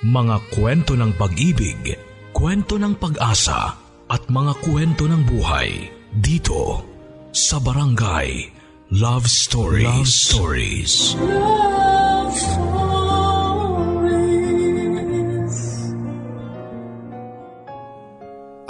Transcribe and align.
Mga 0.00 0.56
kwento 0.56 0.96
ng 0.96 1.12
pag-ibig, 1.12 1.92
kwento 2.32 2.80
ng 2.80 2.96
pag-asa 2.96 3.76
at 4.08 4.22
mga 4.32 4.56
kwento 4.64 5.04
ng 5.04 5.28
buhay 5.28 5.92
dito 6.08 6.80
sa 7.36 7.60
Barangay 7.60 8.48
Love 8.96 9.28
Stories. 9.28 9.84
Love 9.84 10.08
Stories. 10.08 10.92
Love 11.20 12.32
Stories. 12.32 12.64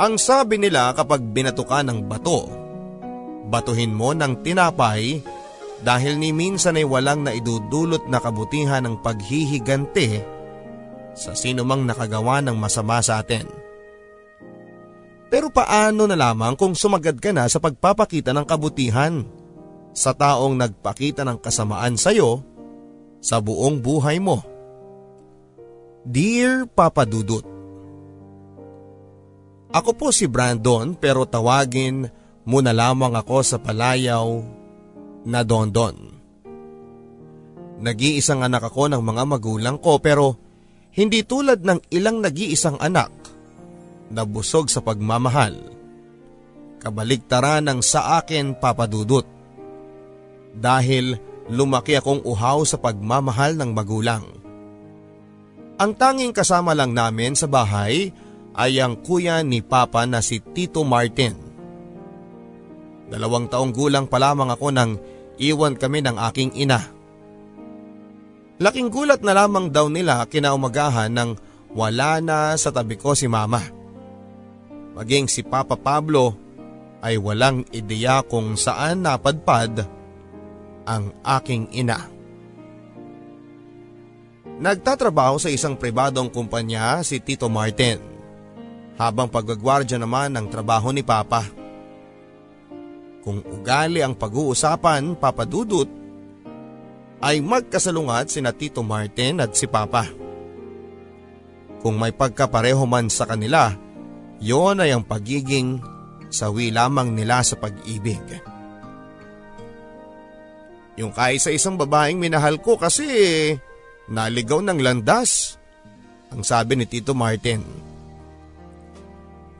Ang 0.03 0.19
sabi 0.19 0.59
nila 0.59 0.91
kapag 0.99 1.23
binatuka 1.31 1.87
ng 1.87 2.11
bato, 2.11 2.51
batuhin 3.47 3.95
mo 3.95 4.11
ng 4.19 4.43
tinapay 4.43 5.23
dahil 5.79 6.19
ni 6.19 6.35
minsan 6.35 6.75
ay 6.75 6.83
walang 6.83 7.23
naidudulot 7.23 8.11
na 8.11 8.19
kabutihan 8.19 8.83
ng 8.83 8.99
paghihigante 8.99 10.40
sa 11.15 11.35
sino 11.35 11.67
mang 11.67 11.85
nakagawa 11.85 12.41
ng 12.45 12.57
masama 12.57 13.03
sa 13.03 13.21
atin. 13.21 13.47
Pero 15.31 15.47
paano 15.55 16.11
na 16.11 16.19
lamang 16.19 16.59
kung 16.59 16.75
sumagad 16.75 17.23
ka 17.23 17.31
na 17.31 17.47
sa 17.47 17.63
pagpapakita 17.63 18.35
ng 18.35 18.47
kabutihan 18.47 19.23
sa 19.95 20.11
taong 20.11 20.59
nagpakita 20.59 21.23
ng 21.23 21.39
kasamaan 21.39 21.95
sa 21.95 22.11
iyo 22.11 22.43
sa 23.23 23.39
buong 23.39 23.79
buhay 23.79 24.19
mo? 24.19 24.43
Dear 26.03 26.67
Papa 26.67 27.07
Dudut, 27.07 27.47
Ako 29.71 29.95
po 29.95 30.11
si 30.11 30.27
Brandon 30.27 30.99
pero 30.99 31.23
tawagin 31.23 32.11
mo 32.43 32.59
na 32.59 32.75
lamang 32.75 33.15
ako 33.15 33.47
sa 33.47 33.63
palayaw 33.63 34.43
na 35.23 35.47
Dondon. 35.47 35.95
Nag-iisang 37.79 38.43
anak 38.43 38.67
ako 38.67 38.91
ng 38.91 38.99
mga 38.99 39.23
magulang 39.31 39.79
ko 39.79 40.03
pero 40.03 40.50
hindi 40.95 41.23
tulad 41.23 41.63
ng 41.63 41.93
ilang 41.95 42.19
nag-iisang 42.19 42.79
anak 42.83 43.11
na 44.11 44.27
busog 44.27 44.67
sa 44.67 44.83
pagmamahal. 44.83 45.55
Kabaligtaran 46.81 47.69
ng 47.71 47.81
sa 47.85 48.19
akin 48.19 48.57
papadudot. 48.59 49.27
Dahil 50.51 51.15
lumaki 51.47 51.95
akong 51.95 52.27
uhaw 52.27 52.67
sa 52.67 52.81
pagmamahal 52.81 53.55
ng 53.55 53.71
magulang. 53.71 54.25
Ang 55.81 55.93
tanging 55.97 56.35
kasama 56.35 56.75
lang 56.75 56.93
namin 56.93 57.39
sa 57.39 57.47
bahay 57.47 58.11
ay 58.53 58.83
ang 58.83 58.99
kuya 58.99 59.41
ni 59.47 59.63
Papa 59.63 60.05
na 60.05 60.21
si 60.21 60.43
Tito 60.43 60.83
Martin. 60.83 61.33
Dalawang 63.11 63.47
taong 63.51 63.73
gulang 63.75 64.07
pa 64.07 64.19
lamang 64.19 64.51
ako 64.53 64.69
nang 64.75 64.99
iwan 65.41 65.75
kami 65.79 66.03
ng 66.03 66.17
aking 66.31 66.51
ina. 66.59 67.00
Laking 68.61 68.93
gulat 68.93 69.25
na 69.25 69.33
lamang 69.33 69.73
daw 69.73 69.89
nila 69.89 70.21
kinaumagahan 70.29 71.09
nang 71.09 71.33
wala 71.73 72.21
na 72.21 72.53
sa 72.61 72.69
tabi 72.69 73.01
ko 73.01 73.17
si 73.17 73.25
mama. 73.25 73.65
Maging 74.93 75.33
si 75.33 75.41
Papa 75.41 75.81
Pablo 75.81 76.37
ay 77.01 77.17
walang 77.17 77.65
ideya 77.73 78.21
kung 78.21 78.61
saan 78.61 79.01
napadpad 79.01 79.89
ang 80.85 81.09
aking 81.25 81.73
ina. 81.73 82.05
Nagtatrabaho 84.61 85.41
sa 85.41 85.49
isang 85.49 85.73
pribadong 85.73 86.29
kumpanya 86.29 87.01
si 87.01 87.17
Tito 87.17 87.49
Martin 87.49 87.97
habang 89.01 89.33
pagagwardya 89.33 89.97
naman 89.97 90.37
ng 90.37 90.53
trabaho 90.53 90.93
ni 90.93 91.01
Papa. 91.01 91.49
Kung 93.25 93.41
ugali 93.41 94.05
ang 94.05 94.13
pag-uusapan, 94.13 95.17
Papa 95.17 95.49
Dudut, 95.49 95.89
ay 97.21 97.45
magkasalungat 97.45 98.33
sina 98.33 98.51
Tito 98.57 98.81
Martin 98.81 99.45
at 99.45 99.53
si 99.53 99.69
Papa. 99.69 100.09
Kung 101.81 101.97
may 101.97 102.13
pagkapareho 102.13 102.85
man 102.89 103.09
sa 103.13 103.29
kanila, 103.29 103.73
yon 104.41 104.81
ay 104.81 104.93
ang 104.97 105.05
pagiging 105.05 105.81
sawi 106.33 106.73
lamang 106.73 107.13
nila 107.13 107.45
sa 107.45 107.57
pag-ibig. 107.61 108.21
Yung 111.01 111.13
kaisa 111.13 111.49
isang 111.49 111.81
babaeng 111.81 112.21
minahal 112.21 112.61
ko 112.61 112.77
kasi 112.77 113.09
naligaw 114.09 114.61
ng 114.61 114.81
landas, 114.81 115.57
ang 116.29 116.45
sabi 116.45 116.77
ni 116.77 116.85
Tito 116.85 117.17
Martin. 117.17 117.65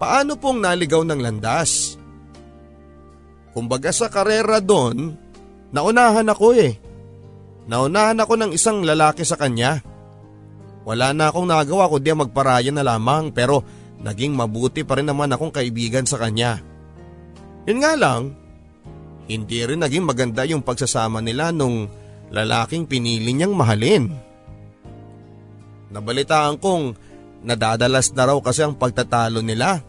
Paano 0.01 0.37
pong 0.37 0.65
naligaw 0.65 1.05
ng 1.05 1.21
landas? 1.21 1.97
Kumbaga 3.53 3.93
sa 3.93 4.09
karera 4.09 4.61
doon, 4.61 5.17
naunahan 5.73 6.29
ako 6.29 6.57
eh. 6.57 6.90
Naunahan 7.69 8.21
ako 8.23 8.35
ng 8.41 8.51
isang 8.57 8.81
lalaki 8.85 9.27
sa 9.27 9.37
kanya. 9.37 9.83
Wala 10.87 11.13
na 11.13 11.29
akong 11.29 11.45
nagawa 11.45 11.93
kundi 11.93 12.09
magparaya 12.15 12.73
na 12.73 12.81
lamang 12.81 13.35
pero 13.35 13.61
naging 14.01 14.33
mabuti 14.33 14.81
pa 14.81 14.97
rin 14.97 15.09
naman 15.09 15.29
akong 15.29 15.53
kaibigan 15.53 16.09
sa 16.09 16.17
kanya. 16.17 16.65
Yun 17.69 17.85
nga 17.85 17.93
lang, 17.95 18.33
hindi 19.29 19.61
rin 19.63 19.85
naging 19.85 20.03
maganda 20.09 20.43
yung 20.49 20.65
pagsasama 20.65 21.21
nila 21.21 21.53
nung 21.53 21.87
lalaking 22.33 22.89
pinili 22.89 23.37
niyang 23.37 23.53
mahalin. 23.53 24.09
Nabalitaan 25.91 26.57
kong 26.59 26.97
nadadalas 27.45 28.15
na 28.17 28.31
raw 28.31 28.39
kasi 28.41 28.65
ang 28.65 28.75
pagtatalo 28.75 29.45
nila 29.45 29.83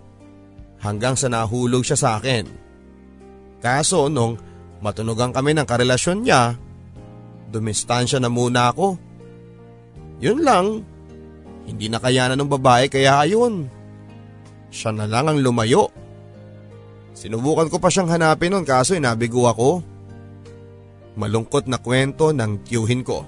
hanggang 0.81 1.13
sa 1.15 1.29
nahulog 1.29 1.85
siya 1.85 1.97
sa 1.97 2.09
akin. 2.17 2.45
Kaso 3.61 4.09
nung 4.09 4.35
matunugan 4.81 5.29
kami 5.29 5.53
ng 5.53 5.65
karelasyon 5.69 6.25
niya, 6.25 6.57
dumistansya 7.51 8.23
na 8.23 8.31
muna 8.31 8.71
ako. 8.71 8.95
Yun 10.23 10.39
lang, 10.41 10.87
hindi 11.67 11.91
na 11.91 11.99
kayanan 11.99 12.39
ng 12.39 12.51
babae 12.55 12.87
kaya 12.87 13.27
ayun. 13.27 13.67
Siya 14.71 14.95
na 14.95 15.05
lang 15.05 15.27
ang 15.27 15.39
lumayo. 15.43 15.91
Sinubukan 17.11 17.67
ko 17.67 17.77
pa 17.77 17.91
siyang 17.91 18.07
hanapin 18.07 18.55
noon 18.55 18.63
kaso 18.63 18.95
inabigo 18.95 19.45
ako. 19.45 19.83
Malungkot 21.19 21.67
na 21.67 21.75
kwento 21.75 22.31
ng 22.31 22.63
tiyuhin 22.63 23.03
ko. 23.03 23.27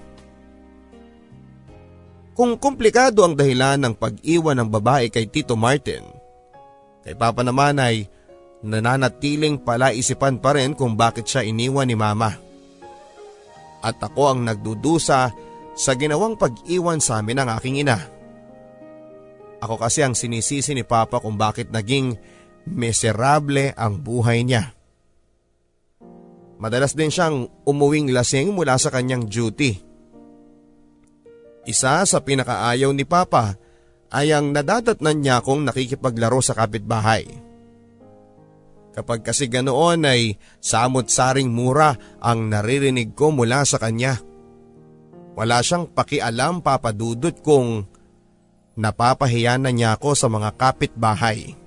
Kung 2.33 2.57
komplikado 2.57 3.21
ang 3.21 3.37
dahilan 3.37 3.77
ng 3.77 3.93
pag-iwan 3.93 4.57
ng 4.57 4.69
babae 4.71 5.11
kay 5.13 5.29
Tito 5.29 5.53
Martin, 5.53 6.01
kay 7.05 7.13
Papa 7.13 7.45
naman 7.45 7.77
ay 7.77 8.09
nananatiling 8.65 9.61
palaisipan 9.61 10.39
pa 10.39 10.55
rin 10.57 10.73
kung 10.73 10.97
bakit 10.97 11.27
siya 11.27 11.45
iniwan 11.45 11.85
ni 11.85 11.93
Mama 11.93 12.52
at 13.83 13.99
ako 13.99 14.31
ang 14.31 14.39
nagdudusa 14.47 15.19
sa 15.75 15.91
ginawang 15.99 16.39
pag-iwan 16.39 17.03
sa 17.03 17.19
amin 17.19 17.43
ng 17.43 17.49
aking 17.59 17.75
ina. 17.83 17.99
Ako 19.59 19.75
kasi 19.79 20.03
ang 20.03 20.15
sinisisi 20.15 20.71
ni 20.71 20.87
Papa 20.87 21.19
kung 21.19 21.35
bakit 21.35 21.71
naging 21.71 22.15
miserable 22.67 23.75
ang 23.75 23.99
buhay 23.99 24.43
niya. 24.47 24.71
Madalas 26.59 26.95
din 26.95 27.11
siyang 27.11 27.47
umuwing 27.67 28.11
lasing 28.15 28.55
mula 28.55 28.79
sa 28.79 28.87
kanyang 28.87 29.27
duty. 29.27 29.75
Isa 31.67 32.03
sa 32.03 32.19
pinakaayaw 32.23 32.91
ni 32.95 33.03
Papa 33.03 33.55
ay 34.11 34.31
ang 34.31 34.55
nadadatnan 34.55 35.19
niya 35.19 35.43
kung 35.43 35.67
nakikipaglaro 35.67 36.39
sa 36.39 36.55
kapitbahay. 36.55 37.27
Kapag 38.93 39.25
kasi 39.25 39.49
ganoon 39.49 40.05
ay 40.05 40.37
samot-saring 40.61 41.49
mura 41.49 41.97
ang 42.21 42.45
naririnig 42.53 43.17
ko 43.17 43.33
mula 43.33 43.65
sa 43.65 43.81
kanya. 43.81 44.21
Wala 45.33 45.65
siyang 45.65 45.89
pakialam 45.89 46.61
papadudot 46.61 47.33
kung 47.41 47.89
napapahiya 48.77 49.57
na 49.57 49.73
niya 49.73 49.97
ako 49.97 50.13
sa 50.13 50.29
mga 50.29 50.53
kapitbahay. 50.53 51.57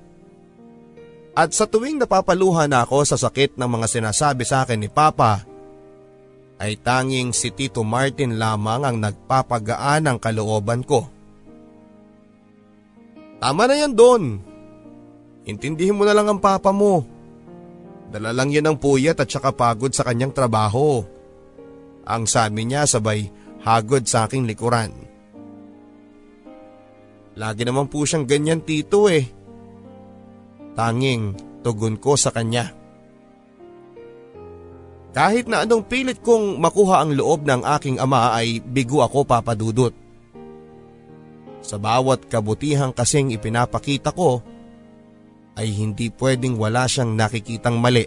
At 1.36 1.50
sa 1.50 1.66
tuwing 1.66 1.98
napapaluhan 1.98 2.70
ako 2.70 3.02
sa 3.02 3.18
sakit 3.18 3.58
ng 3.58 3.68
mga 3.68 3.86
sinasabi 3.90 4.46
sa 4.46 4.62
akin 4.62 4.80
ni 4.80 4.88
Papa, 4.88 5.44
ay 6.56 6.80
tanging 6.80 7.36
si 7.36 7.52
Tito 7.52 7.84
Martin 7.84 8.40
lamang 8.40 8.86
ang 8.86 8.96
nagpapagaan 8.96 10.08
ng 10.08 10.16
kalooban 10.16 10.80
ko. 10.80 11.04
Tama 13.36 13.68
na 13.68 13.76
yan 13.76 13.92
doon. 13.92 14.40
Intindihin 15.44 15.94
mo 15.94 16.08
na 16.08 16.16
lang 16.16 16.26
ang 16.26 16.40
papa 16.40 16.72
mo. 16.72 17.04
Dala 18.06 18.30
lang 18.30 18.54
yan 18.54 18.70
ng 18.70 18.78
puyat 18.78 19.18
at 19.18 19.28
saka 19.28 19.50
pagod 19.50 19.90
sa 19.90 20.06
kanyang 20.06 20.30
trabaho. 20.30 21.02
Ang 22.06 22.24
sabi 22.30 22.62
niya 22.62 22.86
sabay 22.86 23.26
hagod 23.66 24.06
sa 24.06 24.30
aking 24.30 24.46
likuran. 24.46 24.94
Lagi 27.36 27.66
naman 27.66 27.90
po 27.90 28.06
siyang 28.06 28.24
ganyan 28.24 28.62
tito 28.62 29.10
eh. 29.10 29.26
Tanging 30.78 31.34
tugon 31.66 31.98
ko 31.98 32.14
sa 32.14 32.30
kanya. 32.30 32.72
Kahit 35.16 35.48
na 35.48 35.64
anong 35.64 35.88
pilit 35.88 36.20
kong 36.20 36.60
makuha 36.60 37.00
ang 37.00 37.16
loob 37.16 37.48
ng 37.48 37.64
aking 37.64 37.96
ama 37.96 38.36
ay 38.36 38.60
bigo 38.60 39.00
ako 39.00 39.24
papadudot. 39.24 39.92
Sa 41.64 41.80
bawat 41.80 42.28
kabutihang 42.28 42.92
kasing 42.92 43.32
ipinapakita 43.32 44.12
ko, 44.12 44.44
ay 45.56 45.68
hindi 45.72 46.12
pwedeng 46.12 46.60
wala 46.60 46.84
siyang 46.84 47.16
nakikitang 47.16 47.80
mali. 47.80 48.04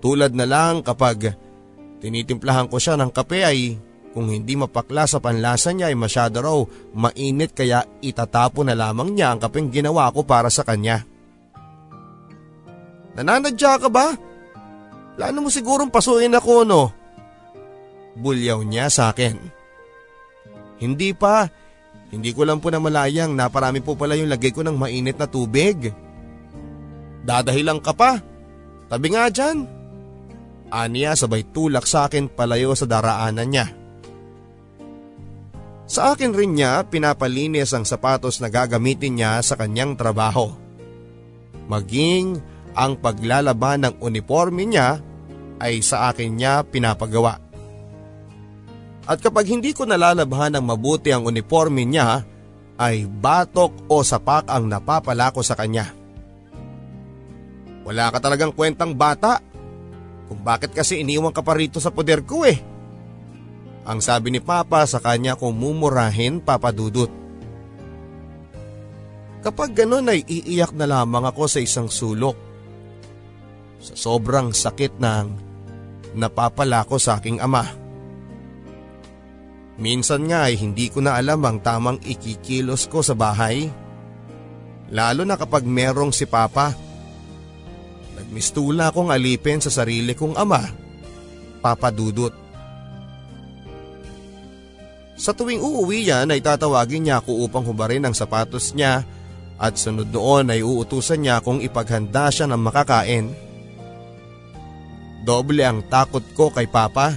Tulad 0.00 0.32
na 0.32 0.48
lang 0.48 0.80
kapag 0.80 1.36
tinitimplahan 2.00 2.68
ko 2.68 2.80
siya 2.80 2.96
ng 2.96 3.12
kape 3.12 3.40
ay 3.44 3.76
Kung 4.16 4.32
hindi 4.32 4.56
mapakla 4.56 5.04
sa 5.04 5.20
panlasa 5.20 5.76
niya 5.76 5.92
ay 5.92 5.96
masyado 6.00 6.40
raw 6.40 6.56
mainit 6.96 7.52
kaya 7.52 7.84
itatapo 8.00 8.64
na 8.64 8.72
lamang 8.72 9.12
niya 9.12 9.28
ang 9.28 9.44
kapeng 9.44 9.68
ginawa 9.68 10.08
ko 10.08 10.24
para 10.24 10.48
sa 10.48 10.64
kanya. 10.64 11.04
Nananadya 13.12 13.76
ka 13.76 13.92
ba? 13.92 14.16
Plano 15.20 15.44
mo 15.44 15.52
sigurong 15.52 15.92
pasuin 15.92 16.32
ako 16.32 16.64
no? 16.64 16.88
Bulyaw 18.16 18.64
niya 18.64 18.88
sa 18.88 19.12
akin. 19.12 19.36
Hindi 20.80 21.12
pa. 21.12 21.52
Hindi 22.10 22.30
ko 22.30 22.46
lang 22.46 22.62
po 22.62 22.70
na 22.70 22.78
malayang 22.78 23.34
naparami 23.34 23.82
po 23.82 23.98
pala 23.98 24.14
yung 24.14 24.30
lagay 24.30 24.54
ko 24.54 24.62
ng 24.62 24.78
mainit 24.78 25.18
na 25.18 25.26
tubig. 25.26 25.90
Dadahilan 27.26 27.82
ka 27.82 27.90
pa. 27.90 28.22
Tabi 28.86 29.06
nga 29.10 29.26
dyan. 29.26 29.66
Aniya 30.70 31.18
sabay 31.18 31.42
tulak 31.50 31.86
sa 31.86 32.06
akin 32.06 32.30
palayo 32.30 32.74
sa 32.78 32.86
daraanan 32.86 33.48
niya. 33.50 33.66
Sa 35.86 36.14
akin 36.14 36.34
rin 36.34 36.58
niya 36.58 36.82
pinapalinis 36.86 37.70
ang 37.70 37.86
sapatos 37.86 38.42
na 38.42 38.50
gagamitin 38.50 39.18
niya 39.18 39.38
sa 39.42 39.54
kanyang 39.54 39.94
trabaho. 39.94 40.50
Maging 41.70 42.42
ang 42.74 42.98
paglalaban 42.98 43.86
ng 43.86 43.94
uniforme 44.02 44.66
niya 44.66 44.98
ay 45.62 45.82
sa 45.82 46.10
akin 46.10 46.30
niya 46.34 46.66
pinapagawa. 46.66 47.45
At 49.06 49.22
kapag 49.22 49.46
hindi 49.46 49.70
ko 49.70 49.86
nalalabhan 49.86 50.58
ng 50.58 50.64
mabuti 50.66 51.14
ang 51.14 51.30
uniforme 51.30 51.86
niya, 51.86 52.26
ay 52.76 53.06
batok 53.06 53.88
o 53.88 54.02
sapak 54.02 54.50
ang 54.50 54.66
napapala 54.66 55.30
ko 55.32 55.40
sa 55.40 55.54
kanya. 55.54 55.94
Wala 57.86 58.10
ka 58.10 58.18
talagang 58.18 58.50
kwentang 58.50 58.98
bata. 58.98 59.38
Kung 60.26 60.42
bakit 60.42 60.74
kasi 60.74 61.06
iniwan 61.06 61.30
ka 61.30 61.40
pa 61.40 61.54
rito 61.54 61.78
sa 61.78 61.94
poder 61.94 62.26
ko 62.26 62.42
eh. 62.42 62.58
Ang 63.86 64.02
sabi 64.02 64.34
ni 64.34 64.42
Papa 64.42 64.82
sa 64.90 64.98
kanya 64.98 65.38
kung 65.38 65.54
mumurahin 65.54 66.42
papadudot. 66.42 67.08
Kapag 69.46 69.78
ganon 69.78 70.10
ay 70.10 70.26
iiyak 70.26 70.74
na 70.74 70.90
lamang 70.90 71.22
ako 71.30 71.46
sa 71.46 71.62
isang 71.62 71.86
sulok. 71.86 72.34
Sa 73.78 73.94
sobrang 73.94 74.50
sakit 74.50 74.98
ng 74.98 75.26
napapala 76.18 76.82
ko 76.82 76.98
sa 76.98 77.22
aking 77.22 77.38
ama. 77.38 77.85
Minsan 79.76 80.24
nga 80.32 80.48
ay 80.48 80.56
hindi 80.56 80.88
ko 80.88 81.04
na 81.04 81.20
alam 81.20 81.44
ang 81.44 81.60
tamang 81.60 82.00
ikikilos 82.00 82.88
ko 82.88 83.04
sa 83.04 83.12
bahay. 83.12 83.68
Lalo 84.88 85.28
na 85.28 85.36
kapag 85.36 85.68
merong 85.68 86.16
si 86.16 86.24
Papa. 86.24 86.72
Nagmistula 88.16 88.88
akong 88.88 89.12
alipin 89.12 89.60
sa 89.60 89.68
sarili 89.68 90.16
kong 90.16 90.40
ama, 90.40 90.64
Papa 91.60 91.92
Dudut. 91.92 92.32
Sa 95.16 95.36
tuwing 95.36 95.60
uuwi 95.60 96.08
yan 96.08 96.32
ay 96.32 96.40
tatawagin 96.40 97.08
niya 97.08 97.20
ako 97.20 97.48
upang 97.48 97.64
hubarin 97.64 98.04
ang 98.04 98.12
sapatos 98.16 98.76
niya 98.76 99.04
at 99.56 99.76
sunod 99.80 100.12
doon 100.12 100.52
ay 100.52 100.60
uutusan 100.60 101.24
niya 101.24 101.40
kung 101.40 101.60
ipaghanda 101.64 102.28
siya 102.28 102.48
ng 102.48 102.60
makakain. 102.60 103.32
Doble 105.24 105.64
ang 105.64 105.84
takot 105.88 106.22
ko 106.36 106.52
kay 106.52 106.68
Papa. 106.68 107.16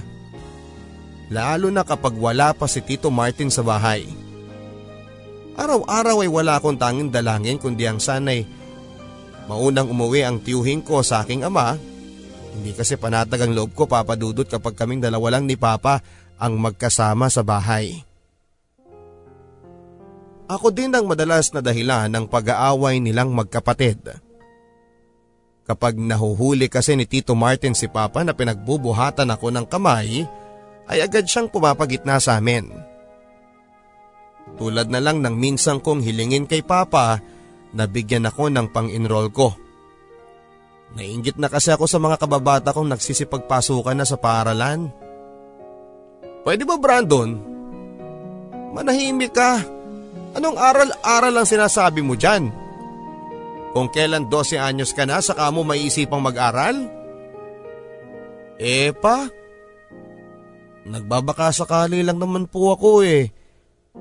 Lalo 1.30 1.70
na 1.70 1.86
kapag 1.86 2.18
wala 2.18 2.50
pa 2.50 2.66
si 2.66 2.82
Tito 2.82 3.06
Martin 3.08 3.54
sa 3.54 3.62
bahay. 3.62 4.02
Araw-araw 5.54 6.26
ay 6.26 6.30
wala 6.30 6.58
akong 6.58 6.74
tanging 6.74 7.14
dalangin 7.14 7.60
kundi 7.62 7.86
ang 7.86 8.02
sanay 8.02 8.42
maunang 9.50 9.90
umuwi 9.90 10.22
ang 10.22 10.38
tiyuhin 10.38 10.78
ko 10.78 11.02
sa 11.02 11.26
aking 11.26 11.42
ama. 11.42 11.74
Hindi 12.54 12.70
kasi 12.70 12.94
panatag 12.94 13.42
ang 13.46 13.52
loob 13.54 13.74
ko 13.74 13.90
papadudot 13.90 14.46
kapag 14.46 14.78
kaming 14.78 15.02
dalawa 15.02 15.38
lang 15.38 15.50
ni 15.50 15.58
Papa 15.58 15.98
ang 16.38 16.54
magkasama 16.54 17.26
sa 17.26 17.42
bahay. 17.42 18.06
Ako 20.50 20.74
din 20.74 20.90
ang 20.94 21.06
madalas 21.06 21.50
na 21.54 21.62
dahilan 21.62 22.10
ng 22.10 22.26
pag-aaway 22.26 22.98
nilang 22.98 23.30
magkapatid. 23.30 24.18
Kapag 25.62 25.94
nahuhuli 25.94 26.66
kasi 26.66 26.98
ni 26.98 27.06
Tito 27.06 27.38
Martin 27.38 27.78
si 27.78 27.86
Papa 27.86 28.26
na 28.26 28.34
pinagbubuhatan 28.34 29.30
ako 29.30 29.54
ng 29.54 29.66
kamay, 29.70 30.26
ay 30.90 31.06
agad 31.06 31.24
siyang 31.24 31.46
pumapagitna 31.46 32.18
sa 32.18 32.42
amin. 32.42 32.66
Tulad 34.58 34.90
na 34.90 34.98
lang 34.98 35.22
ng 35.22 35.34
minsang 35.38 35.78
kong 35.78 36.02
hilingin 36.02 36.50
kay 36.50 36.66
Papa 36.66 37.22
na 37.70 37.86
bigyan 37.86 38.26
ako 38.26 38.50
ng 38.50 38.66
pang-enroll 38.74 39.30
ko. 39.30 39.54
Nainggit 40.98 41.38
na 41.38 41.46
kasi 41.46 41.70
ako 41.70 41.86
sa 41.86 42.02
mga 42.02 42.18
kababata 42.18 42.74
kong 42.74 42.90
nagsisipagpasukan 42.90 43.94
na 43.94 44.02
sa 44.02 44.18
paaralan. 44.18 44.90
Pwede 46.42 46.66
ba 46.66 46.74
Brandon? 46.74 47.38
Manahimik 48.74 49.30
ka. 49.30 49.62
Anong 50.34 50.58
aral-aral 50.58 51.34
ang 51.38 51.46
sinasabi 51.46 52.02
mo 52.02 52.18
dyan? 52.18 52.50
Kung 53.70 53.86
kailan 53.94 54.26
12 54.26 54.58
anyos 54.58 54.90
ka 54.90 55.06
na 55.06 55.22
saka 55.22 55.46
mo 55.54 55.62
maiisipang 55.62 56.18
mag-aral? 56.18 56.90
Eh 58.58 58.90
pa, 58.98 59.30
nagbabaka 60.88 61.52
sakali 61.52 62.00
lang 62.00 62.16
naman 62.16 62.48
po 62.48 62.72
ako 62.72 63.04
eh. 63.04 63.32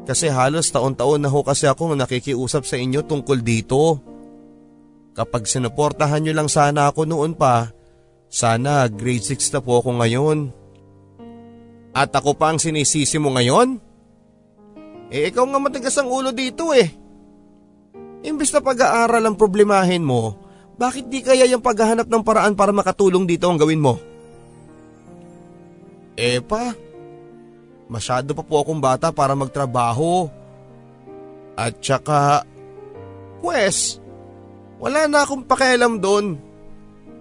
Kasi 0.05 0.29
halos 0.29 0.69
taon-taon 0.69 1.19
na 1.19 1.29
ho 1.33 1.41
kasi 1.41 1.65
ako 1.65 1.97
nakikiusap 1.97 2.63
sa 2.63 2.77
inyo 2.77 3.03
tungkol 3.03 3.41
dito. 3.41 3.99
Kapag 5.17 5.49
sinuportahan 5.49 6.23
nyo 6.23 6.33
lang 6.37 6.47
sana 6.47 6.87
ako 6.87 7.09
noon 7.09 7.33
pa, 7.35 7.73
sana 8.29 8.85
grade 8.87 9.25
6 9.25 9.57
na 9.57 9.59
po 9.59 9.81
ako 9.81 9.99
ngayon. 9.99 10.53
At 11.91 12.13
ako 12.13 12.37
pa 12.37 12.53
ang 12.53 12.61
sinisisi 12.61 13.17
mo 13.17 13.33
ngayon? 13.33 13.81
Eh 15.09 15.33
ikaw 15.33 15.43
nga 15.49 15.59
matigas 15.59 15.97
ang 15.97 16.07
ulo 16.07 16.29
dito 16.29 16.69
eh. 16.71 16.87
Imbis 18.21 18.53
na 18.53 18.61
pag-aaral 18.61 19.25
ang 19.25 19.35
problemahin 19.35 20.05
mo, 20.05 20.37
bakit 20.79 21.09
di 21.09 21.19
kaya 21.19 21.49
yung 21.49 21.65
paghahanap 21.65 22.07
ng 22.07 22.23
paraan 22.23 22.53
para 22.53 22.71
makatulong 22.71 23.25
dito 23.25 23.49
ang 23.49 23.57
gawin 23.57 23.81
mo? 23.83 23.97
Eh 26.19 26.43
pa, 26.43 26.75
masyado 27.87 28.35
pa 28.35 28.43
po 28.43 28.59
akong 28.59 28.83
bata 28.83 29.07
para 29.15 29.31
magtrabaho. 29.39 30.27
At 31.55 31.79
saka, 31.79 32.43
pwes, 33.39 34.03
wala 34.83 35.07
na 35.07 35.23
akong 35.23 35.47
pakialam 35.47 36.03
doon. 36.03 36.35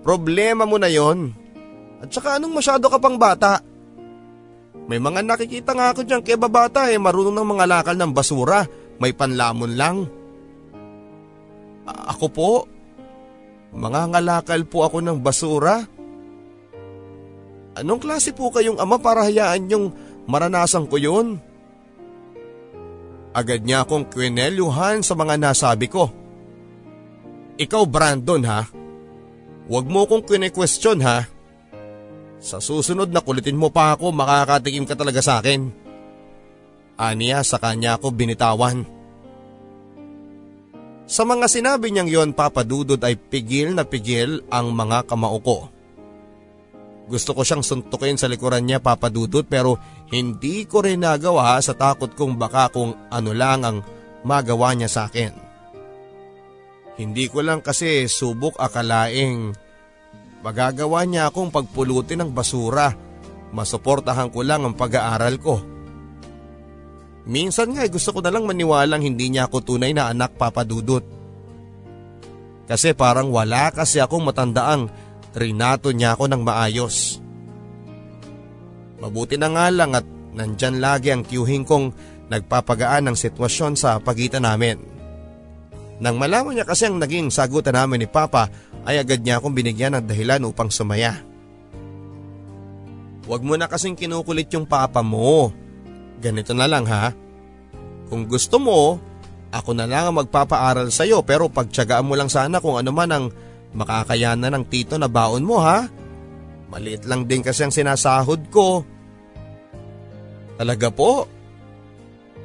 Problema 0.03 0.67
mo 0.67 0.83
na 0.83 0.91
yon. 0.91 1.31
At 2.03 2.11
saka 2.11 2.43
anong 2.43 2.59
masyado 2.59 2.91
ka 2.91 2.99
pang 2.99 3.15
bata? 3.15 3.62
May 4.91 4.99
mga 4.99 5.23
nakikita 5.23 5.79
nga 5.79 5.95
ako 5.95 6.03
dyan 6.03 6.23
kaya 6.27 6.39
babata 6.41 6.91
eh 6.91 6.99
marunong 6.99 7.39
ng 7.39 7.49
mga 7.55 7.65
lakal 7.71 7.95
ng 7.95 8.11
basura, 8.11 8.67
may 8.99 9.15
panlamon 9.15 9.79
lang. 9.79 9.97
A- 11.87 12.19
ako 12.19 12.26
po, 12.35 12.52
mga 13.78 14.11
ngalakal 14.11 14.67
po 14.67 14.88
ako 14.88 15.07
ng 15.07 15.19
basura. 15.23 15.87
Anong 17.78 18.02
klase 18.02 18.35
po 18.35 18.50
kayong 18.50 18.82
ama 18.82 18.99
para 18.99 19.23
hayaan 19.23 19.70
yung 19.70 19.94
maranasan 20.26 20.90
ko 20.90 20.99
yun? 20.99 21.38
Agad 23.30 23.62
niya 23.62 23.87
akong 23.87 24.11
kwinelyuhan 24.11 25.06
sa 25.06 25.14
mga 25.14 25.38
nasabi 25.38 25.87
ko. 25.87 26.11
Ikaw 27.54 27.82
Brandon 27.87 28.42
ha, 28.50 28.66
huwag 29.70 29.87
mo 29.87 30.11
kong 30.11 30.26
kwine-question 30.26 30.99
ha. 31.06 31.23
Sa 32.42 32.58
susunod 32.58 33.11
na 33.14 33.23
kulitin 33.23 33.58
mo 33.58 33.70
pa 33.70 33.94
ako 33.94 34.11
makakatikim 34.11 34.82
ka 34.82 34.99
talaga 34.99 35.23
sa 35.23 35.38
akin. 35.38 35.70
Aniya 36.99 37.47
sa 37.47 37.62
kanya 37.62 37.94
ako 37.94 38.11
binitawan. 38.11 38.82
Sa 41.06 41.23
mga 41.23 41.47
sinabi 41.47 41.94
niyang 41.94 42.11
yon 42.11 42.30
papadudod 42.35 42.99
ay 43.06 43.14
pigil 43.14 43.70
na 43.70 43.87
pigil 43.87 44.42
ang 44.50 44.75
mga 44.75 45.06
kamao 45.06 45.38
ko. 45.38 45.70
Gusto 47.09 47.33
ko 47.33 47.41
siyang 47.41 47.65
suntukin 47.65 48.21
sa 48.21 48.29
likuran 48.29 48.69
niya 48.69 48.85
papadudod 48.85 49.49
pero 49.49 49.81
hindi 50.12 50.69
ko 50.69 50.85
rin 50.85 51.00
nagawa 51.00 51.57
sa 51.65 51.73
takot 51.73 52.12
kong 52.12 52.37
baka 52.37 52.69
kung 52.69 52.93
ano 53.09 53.33
lang 53.33 53.65
ang 53.65 53.79
magawa 54.29 54.77
niya 54.77 54.93
sa 54.93 55.00
akin. 55.09 55.33
Hindi 57.00 57.33
ko 57.33 57.41
lang 57.41 57.65
kasi 57.65 58.05
subok 58.11 58.61
akalaing 58.61 59.57
Magagawa 60.38 61.03
niya 61.03 61.31
akong 61.31 61.50
pagpulutin 61.50 62.23
ng 62.23 62.31
basura. 62.31 62.95
Masuportahan 63.50 64.31
ko 64.31 64.47
lang 64.47 64.62
ang 64.62 64.75
pag-aaral 64.77 65.35
ko. 65.41 65.59
Minsan 67.29 67.75
nga 67.75 67.85
gusto 67.91 68.15
ko 68.15 68.21
na 68.23 68.33
lang 68.33 68.47
maniwalang 68.47 69.03
hindi 69.03 69.29
niya 69.29 69.50
ako 69.50 69.75
tunay 69.75 69.93
na 69.93 70.09
anak 70.09 70.38
papadudot. 70.38 71.05
Kasi 72.69 72.93
parang 72.93 73.33
wala 73.33 73.73
kasi 73.73 73.99
akong 73.99 74.29
matandaang 74.29 74.93
trinato 75.38 75.95
niya 75.95 76.18
ako 76.18 76.26
ng 76.26 76.42
maayos. 76.42 77.23
Mabuti 78.99 79.38
na 79.38 79.47
nga 79.54 79.71
lang 79.71 79.95
at 79.95 80.02
nandyan 80.35 80.83
lagi 80.83 81.14
ang 81.14 81.23
tiyuhin 81.23 81.62
kong 81.62 81.95
nagpapagaan 82.26 83.07
ng 83.07 83.14
sitwasyon 83.14 83.78
sa 83.78 84.02
pagitan 84.02 84.42
namin. 84.42 84.83
Nang 86.02 86.18
malaman 86.18 86.59
niya 86.59 86.66
kasi 86.66 86.90
ang 86.90 86.99
naging 86.99 87.30
sagutan 87.30 87.78
namin 87.78 88.02
ni 88.02 88.09
Papa 88.11 88.50
ay 88.83 88.99
agad 88.99 89.23
niya 89.23 89.38
akong 89.38 89.54
binigyan 89.54 89.95
ng 89.95 90.11
dahilan 90.11 90.42
upang 90.50 90.75
sumaya. 90.75 91.14
Huwag 93.30 93.47
mo 93.47 93.54
na 93.54 93.71
kasing 93.71 93.95
kinukulit 93.95 94.50
yung 94.57 94.64
papa 94.64 95.04
mo. 95.04 95.52
Ganito 96.18 96.57
na 96.57 96.64
lang 96.64 96.88
ha. 96.88 97.12
Kung 98.09 98.25
gusto 98.25 98.57
mo, 98.57 98.97
ako 99.52 99.76
na 99.76 99.85
lang 99.85 100.09
ang 100.09 100.16
magpapaaral 100.25 100.88
sa 100.88 101.04
iyo 101.04 101.21
pero 101.21 101.52
pagtyagaan 101.52 102.09
mo 102.09 102.16
lang 102.16 102.33
sana 102.33 102.57
kung 102.57 102.80
ano 102.80 102.88
man 102.88 103.11
ang 103.12 103.25
makakayanan 103.76 104.54
ng 104.56 104.64
tito 104.68 104.96
na 104.96 105.08
baon 105.08 105.44
mo 105.44 105.60
ha. 105.60 105.88
Maliit 106.68 107.08
lang 107.08 107.25
din 107.25 107.40
kasi 107.40 107.64
ang 107.64 107.72
sinasahod 107.72 108.52
ko. 108.52 108.84
Talaga 110.60 110.88
po? 110.92 111.25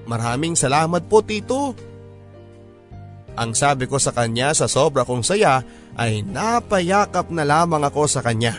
Maraming 0.07 0.55
salamat 0.55 1.07
po 1.07 1.23
tito. 1.23 1.75
Ang 3.33 3.57
sabi 3.57 3.89
ko 3.89 3.97
sa 3.97 4.13
kanya 4.13 4.53
sa 4.53 4.69
sobra 4.69 5.01
kong 5.03 5.25
saya 5.25 5.65
ay 5.97 6.21
napayakap 6.21 7.33
na 7.33 7.41
lamang 7.41 7.81
ako 7.81 8.05
sa 8.05 8.21
kanya. 8.21 8.53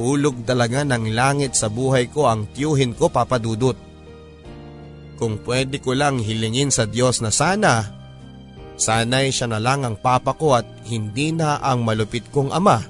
Hulog 0.00 0.48
talaga 0.48 0.80
ng 0.82 1.12
langit 1.12 1.52
sa 1.54 1.68
buhay 1.68 2.08
ko 2.08 2.26
ang 2.26 2.48
tiyuhin 2.50 2.96
ko 2.96 3.12
papadudot. 3.12 3.76
Kung 5.20 5.36
pwede 5.44 5.78
ko 5.84 5.92
lang 5.92 6.16
hilingin 6.16 6.72
sa 6.72 6.88
Diyos 6.88 7.20
na 7.20 7.28
sana, 7.28 7.99
sanay 8.80 9.28
siya 9.28 9.52
na 9.52 9.60
lang 9.60 9.84
ang 9.84 10.00
papa 10.00 10.32
ko 10.32 10.56
at 10.56 10.64
hindi 10.88 11.36
na 11.36 11.60
ang 11.60 11.84
malupit 11.84 12.24
kong 12.32 12.48
ama. 12.48 12.80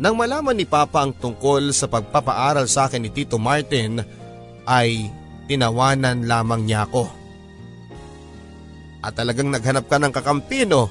Nang 0.00 0.16
malaman 0.16 0.56
ni 0.56 0.64
Papa 0.64 1.04
ang 1.04 1.12
tungkol 1.12 1.76
sa 1.76 1.84
pagpapaaral 1.84 2.64
sa 2.64 2.88
akin 2.88 3.04
ni 3.04 3.12
Tito 3.12 3.36
Martin 3.36 4.00
ay 4.64 5.12
tinawanan 5.44 6.24
lamang 6.24 6.64
niya 6.64 6.88
ako. 6.88 7.04
At 9.04 9.12
talagang 9.12 9.52
naghanap 9.52 9.84
ka 9.92 10.00
ng 10.00 10.08
kakampi 10.08 10.64
no? 10.64 10.88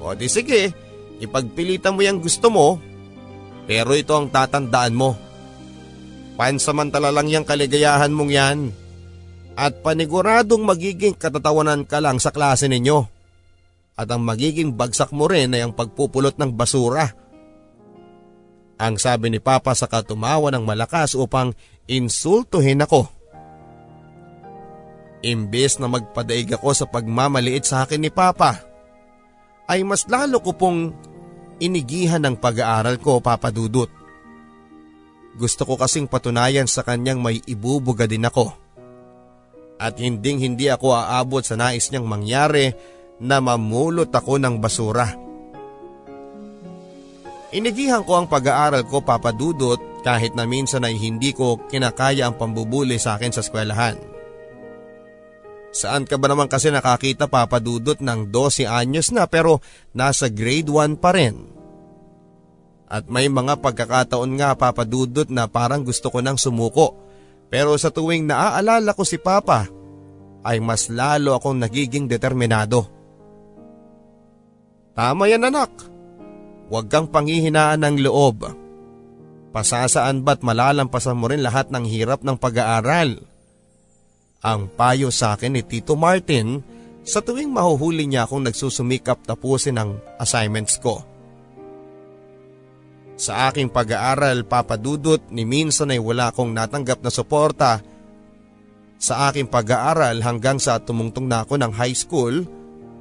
O 0.00 0.16
di 0.16 0.24
sige, 0.24 0.72
ipagpilitan 1.20 1.92
mo 1.92 2.00
yung 2.00 2.24
gusto 2.24 2.48
mo 2.48 2.80
pero 3.68 3.92
ito 3.92 4.16
ang 4.16 4.32
tatandaan 4.32 4.96
mo. 4.96 5.12
Pansamantala 6.40 7.12
lang 7.12 7.28
yung 7.28 7.44
kaligayahan 7.44 8.08
mong 8.08 8.32
yan. 8.32 8.58
At 9.58 9.82
paniguradong 9.82 10.62
magiging 10.62 11.18
katatawanan 11.18 11.82
ka 11.82 11.98
lang 11.98 12.22
sa 12.22 12.30
klase 12.30 12.70
ninyo. 12.70 13.02
At 13.98 14.06
ang 14.06 14.22
magiging 14.22 14.78
bagsak 14.78 15.10
mo 15.10 15.26
rin 15.26 15.50
ay 15.50 15.66
ang 15.66 15.74
pagpupulot 15.74 16.38
ng 16.38 16.54
basura. 16.54 17.10
Ang 18.78 18.94
sabi 19.02 19.34
ni 19.34 19.42
Papa 19.42 19.74
sa 19.74 19.90
katumawa 19.90 20.54
ng 20.54 20.62
malakas 20.62 21.18
upang 21.18 21.50
insultuhin 21.90 22.86
ako. 22.86 23.10
Imbes 25.26 25.82
na 25.82 25.90
magpadaig 25.90 26.54
ako 26.54 26.70
sa 26.78 26.86
pagmamaliit 26.86 27.66
sa 27.66 27.82
akin 27.82 27.98
ni 27.98 28.14
Papa, 28.14 28.62
ay 29.66 29.82
mas 29.82 30.06
lalo 30.06 30.38
ko 30.38 30.54
pong 30.54 30.94
inigihan 31.58 32.22
ng 32.22 32.38
pag-aaral 32.38 33.02
ko 33.02 33.18
papadudot. 33.18 33.90
Gusto 35.34 35.66
ko 35.66 35.74
kasing 35.74 36.06
patunayan 36.06 36.70
sa 36.70 36.86
kanyang 36.86 37.18
may 37.18 37.42
ibubuga 37.50 38.06
din 38.06 38.22
ako. 38.22 38.67
At 39.78 39.98
hinding 39.98 40.42
hindi 40.42 40.66
ako 40.66 40.90
aabot 40.90 41.42
sa 41.46 41.54
nais 41.54 41.88
niyang 41.90 42.06
mangyari 42.06 42.74
na 43.22 43.38
mamulot 43.38 44.10
ako 44.10 44.38
ng 44.42 44.58
basura. 44.58 45.14
Inigihan 47.48 48.04
ko 48.04 48.20
ang 48.20 48.26
pag-aaral 48.28 48.84
ko 48.84 49.00
papadudot 49.00 49.80
kahit 50.04 50.36
na 50.36 50.44
minsan 50.44 50.84
ay 50.84 50.98
hindi 51.00 51.32
ko 51.32 51.56
kinakaya 51.70 52.28
ang 52.28 52.36
pambubuli 52.36 53.00
sa 53.00 53.16
akin 53.16 53.32
sa 53.32 53.40
eskwelahan. 53.40 53.96
Saan 55.72 56.04
ka 56.04 56.16
ba 56.16 56.28
naman 56.28 56.48
kasi 56.48 56.68
nakakita 56.68 57.28
papadudot 57.28 58.00
ng 58.00 58.28
12 58.32 58.68
anyos 58.68 59.12
na 59.12 59.24
pero 59.28 59.64
nasa 59.96 60.28
grade 60.28 60.68
1 60.68 61.00
pa 61.00 61.12
rin? 61.16 61.38
At 62.88 63.04
may 63.08 63.28
mga 63.28 63.60
pagkakataon 63.60 64.40
nga 64.40 64.56
papadudot 64.56 65.28
na 65.28 65.44
parang 65.44 65.84
gusto 65.84 66.08
ko 66.08 66.24
nang 66.24 66.40
sumuko. 66.40 66.96
Pero 67.48 67.76
sa 67.80 67.88
tuwing 67.88 68.28
naaalala 68.28 68.92
ko 68.92 69.02
si 69.04 69.16
Papa, 69.16 69.68
ay 70.44 70.60
mas 70.60 70.92
lalo 70.92 71.36
akong 71.36 71.56
nagiging 71.56 72.08
determinado. 72.08 72.88
Tama 74.92 75.28
yan 75.28 75.48
anak. 75.48 75.72
Huwag 76.68 76.92
kang 76.92 77.08
panghihinaan 77.08 77.80
ng 77.80 77.96
loob. 78.04 78.44
Pasasaan 79.48 80.20
ba't 80.20 80.44
malalampasan 80.44 81.16
mo 81.16 81.32
rin 81.32 81.40
lahat 81.40 81.72
ng 81.72 81.88
hirap 81.88 82.20
ng 82.20 82.36
pag-aaral? 82.36 83.16
Ang 84.44 84.70
payo 84.76 85.08
sa 85.08 85.34
akin 85.34 85.56
ni 85.56 85.62
Tito 85.64 85.96
Martin 85.96 86.60
sa 87.02 87.24
tuwing 87.24 87.48
mahuhuli 87.48 88.04
niya 88.04 88.28
akong 88.28 88.44
nagsusumikap 88.44 89.24
tapusin 89.24 89.80
ang 89.80 89.96
assignments 90.20 90.76
ko. 90.76 91.00
Sa 93.18 93.50
aking 93.50 93.74
pag-aaral 93.74 94.46
papadudot 94.46 95.18
ni 95.34 95.42
minsan 95.42 95.90
ay 95.90 95.98
wala 95.98 96.30
akong 96.30 96.54
natanggap 96.54 97.02
na 97.02 97.10
suporta. 97.10 97.82
Sa 98.94 99.26
aking 99.26 99.50
pag-aaral 99.50 100.22
hanggang 100.22 100.62
sa 100.62 100.78
tumungtong 100.78 101.26
na 101.26 101.42
ako 101.42 101.58
ng 101.58 101.72
high 101.74 101.98
school 101.98 102.46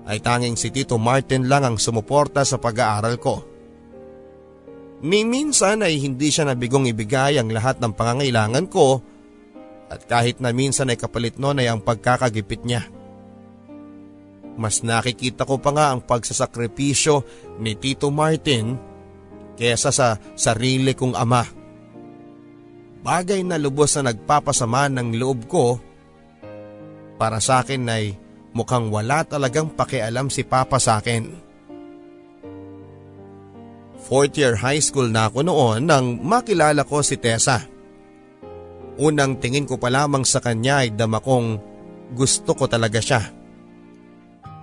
ay 0.10 0.18
tanging 0.18 0.58
si 0.58 0.74
Tito 0.74 0.98
Martin 0.98 1.46
lang 1.46 1.70
ang 1.70 1.78
sumuporta 1.78 2.42
sa 2.42 2.58
pag-aaral 2.58 3.22
ko. 3.22 3.46
Ni 5.06 5.22
minsan 5.22 5.86
ay 5.86 6.02
hindi 6.02 6.34
siya 6.34 6.50
nabigong 6.50 6.90
ibigay 6.90 7.38
ang 7.38 7.54
lahat 7.54 7.78
ng 7.78 7.94
pangangailangan 7.94 8.66
ko 8.66 8.98
at 9.94 10.02
kahit 10.10 10.42
na 10.42 10.50
minsan 10.50 10.90
ay 10.90 10.98
kapalit 10.98 11.38
noon 11.38 11.62
ay 11.62 11.70
ang 11.70 11.86
pagkakagipit 11.86 12.66
niya. 12.66 12.90
Mas 14.58 14.82
nakikita 14.82 15.46
ko 15.46 15.62
pa 15.62 15.70
nga 15.70 15.94
ang 15.94 16.02
pagsasakripisyo 16.02 17.22
ni 17.62 17.78
Tito 17.78 18.10
Martin 18.10 18.87
kesa 19.58 19.90
sa 19.90 20.22
sarili 20.38 20.94
kong 20.94 21.18
ama. 21.18 21.44
Bagay 23.02 23.42
na 23.42 23.58
lubos 23.58 23.98
na 23.98 24.14
nagpapasama 24.14 24.88
ng 24.94 25.18
loob 25.18 25.50
ko 25.50 25.82
para 27.18 27.42
sa 27.42 27.66
akin 27.66 27.90
ay 27.90 28.14
mukhang 28.54 28.94
wala 28.94 29.26
talagang 29.26 29.74
pakialam 29.74 30.30
si 30.30 30.46
Papa 30.46 30.78
sa 30.78 31.02
akin. 31.02 31.26
Fourth 34.08 34.40
year 34.40 34.56
high 34.56 34.80
school 34.80 35.12
na 35.12 35.28
ako 35.28 35.44
noon 35.44 35.90
nang 35.90 36.22
makilala 36.24 36.88
ko 36.88 37.04
si 37.04 37.20
Tessa. 37.20 37.60
Unang 38.98 39.38
tingin 39.38 39.68
ko 39.68 39.76
pa 39.76 39.92
lamang 39.92 40.24
sa 40.24 40.40
kanya 40.40 40.86
ay 40.86 40.96
dama 40.96 41.20
kong 41.20 41.60
gusto 42.16 42.56
ko 42.56 42.66
talaga 42.72 43.04
siya. 43.04 43.37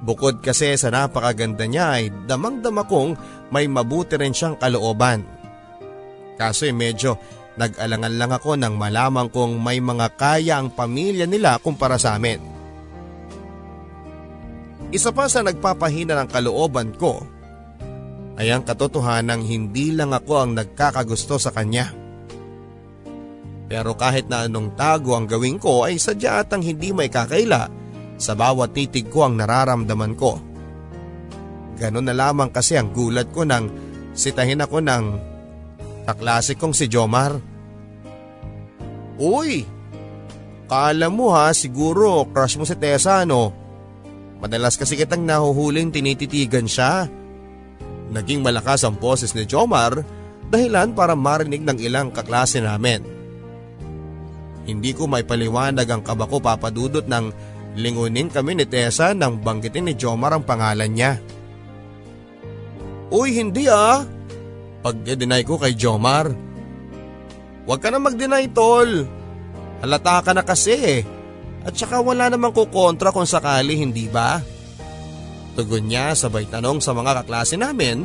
Bukod 0.02 0.42
kasi 0.42 0.74
sa 0.74 0.90
napakaganda 0.90 1.68
niya 1.68 2.00
ay 2.00 2.10
damang-dama 2.26 2.82
kong 2.88 3.14
may 3.54 3.70
mabuti 3.70 4.18
rin 4.18 4.34
siyang 4.34 4.58
kalooban. 4.58 5.22
Kaso 6.34 6.66
medyo 6.74 7.14
nag-alangan 7.54 8.14
lang 8.18 8.32
ako 8.34 8.58
nang 8.58 8.74
malaman 8.74 9.30
kong 9.30 9.62
may 9.62 9.78
mga 9.78 10.18
kaya 10.18 10.58
ang 10.58 10.74
pamilya 10.74 11.30
nila 11.30 11.62
kumpara 11.62 11.94
sa 11.94 12.18
amin. 12.18 12.42
Isa 14.90 15.10
pa 15.14 15.30
sa 15.30 15.42
nagpapahina 15.42 16.18
ng 16.18 16.28
kalooban 16.30 16.94
ko 16.94 17.22
ay 18.34 18.50
ang 18.50 18.66
katotohanan 18.66 19.42
hindi 19.42 19.94
lang 19.94 20.10
ako 20.10 20.34
ang 20.42 20.50
nagkakagusto 20.58 21.38
sa 21.38 21.54
kanya. 21.54 21.94
Pero 23.70 23.94
kahit 23.94 24.26
na 24.26 24.46
anong 24.46 24.74
tago 24.74 25.14
ang 25.14 25.26
gawin 25.26 25.58
ko 25.58 25.86
ay 25.86 25.98
sadya 25.98 26.42
atang 26.42 26.62
hindi 26.62 26.90
may 26.90 27.10
kakaila 27.10 27.83
sa 28.16 28.32
bawat 28.38 28.72
titig 28.74 29.10
ko 29.10 29.26
ang 29.26 29.38
nararamdaman 29.38 30.14
ko. 30.14 30.38
Ganon 31.74 32.06
na 32.06 32.14
lamang 32.14 32.54
kasi 32.54 32.78
ang 32.78 32.94
gulat 32.94 33.34
ko 33.34 33.42
nang 33.42 33.66
sitahin 34.14 34.62
ako 34.62 34.78
ng 34.78 35.04
kaklase 36.06 36.54
kong 36.54 36.74
si 36.76 36.86
Jomar. 36.86 37.34
Uy, 39.18 39.66
kala 40.70 41.10
mo 41.10 41.34
ha 41.34 41.50
siguro 41.50 42.26
crush 42.30 42.58
mo 42.58 42.64
si 42.66 42.78
Tessa 42.78 43.26
no? 43.26 43.50
Madalas 44.38 44.76
kasi 44.78 44.94
kitang 44.94 45.24
nahuhuling 45.24 45.90
tinititigan 45.90 46.68
siya. 46.68 47.08
Naging 48.12 48.44
malakas 48.44 48.84
ang 48.84 49.00
boses 49.00 49.32
ni 49.32 49.48
Jomar 49.48 50.04
dahilan 50.52 50.92
para 50.92 51.16
marinig 51.16 51.64
ng 51.64 51.80
ilang 51.80 52.12
kaklase 52.12 52.60
namin. 52.62 53.02
Hindi 54.64 54.96
ko 54.96 55.04
may 55.08 55.24
paliwanag 55.24 55.88
ang 55.88 56.02
kaba 56.04 56.28
ko 56.28 56.40
papadudot 56.40 57.04
ng 57.04 57.53
lingunin 57.74 58.30
kami 58.30 58.58
ni 58.58 58.66
Tessa 58.66 59.12
nang 59.12 59.42
banggitin 59.42 59.90
ni 59.90 59.94
Jomar 59.98 60.34
ang 60.34 60.46
pangalan 60.46 60.90
niya. 60.90 61.18
Uy 63.14 63.38
hindi 63.38 63.70
ah, 63.70 64.02
pag-deny 64.82 65.42
ko 65.46 65.58
kay 65.58 65.74
Jomar. 65.78 66.30
Huwag 67.64 67.80
ka 67.80 67.88
na 67.88 68.02
mag-deny 68.02 68.50
tol, 68.52 69.06
halata 69.80 70.20
ka 70.20 70.32
na 70.36 70.42
kasi 70.42 70.74
eh. 70.74 71.00
At 71.64 71.72
saka 71.72 72.04
wala 72.04 72.28
namang 72.28 72.52
kukontra 72.52 73.08
kung 73.08 73.24
sakali 73.24 73.80
hindi 73.80 74.04
ba? 74.04 74.36
Tugon 75.56 75.88
niya 75.88 76.12
sabay 76.12 76.44
tanong 76.50 76.84
sa 76.84 76.92
mga 76.92 77.24
kaklase 77.24 77.56
namin. 77.56 78.04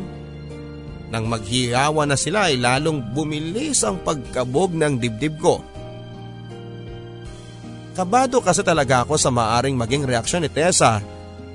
Nang 1.10 1.26
maghiyawa 1.26 2.06
na 2.06 2.16
sila 2.16 2.48
ay 2.48 2.62
lalong 2.62 3.12
bumilis 3.12 3.82
ang 3.84 4.00
pagkabog 4.06 4.78
ng 4.78 5.02
dibdib 5.02 5.42
ko. 5.42 5.60
Kabado 8.00 8.40
kasi 8.40 8.64
talaga 8.64 9.04
ako 9.04 9.20
sa 9.20 9.28
maaring 9.28 9.76
maging 9.76 10.08
reaksyon 10.08 10.48
ni 10.48 10.50
Tessa 10.50 11.04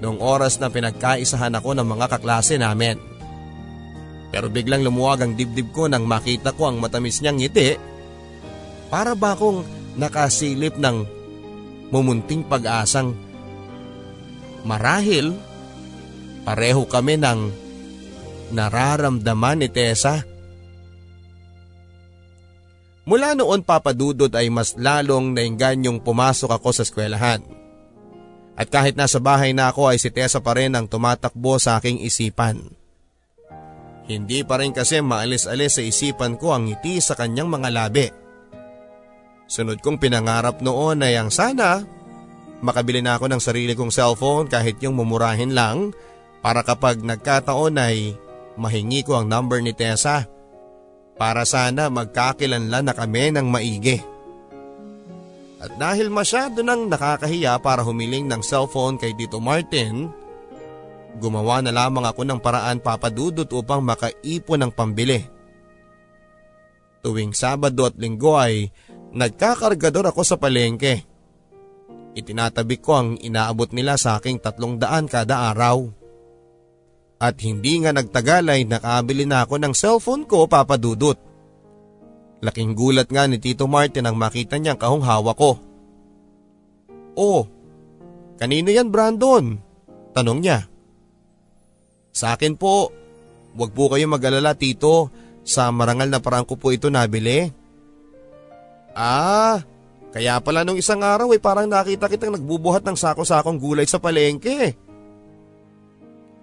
noong 0.05 0.21
oras 0.21 0.61
na 0.61 0.69
pinagkaisahan 0.69 1.57
ako 1.57 1.73
ng 1.73 1.89
mga 1.89 2.05
kaklase 2.13 2.61
namin. 2.61 3.01
Pero 4.29 4.53
biglang 4.53 4.85
lumuwag 4.85 5.25
ang 5.25 5.33
dibdib 5.33 5.73
ko 5.73 5.89
nang 5.89 6.05
makita 6.05 6.53
ko 6.53 6.69
ang 6.69 6.85
matamis 6.85 7.25
niyang 7.25 7.41
ngiti 7.41 7.81
Para 8.93 9.17
ba 9.17 9.33
akong 9.33 9.65
nakasilip 9.97 10.77
ng 10.77 11.09
mumunting 11.89 12.45
pag-asang 12.45 13.17
marahil 14.69 15.33
pareho 16.45 16.85
kami 16.85 17.25
ng 17.25 17.41
nararamdaman 18.53 19.65
ni 19.65 19.73
Tessa. 19.73 20.29
Mula 23.05 23.37
noon 23.37 23.61
papadudod 23.61 24.33
ay 24.33 24.49
mas 24.49 24.73
lalong 24.81 25.37
naingganyong 25.37 26.01
pumasok 26.01 26.57
ako 26.57 26.73
sa 26.73 26.83
eskwelahan. 26.89 27.45
At 28.57 28.73
kahit 28.73 28.97
nasa 28.97 29.21
bahay 29.21 29.53
na 29.53 29.69
ako 29.69 29.93
ay 29.93 29.99
si 30.01 30.09
Tessa 30.09 30.41
pa 30.41 30.57
rin 30.57 30.73
ang 30.73 30.89
tumatakbo 30.89 31.61
sa 31.61 31.77
aking 31.77 32.01
isipan. 32.01 32.65
Hindi 34.05 34.45
pa 34.45 34.61
rin 34.61 34.73
kasi 34.73 35.01
maalis-alis 35.01 35.81
sa 35.81 35.83
isipan 35.85 36.37
ko 36.37 36.57
ang 36.57 36.69
ngiti 36.69 37.01
sa 37.01 37.17
kanyang 37.17 37.49
mga 37.49 37.69
labi. 37.73 38.07
Sunod 39.49 39.85
kong 39.85 40.01
pinangarap 40.01 40.65
noon 40.65 41.05
ay 41.05 41.21
ang 41.21 41.29
sana 41.29 41.85
makabili 42.65 43.05
na 43.05 43.21
ako 43.21 43.29
ng 43.29 43.43
sarili 43.45 43.77
kong 43.77 43.93
cellphone 43.93 44.49
kahit 44.49 44.81
yung 44.81 44.97
mumurahin 44.97 45.53
lang 45.53 45.93
para 46.41 46.65
kapag 46.65 47.05
nagkataon 47.05 47.77
ay 47.77 48.17
mahingi 48.57 49.05
ko 49.05 49.21
ang 49.21 49.29
number 49.29 49.61
ni 49.61 49.77
Tessa 49.77 50.25
para 51.15 51.47
sana 51.47 51.87
magkakilanlan 51.91 52.91
na 52.91 52.95
kami 52.95 53.31
ng 53.35 53.47
maigi. 53.47 53.99
At 55.65 55.73
dahil 55.81 56.13
masyado 56.13 56.61
nang 56.61 56.93
nakakahiya 56.93 57.57
para 57.65 57.81
humiling 57.81 58.29
ng 58.29 58.45
cellphone 58.45 59.01
kay 59.01 59.17
Tito 59.17 59.41
Martin, 59.41 60.13
gumawa 61.17 61.65
na 61.65 61.73
lamang 61.73 62.05
ako 62.05 62.21
ng 62.27 62.41
paraan 62.43 62.83
papadudot 62.85 63.49
upang 63.49 63.81
makaipon 63.81 64.61
ng 64.61 64.73
pambili. 64.75 65.25
Tuwing 67.01 67.33
Sabado 67.33 67.89
at 67.89 67.97
Linggo 67.97 68.37
ay 68.37 68.69
nagkakargador 69.17 70.13
ako 70.13 70.21
sa 70.21 70.37
palengke. 70.37 71.05
Itinatabi 72.15 72.77
ko 72.79 72.91
ang 73.01 73.09
inaabot 73.17 73.73
nila 73.73 73.97
sa 73.97 74.21
aking 74.21 74.45
tatlong 74.45 74.77
daan 74.77 75.09
kada 75.09 75.51
araw. 75.53 76.04
At 77.25 77.41
hindi 77.41 77.81
nga 77.81 77.97
nagtagal 77.97 78.53
ay 78.53 78.69
nakabili 78.69 79.25
na 79.25 79.49
ako 79.49 79.57
ng 79.57 79.73
cellphone 79.73 80.29
ko 80.29 80.45
papadudot. 80.45 81.17
Laking 82.45 82.77
gulat 82.77 83.09
nga 83.09 83.25
ni 83.25 83.41
Tito 83.41 83.65
Martin 83.65 84.05
ang 84.05 84.21
makita 84.21 84.61
niyang 84.61 84.77
kahong 84.77 85.01
hawa 85.01 85.33
ko. 85.33 85.57
Oh, 87.17 87.49
kanino 88.37 88.69
yan 88.69 88.93
Brandon? 88.93 89.57
Tanong 90.13 90.39
niya. 90.45 90.69
Sa 92.13 92.37
akin 92.37 92.61
po, 92.61 92.93
wag 93.57 93.73
po 93.73 93.89
kayo 93.89 94.05
mag-alala 94.05 94.53
tito, 94.53 95.09
sa 95.41 95.73
marangal 95.73 96.13
na 96.13 96.21
parang 96.21 96.45
ko 96.45 96.61
po 96.61 96.71
ito 96.71 96.93
nabili. 96.93 97.49
Ah, 98.95 99.65
kaya 100.15 100.39
pala 100.45 100.63
nung 100.63 100.79
isang 100.79 101.03
araw 101.03 101.33
ay 101.35 101.43
parang 101.43 101.67
nakita 101.67 102.07
kitang 102.07 102.37
nagbubuhat 102.37 102.87
ng 102.87 102.95
sako-sakong 102.95 103.59
gulay 103.59 103.89
sa 103.89 103.99
palengke. 103.99 104.84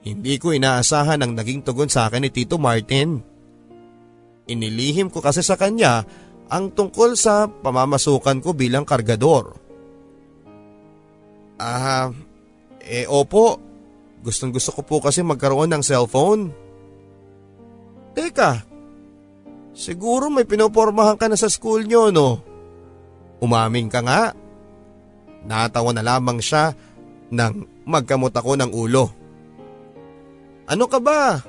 Hindi 0.01 0.41
ko 0.41 0.49
inaasahan 0.49 1.21
ang 1.21 1.37
naging 1.37 1.61
tugon 1.61 1.89
sa 1.89 2.09
akin 2.09 2.25
ni 2.25 2.33
Tito 2.33 2.57
Martin. 2.57 3.21
Inilihim 4.49 5.13
ko 5.13 5.21
kasi 5.21 5.45
sa 5.45 5.53
kanya 5.53 6.01
ang 6.49 6.73
tungkol 6.73 7.13
sa 7.13 7.45
pamamasukan 7.45 8.41
ko 8.41 8.57
bilang 8.57 8.83
kargador. 8.83 9.55
Ah, 11.61 12.09
eh 12.81 13.05
opo. 13.05 13.61
Gustong 14.21 14.53
gusto 14.53 14.73
ko 14.73 14.81
po 14.81 14.97
kasi 15.01 15.21
magkaroon 15.21 15.69
ng 15.69 15.85
cellphone. 15.85 16.49
Teka, 18.17 18.65
siguro 19.73 20.29
may 20.33 20.45
pinopormahan 20.45 21.17
ka 21.17 21.29
na 21.29 21.37
sa 21.37 21.49
school 21.49 21.85
nyo 21.85 22.09
no? 22.09 22.29
Umaming 23.41 23.89
ka 23.89 24.01
nga. 24.01 24.33
Natawa 25.45 25.93
na 25.93 26.05
lamang 26.05 26.37
siya 26.37 26.73
nang 27.33 27.65
magkamot 27.85 28.33
ako 28.33 28.57
ng 28.57 28.71
ulo. 28.73 29.20
Ano 30.71 30.87
ka 30.87 31.03
ba? 31.03 31.43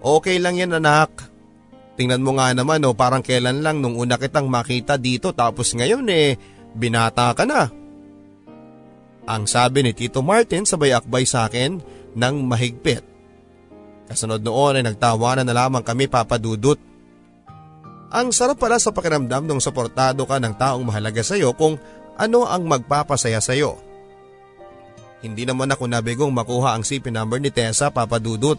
Okay 0.00 0.40
lang 0.40 0.56
yan 0.56 0.72
anak. 0.72 1.12
Tingnan 2.00 2.24
mo 2.24 2.40
nga 2.40 2.56
naman 2.56 2.80
oh, 2.88 2.96
parang 2.96 3.20
kailan 3.20 3.60
lang 3.60 3.84
nung 3.84 4.00
una 4.00 4.16
kitang 4.16 4.48
makita 4.48 4.96
dito 4.96 5.36
tapos 5.36 5.76
ngayon 5.76 6.08
eh, 6.08 6.40
binata 6.72 7.36
ka 7.36 7.44
na. 7.44 7.68
Ang 9.28 9.44
sabi 9.44 9.84
ni 9.84 9.92
Tito 9.92 10.24
Martin 10.24 10.64
sabay 10.64 10.96
akbay 10.96 11.28
sa 11.28 11.46
akin 11.46 11.84
ng 12.16 12.34
mahigpit. 12.48 13.04
Kasunod 14.08 14.40
noon 14.40 14.80
ay 14.80 14.84
nagtawanan 14.88 15.44
na 15.44 15.54
lamang 15.54 15.84
kami 15.84 16.08
papadudot. 16.08 16.80
Ang 18.12 18.32
sarap 18.32 18.56
pala 18.56 18.80
sa 18.80 18.90
pakiramdam 18.90 19.44
nung 19.44 19.60
suportado 19.60 20.24
ka 20.24 20.40
ng 20.40 20.56
taong 20.56 20.84
mahalaga 20.84 21.20
sa 21.20 21.36
iyo 21.36 21.52
kung 21.52 21.76
ano 22.16 22.48
ang 22.48 22.64
magpapasaya 22.64 23.40
sa 23.40 23.52
iyo. 23.52 23.91
Hindi 25.22 25.46
naman 25.46 25.70
ako 25.70 25.86
nabigong 25.86 26.34
makuha 26.34 26.74
ang 26.74 26.82
CP 26.82 27.14
number 27.14 27.38
ni 27.38 27.54
Tessa 27.54 27.94
papadudot. 27.94 28.58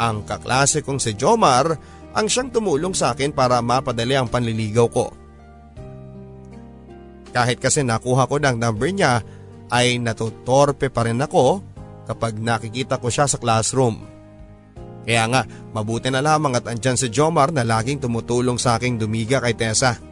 Ang 0.00 0.24
kaklase 0.24 0.80
kong 0.80 0.98
si 0.98 1.12
Jomar 1.12 1.76
ang 2.12 2.26
siyang 2.28 2.52
tumulong 2.52 2.96
sa 2.96 3.12
akin 3.12 3.32
para 3.36 3.60
mapadali 3.60 4.16
ang 4.16 4.28
panliligaw 4.28 4.88
ko. 4.88 5.12
Kahit 7.32 7.60
kasi 7.60 7.80
nakuha 7.84 8.28
ko 8.28 8.36
ng 8.36 8.56
number 8.60 8.88
niya 8.92 9.24
ay 9.72 9.96
natutorpe 9.96 10.92
pa 10.92 11.08
rin 11.08 11.20
ako 11.20 11.64
kapag 12.04 12.36
nakikita 12.36 13.00
ko 13.00 13.08
siya 13.08 13.24
sa 13.24 13.40
classroom. 13.40 14.04
Kaya 15.02 15.24
nga 15.32 15.42
mabuti 15.72 16.12
na 16.12 16.20
lamang 16.20 16.60
at 16.60 16.68
andyan 16.68 17.00
si 17.00 17.08
Jomar 17.08 17.50
na 17.50 17.64
laging 17.64 18.04
tumutulong 18.04 18.60
sa 18.60 18.76
aking 18.76 19.00
dumiga 19.00 19.40
kay 19.40 19.56
Tessa. 19.56 20.11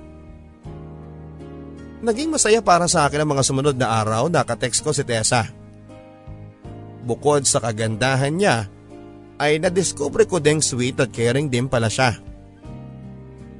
Naging 2.01 2.33
masaya 2.33 2.65
para 2.65 2.89
sa 2.89 3.05
akin 3.05 3.25
ang 3.25 3.31
mga 3.37 3.45
sumunod 3.45 3.77
na 3.77 4.01
araw 4.01 4.33
na 4.33 4.41
katext 4.41 4.81
ko 4.81 4.97
si 4.97 5.05
Tessa. 5.05 5.45
Bukod 7.05 7.45
sa 7.45 7.61
kagandahan 7.61 8.33
niya, 8.33 8.57
ay 9.41 9.57
nadiskubre 9.61 10.29
ko 10.29 10.41
ding 10.41 10.61
sweet 10.61 11.01
at 11.01 11.13
caring 11.13 11.49
din 11.49 11.69
pala 11.69 11.89
siya. 11.89 12.17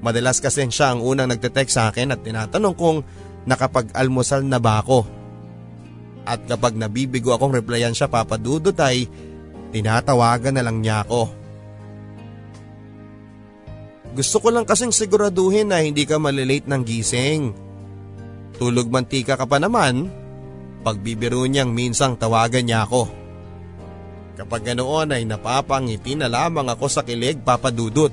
Madalas 0.01 0.41
kasi 0.41 0.65
siya 0.69 0.93
ang 0.93 1.01
unang 1.05 1.29
nagte-text 1.29 1.77
sa 1.77 1.93
akin 1.93 2.13
at 2.17 2.21
tinatanong 2.25 2.77
kung 2.77 3.05
nakapag-almusal 3.45 4.45
na 4.45 4.57
ba 4.61 4.81
ako. 4.81 5.05
At 6.25 6.45
kapag 6.45 6.77
nabibigo 6.77 7.33
akong 7.33 7.53
replyan 7.53 7.97
siya 7.97 8.09
papadudot 8.09 8.77
ay 8.81 9.09
tinatawagan 9.73 10.57
na 10.57 10.65
lang 10.65 10.81
niya 10.81 11.05
ako. 11.05 11.33
Gusto 14.17 14.37
ko 14.41 14.49
lang 14.53 14.69
kasing 14.69 14.93
siguraduhin 14.93 15.73
na 15.73 15.81
hindi 15.81 16.05
ka 16.05 16.21
malilate 16.21 16.69
ng 16.69 16.83
gising 16.85 17.70
Tulog 18.61 18.93
mantika 18.93 19.41
ka 19.41 19.49
pa 19.49 19.57
naman, 19.57 20.13
pagbibiro 20.85 21.49
niyang 21.49 21.73
minsang 21.73 22.21
tawagan 22.21 22.69
niya 22.69 22.85
ako. 22.85 23.09
Kapag 24.37 24.69
ganoon 24.69 25.17
ay 25.17 25.25
napapangiti 25.25 26.13
na 26.13 26.29
lamang 26.29 26.69
ako 26.69 26.85
sa 26.93 27.01
kilig 27.01 27.41
papadudot. 27.41 28.13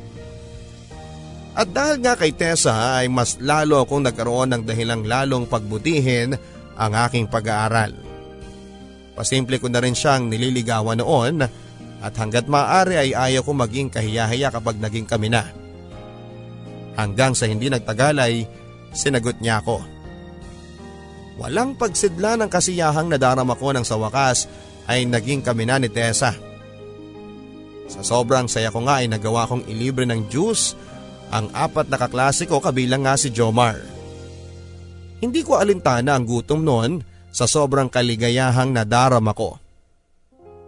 At 1.52 1.68
dahil 1.68 2.00
nga 2.00 2.16
kay 2.16 2.32
Tessa 2.32 3.04
ay 3.04 3.12
mas 3.12 3.36
lalo 3.44 3.84
akong 3.84 4.08
nagkaroon 4.08 4.56
ng 4.56 4.64
dahilang 4.64 5.04
lalong 5.04 5.52
pagbutihin 5.52 6.40
ang 6.80 6.92
aking 6.96 7.28
pag-aaral. 7.28 7.92
Pasimple 9.20 9.60
ko 9.60 9.68
na 9.68 9.84
rin 9.84 9.98
siyang 9.98 10.32
nililigawan 10.32 11.04
noon 11.04 11.44
at 12.00 12.14
hanggat 12.16 12.48
maaari 12.48 12.96
ay 12.96 13.10
ayaw 13.12 13.44
ko 13.44 13.52
maging 13.52 13.92
kahiyahiya 13.92 14.54
kapag 14.54 14.80
naging 14.80 15.10
kami 15.10 15.28
na. 15.28 15.44
Hanggang 16.96 17.36
sa 17.36 17.52
hindi 17.52 17.68
nagtagal 17.68 18.16
ay 18.16 18.48
sinagot 18.96 19.42
niya 19.44 19.60
ako. 19.60 19.97
Walang 21.38 21.78
pagsidla 21.78 22.34
ng 22.42 22.50
kasiyahang 22.50 23.14
nadarama 23.14 23.54
ko 23.54 23.70
nang 23.70 23.86
sa 23.86 23.94
wakas 23.94 24.50
ay 24.90 25.06
naging 25.06 25.46
kami 25.46 25.70
na 25.70 25.78
ni 25.78 25.90
Tessa. 25.90 26.34
Sa 27.88 28.02
sobrang 28.04 28.50
saya 28.50 28.74
ko 28.74 28.84
nga 28.84 29.00
ay 29.00 29.08
nagawa 29.08 29.46
kong 29.46 29.70
ilibre 29.70 30.04
ng 30.10 30.28
juice 30.28 30.74
ang 31.30 31.48
apat 31.54 31.88
na 31.88 31.98
kaklase 32.02 32.50
kabilang 32.50 33.06
nga 33.06 33.16
si 33.16 33.30
Jomar. 33.30 33.78
Hindi 35.22 35.42
ko 35.46 35.62
alintana 35.62 36.18
ang 36.18 36.26
gutom 36.26 36.62
noon 36.66 37.02
sa 37.30 37.46
sobrang 37.46 37.90
kaligayahang 37.90 38.74
nadarama 38.74 39.34
ko. 39.38 39.62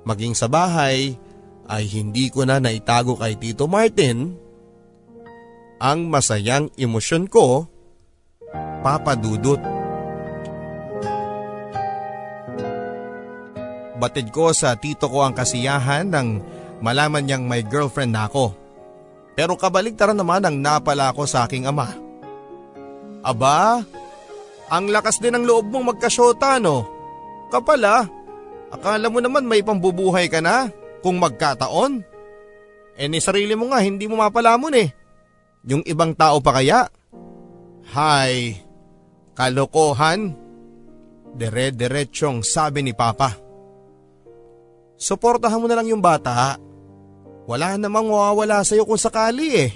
Maging 0.06 0.38
sa 0.38 0.46
bahay 0.46 1.18
ay 1.70 1.84
hindi 1.86 2.30
ko 2.34 2.46
na 2.46 2.58
naitago 2.58 3.18
kay 3.18 3.38
Tito 3.38 3.70
Martin 3.70 4.34
ang 5.80 6.12
masayang 6.12 6.68
emosyon 6.76 7.32
ko, 7.32 7.70
Papa 8.84 9.16
Dudut. 9.16 9.79
Batid 14.00 14.32
ko 14.32 14.56
sa 14.56 14.80
tito 14.80 15.12
ko 15.12 15.28
ang 15.28 15.36
kasiyahan 15.36 16.08
nang 16.08 16.40
malaman 16.80 17.28
niyang 17.28 17.44
may 17.44 17.62
girlfriend 17.68 18.16
na 18.16 18.32
ako. 18.32 18.56
Pero 19.36 19.60
kabaligtaran 19.60 20.16
naman 20.16 20.48
ang 20.48 20.56
napala 20.56 21.12
ko 21.12 21.28
sa 21.28 21.44
aking 21.44 21.68
ama. 21.68 21.92
Aba, 23.20 23.84
ang 24.72 24.86
lakas 24.88 25.20
din 25.20 25.36
ng 25.36 25.44
loob 25.44 25.68
mong 25.68 25.96
magkasyota 25.96 26.64
no? 26.64 26.88
Kapala, 27.52 28.08
akala 28.72 29.12
mo 29.12 29.20
naman 29.20 29.44
may 29.44 29.60
pambubuhay 29.60 30.32
ka 30.32 30.40
na 30.40 30.72
kung 31.04 31.20
magkataon. 31.20 32.04
Eh 33.00 33.08
ni 33.08 33.20
sarili 33.20 33.56
mo 33.56 33.72
nga 33.72 33.84
hindi 33.84 34.08
mo 34.08 34.20
mapalamon 34.20 34.76
eh. 34.76 34.92
Yung 35.68 35.84
ibang 35.84 36.16
tao 36.16 36.40
pa 36.40 36.56
kaya? 36.56 36.88
Hay, 37.92 38.64
kalokohan. 39.36 40.36
Dire-diretsyong 41.30 42.44
sabi 42.44 42.84
ni 42.84 42.92
Papa. 42.92 43.49
Suportahan 45.00 45.64
mo 45.64 45.72
na 45.72 45.80
lang 45.80 45.88
yung 45.88 46.04
bata. 46.04 46.60
Wala 47.48 47.80
namang 47.80 48.12
mawawala 48.12 48.62
sa'yo 48.68 48.84
kung 48.84 49.00
sakali 49.00 49.48
eh. 49.56 49.72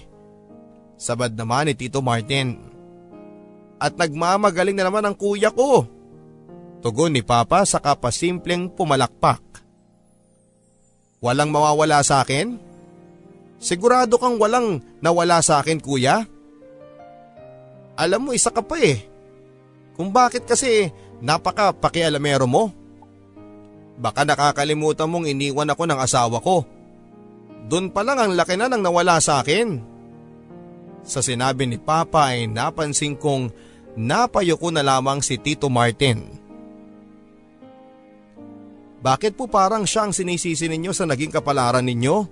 Sabad 1.00 1.32
naman 1.32 1.72
ni 1.72 1.74
Tito 1.74 2.04
Martin. 2.04 2.60
At 3.80 3.96
nagmamagaling 3.96 4.76
na 4.76 4.92
naman 4.92 5.08
ang 5.08 5.16
kuya 5.16 5.50
ko. 5.50 5.88
Tugon 6.84 7.16
ni 7.16 7.24
Papa 7.24 7.64
sa 7.64 7.80
kapasimpleng 7.80 8.68
pumalakpak. 8.68 9.40
Walang 11.24 11.56
mawawala 11.56 12.04
sa 12.04 12.20
akin? 12.20 12.60
Sigurado 13.64 14.20
kang 14.20 14.36
walang 14.36 14.84
nawala 15.00 15.40
sa 15.40 15.64
akin 15.64 15.80
kuya? 15.80 16.28
Alam 17.96 18.28
mo 18.28 18.30
isa 18.36 18.52
ka 18.52 18.60
pa 18.60 18.76
eh. 18.76 19.08
Kung 19.96 20.12
bakit 20.12 20.44
kasi 20.44 20.92
napaka 21.24 21.72
pakialamero 21.72 22.44
mo. 22.44 22.83
Baka 23.94 24.26
nakakalimutan 24.26 25.06
mong 25.06 25.30
iniwan 25.30 25.70
ako 25.70 25.84
ng 25.86 26.00
asawa 26.02 26.38
ko. 26.42 26.66
Doon 27.70 27.94
pa 27.94 28.02
lang 28.02 28.20
ang 28.20 28.34
laki 28.34 28.58
na 28.58 28.68
nang 28.68 28.82
nawala 28.84 29.22
sa 29.22 29.40
akin. 29.40 29.80
Sa 31.04 31.20
sinabi 31.20 31.68
ni 31.68 31.78
Papa 31.78 32.34
ay 32.34 32.50
napansin 32.50 33.16
kong 33.16 33.52
napayo 34.00 34.58
ko 34.58 34.74
na 34.74 34.82
lamang 34.82 35.22
si 35.22 35.38
Tito 35.38 35.70
Martin. 35.70 36.42
Bakit 39.04 39.36
po 39.36 39.52
parang 39.52 39.84
siyang 39.84 40.16
sinisisi 40.16 40.72
ninyo 40.72 40.96
sa 40.96 41.04
naging 41.04 41.32
kapalaran 41.32 41.84
ninyo? 41.84 42.24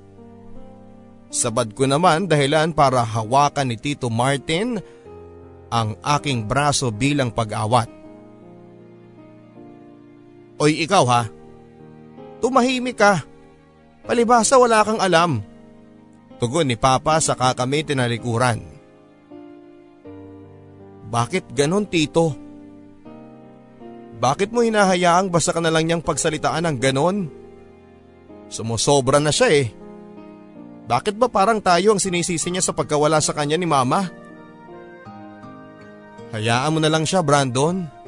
Sabad 1.32 1.76
ko 1.76 1.84
naman 1.88 2.28
dahilan 2.28 2.71
para 2.71 3.04
hawakan 3.04 3.71
ni 3.71 3.78
Tito 3.80 4.08
Martin 4.08 4.80
ang 5.71 5.95
aking 6.04 6.47
braso 6.47 6.91
bilang 6.91 7.32
pag-awat. 7.32 7.88
Oy 10.60 10.84
ikaw 10.84 11.04
ha, 11.08 11.21
tumahimik 12.41 12.97
ka. 12.97 13.21
Palibasa 14.04 14.58
wala 14.58 14.82
kang 14.82 14.99
alam. 14.99 15.45
Tugon 16.41 16.65
ni 16.65 16.75
Papa 16.75 17.21
sa 17.21 17.38
kami 17.38 17.86
tinalikuran. 17.86 18.60
Bakit 21.12 21.54
ganon 21.54 21.86
tito? 21.86 22.34
Bakit 24.17 24.49
mo 24.49 24.65
hinahayaang 24.65 25.30
basta 25.30 25.54
ka 25.54 25.62
na 25.62 25.69
lang 25.69 25.86
niyang 25.86 26.01
pagsalitaan 26.01 26.65
ng 26.65 26.77
ganon? 26.82 27.17
Sumusobra 28.49 29.21
na 29.21 29.30
siya 29.30 29.49
eh. 29.54 29.67
Bakit 30.89 31.15
ba 31.15 31.30
parang 31.30 31.62
tayo 31.62 31.93
ang 31.93 32.01
sinisisi 32.01 32.49
niya 32.49 32.65
sa 32.65 32.73
pagkawala 32.73 33.21
sa 33.21 33.38
kanya 33.38 33.56
ni 33.56 33.69
mama? 33.69 34.10
Hayaan 36.32 36.73
mo 36.73 36.80
na 36.82 36.89
lang 36.89 37.06
siya 37.06 37.21
Brandon. 37.21 38.00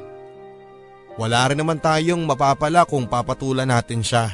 Wala 1.14 1.46
rin 1.54 1.62
naman 1.62 1.78
tayong 1.78 2.26
mapapala 2.26 2.90
kung 2.90 3.06
papatulan 3.06 3.70
natin 3.70 4.02
siya. 4.02 4.34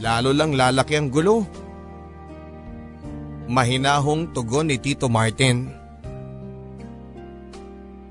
Lalo 0.00 0.32
lang 0.32 0.56
lalaki 0.56 0.96
ang 0.96 1.12
gulo. 1.12 1.44
Mahinahong 3.50 4.30
tugon 4.32 4.70
ni 4.70 4.78
Tito 4.78 5.10
Martin. 5.10 5.68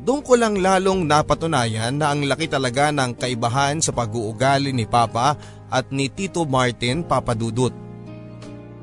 Doon 0.04 0.22
ko 0.26 0.34
lang 0.36 0.60
lalong 0.60 1.08
napatunayan 1.08 1.96
na 1.96 2.12
ang 2.12 2.28
laki 2.28 2.50
talaga 2.52 2.92
ng 2.92 3.16
kaibahan 3.16 3.80
sa 3.80 3.96
pag-uugali 3.96 4.74
ni 4.76 4.84
Papa 4.84 5.38
at 5.70 5.90
ni 5.94 6.12
Tito 6.12 6.44
Martin 6.44 7.06
Papadudut. 7.06 7.72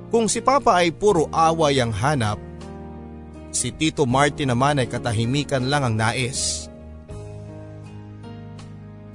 Kung 0.09 0.31
si 0.31 0.39
Papa 0.39 0.81
ay 0.81 0.95
puro 0.95 1.27
away 1.35 1.83
ang 1.83 1.91
hanap, 1.91 2.39
si 3.51 3.75
Tito 3.75 4.07
Martin 4.07 4.55
naman 4.55 4.81
ay 4.81 4.89
katahimikan 4.89 5.67
lang 5.67 5.83
ang 5.83 5.95
nais. 5.99 6.71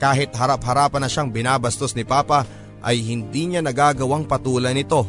Kahit 0.01 0.33
harap-harapan 0.33 1.05
na 1.05 1.09
siyang 1.09 1.29
binabastos 1.29 1.93
ni 1.93 2.01
Papa 2.01 2.41
ay 2.81 3.05
hindi 3.05 3.53
niya 3.53 3.61
nagagawang 3.61 4.25
patulan 4.25 4.73
ito. 4.73 5.05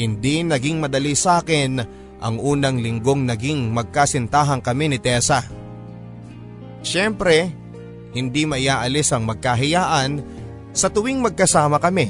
Hindi 0.00 0.40
naging 0.40 0.80
madali 0.80 1.12
sa 1.12 1.44
akin 1.44 1.84
ang 2.16 2.40
unang 2.40 2.80
linggong 2.80 3.28
naging 3.28 3.68
magkasintahan 3.76 4.64
kami 4.64 4.88
ni 4.88 4.96
Tessa. 4.96 5.44
Siyempre, 6.80 7.52
hindi 8.16 8.48
maiaalis 8.48 9.12
ang 9.12 9.28
magkahiyaan 9.28 10.24
sa 10.72 10.88
tuwing 10.88 11.20
magkasama 11.20 11.76
kami. 11.76 12.08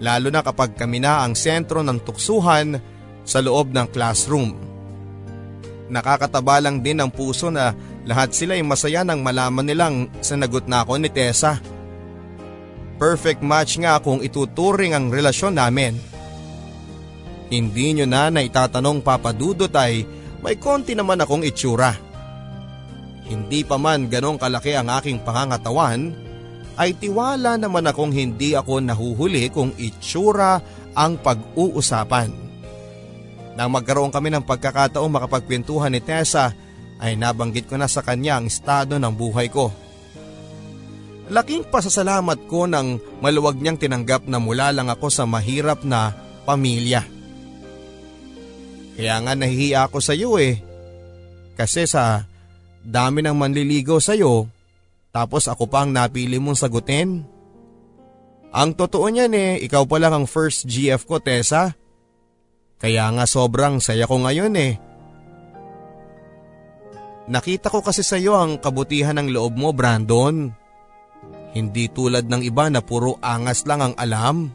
Lalo 0.00 0.32
na 0.32 0.40
kapag 0.40 0.72
kami 0.80 0.96
na 0.96 1.20
ang 1.20 1.36
sentro 1.36 1.84
ng 1.84 2.00
tuksuhan 2.00 2.80
sa 3.20 3.44
loob 3.44 3.68
ng 3.68 3.84
classroom. 3.92 4.56
Nakakataba 5.92 6.64
lang 6.64 6.80
din 6.80 7.04
ang 7.04 7.12
puso 7.12 7.52
na 7.52 7.76
lahat 8.08 8.32
sila 8.32 8.56
ay 8.56 8.64
masaya 8.64 9.04
nang 9.04 9.20
malaman 9.20 9.66
nilang 9.66 9.96
sanagot 10.24 10.64
na 10.64 10.84
ako 10.84 10.96
ni 10.96 11.08
Tessa. 11.12 11.60
Perfect 13.00 13.40
match 13.40 13.80
nga 13.80 13.96
kung 14.00 14.20
ituturing 14.20 14.92
ang 14.92 15.08
relasyon 15.08 15.56
namin. 15.56 15.96
Hindi 17.50 17.96
nyo 17.96 18.06
na 18.06 18.28
naitatanong 18.30 19.02
papadudot 19.02 19.72
ay 19.74 20.04
may 20.40 20.56
konti 20.56 20.94
naman 20.94 21.20
akong 21.20 21.44
itsura. 21.44 21.92
Hindi 23.26 23.62
pa 23.62 23.76
man 23.76 24.10
ganong 24.10 24.38
kalaki 24.38 24.74
ang 24.74 24.90
aking 24.90 25.22
pangangatawan, 25.22 26.12
ay 26.80 26.96
tiwala 26.96 27.60
naman 27.60 27.84
akong 27.84 28.08
hindi 28.08 28.56
ako 28.56 28.80
nahuhuli 28.80 29.52
kung 29.52 29.76
itsura 29.76 30.64
ang 30.96 31.20
pag-uusapan. 31.20 32.32
Nang 33.54 33.68
magkaroon 33.68 34.08
kami 34.08 34.32
ng 34.32 34.46
pagkakataong 34.46 35.12
makapagkwentuhan 35.12 35.92
ni 35.92 36.00
Tessa 36.00 36.56
ay 37.00 37.16
nabanggit 37.16 37.66
ko 37.66 37.80
na 37.80 37.88
sa 37.88 38.04
kanya 38.04 38.38
ang 38.38 38.46
estado 38.46 39.00
ng 39.00 39.14
buhay 39.16 39.48
ko. 39.48 39.72
Laking 41.30 41.64
pasasalamat 41.70 42.44
ko 42.50 42.68
nang 42.68 43.00
maluwag 43.24 43.56
niyang 43.56 43.78
tinanggap 43.80 44.26
na 44.28 44.42
mula 44.42 44.74
lang 44.74 44.92
ako 44.92 45.08
sa 45.08 45.24
mahirap 45.24 45.86
na 45.86 46.12
pamilya. 46.44 47.06
Kaya 48.98 49.16
nga 49.24 49.32
nahihiya 49.32 49.88
ako 49.88 49.98
sa 50.02 50.12
iyo 50.12 50.36
eh. 50.36 50.60
Kasi 51.54 51.86
sa 51.86 52.26
dami 52.82 53.24
ng 53.24 53.36
manliligaw 53.36 54.02
sa 54.02 54.18
iyo, 54.18 54.50
tapos 55.14 55.46
ako 55.46 55.70
pa 55.70 55.86
ang 55.86 55.94
napili 55.94 56.36
mong 56.36 56.58
sagutin. 56.58 57.22
Ang 58.50 58.70
totoo 58.74 59.06
niyan 59.06 59.32
eh, 59.32 59.50
ikaw 59.62 59.86
pa 59.86 60.02
lang 60.02 60.10
ang 60.10 60.26
first 60.26 60.66
GF 60.66 61.06
ko, 61.06 61.22
Tessa. 61.22 61.78
Kaya 62.82 63.06
nga 63.14 63.22
sobrang 63.30 63.78
saya 63.78 64.10
ko 64.10 64.18
ngayon 64.18 64.54
eh. 64.58 64.89
Nakita 67.30 67.70
ko 67.70 67.78
kasi 67.78 68.02
sa 68.02 68.18
iyo 68.18 68.34
ang 68.34 68.58
kabutihan 68.58 69.14
ng 69.14 69.30
loob 69.30 69.54
mo, 69.54 69.70
Brandon. 69.70 70.50
Hindi 71.54 71.86
tulad 71.86 72.26
ng 72.26 72.42
iba 72.42 72.66
na 72.66 72.82
puro 72.82 73.22
angas 73.22 73.62
lang 73.70 73.86
ang 73.86 73.94
alam. 73.94 74.50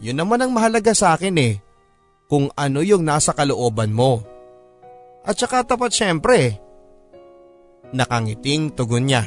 Yun 0.00 0.16
naman 0.16 0.40
ang 0.40 0.52
mahalaga 0.56 0.96
sa 0.96 1.12
akin 1.12 1.36
eh 1.36 1.60
kung 2.24 2.48
ano 2.56 2.80
yung 2.80 3.04
nasa 3.04 3.36
kalooban 3.36 3.92
mo. 3.92 4.24
At 5.28 5.36
saka 5.36 5.60
tapat 5.64 5.92
syempre. 5.92 6.56
Nakangiting 7.92 8.72
tugon 8.72 9.12
niya. 9.12 9.24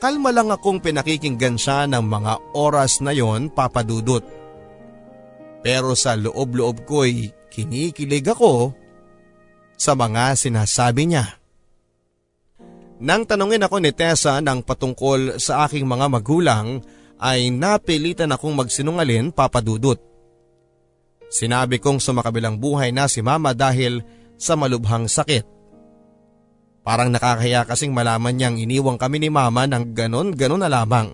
Kalma 0.00 0.32
lang 0.32 0.48
akong 0.48 0.80
pinakikinggan 0.80 1.60
siya 1.60 1.84
ng 1.90 2.04
mga 2.06 2.56
oras 2.56 3.02
na 3.04 3.12
yon 3.12 3.52
papadudot. 3.52 4.24
Pero 5.60 5.92
sa 5.92 6.16
loob-loob 6.16 6.88
ko'y 6.88 7.28
kinikilig 7.52 8.24
ako 8.32 8.79
sa 9.80 9.96
mga 9.96 10.36
sinasabi 10.36 11.08
niya. 11.08 11.40
Nang 13.00 13.24
tanungin 13.24 13.64
ako 13.64 13.80
ni 13.80 13.96
Tessa 13.96 14.36
ng 14.44 14.60
patungkol 14.60 15.40
sa 15.40 15.64
aking 15.64 15.88
mga 15.88 16.12
magulang 16.12 16.84
ay 17.16 17.48
napilitan 17.48 18.28
akong 18.28 18.52
magsinungalin 18.52 19.32
papadudot. 19.32 19.96
Sinabi 21.32 21.80
kong 21.80 21.96
sumakabilang 21.96 22.60
buhay 22.60 22.92
na 22.92 23.08
si 23.08 23.24
mama 23.24 23.56
dahil 23.56 24.04
sa 24.36 24.52
malubhang 24.52 25.08
sakit. 25.08 25.48
Parang 26.84 27.08
nakakaya 27.08 27.64
kasing 27.64 27.96
malaman 27.96 28.36
niyang 28.36 28.56
iniwang 28.60 29.00
kami 29.00 29.16
ni 29.16 29.32
mama 29.32 29.64
ng 29.64 29.96
ganon-ganon 29.96 30.60
na 30.60 30.68
lamang. 30.68 31.08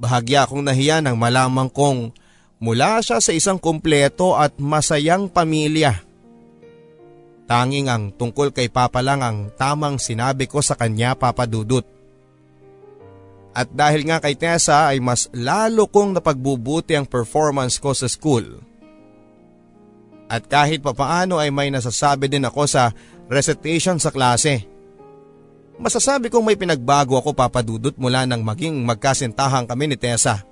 Bahagya 0.00 0.48
akong 0.48 0.64
nahiya 0.64 1.04
nang 1.04 1.20
malaman 1.20 1.68
kong 1.68 2.16
mula 2.64 3.04
siya 3.04 3.20
sa 3.20 3.32
isang 3.36 3.60
kumpleto 3.60 4.36
at 4.36 4.56
masayang 4.56 5.28
pamilya. 5.28 6.09
Tanging 7.50 7.90
ang 7.90 8.14
tungkol 8.14 8.54
kay 8.54 8.70
Papa 8.70 9.02
lang 9.02 9.26
ang 9.26 9.50
tamang 9.58 9.98
sinabi 9.98 10.46
ko 10.46 10.62
sa 10.62 10.78
kanya 10.78 11.18
papadudot. 11.18 11.82
At 13.50 13.66
dahil 13.74 14.06
nga 14.06 14.22
kay 14.22 14.38
Tessa 14.38 14.86
ay 14.86 15.02
mas 15.02 15.26
lalo 15.34 15.90
kong 15.90 16.14
napagbubuti 16.14 16.94
ang 16.94 17.10
performance 17.10 17.82
ko 17.82 17.90
sa 17.90 18.06
school. 18.06 18.62
At 20.30 20.46
kahit 20.46 20.78
papaano 20.78 21.42
ay 21.42 21.50
may 21.50 21.74
nasasabi 21.74 22.30
din 22.30 22.46
ako 22.46 22.70
sa 22.70 22.94
recitation 23.26 23.98
sa 23.98 24.14
klase. 24.14 24.62
Masasabi 25.74 26.30
kong 26.30 26.46
may 26.46 26.54
pinagbago 26.54 27.18
ako 27.18 27.34
papadudot 27.34 27.98
mula 27.98 28.30
nang 28.30 28.46
maging 28.46 28.78
magkasintahan 28.86 29.66
kami 29.66 29.90
ni 29.90 29.98
Tessa. 29.98 30.46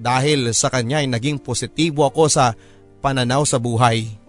Dahil 0.00 0.48
sa 0.56 0.72
kanya 0.72 1.04
ay 1.04 1.12
naging 1.12 1.36
positibo 1.44 2.08
ako 2.08 2.32
sa 2.32 2.56
pananaw 3.04 3.44
sa 3.44 3.60
buhay. 3.60 4.21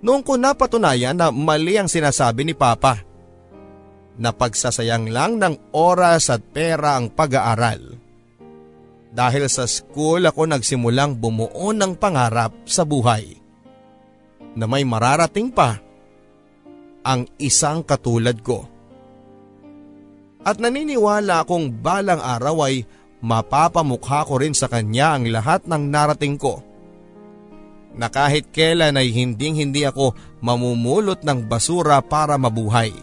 Noong 0.00 0.24
ko 0.24 0.40
napatunayan 0.40 1.16
na 1.16 1.28
mali 1.28 1.76
ang 1.76 1.88
sinasabi 1.88 2.48
ni 2.48 2.54
Papa, 2.56 3.04
na 4.20 4.36
pagsasayang 4.36 5.08
lang 5.08 5.40
ng 5.40 5.72
oras 5.72 6.28
at 6.28 6.44
pera 6.44 7.00
ang 7.00 7.08
pag-aaral. 7.08 7.96
Dahil 9.10 9.48
sa 9.48 9.64
school 9.64 10.22
ako 10.28 10.44
nagsimulang 10.44 11.16
bumuo 11.16 11.72
ng 11.72 11.96
pangarap 11.96 12.52
sa 12.68 12.84
buhay 12.84 13.40
na 14.54 14.68
may 14.68 14.84
mararating 14.84 15.50
pa 15.50 15.80
ang 17.00 17.24
isang 17.40 17.80
katulad 17.82 18.38
ko. 18.44 18.68
At 20.44 20.60
naniniwala 20.60 21.44
akong 21.44 21.80
balang 21.80 22.20
araw 22.20 22.70
ay 22.70 22.84
mapapamukha 23.20 24.24
ko 24.24 24.40
rin 24.40 24.56
sa 24.56 24.68
kanya 24.68 25.16
ang 25.16 25.28
lahat 25.28 25.64
ng 25.68 25.82
narating 25.90 26.36
ko. 26.40 26.64
Na 27.94 28.06
kahit 28.06 28.54
kailan 28.54 28.94
ay 28.94 29.10
hinding 29.10 29.58
hindi 29.58 29.82
ako 29.82 30.14
mamumulot 30.38 31.26
ng 31.26 31.46
basura 31.46 31.98
para 32.00 32.38
mabuhay. 32.38 32.94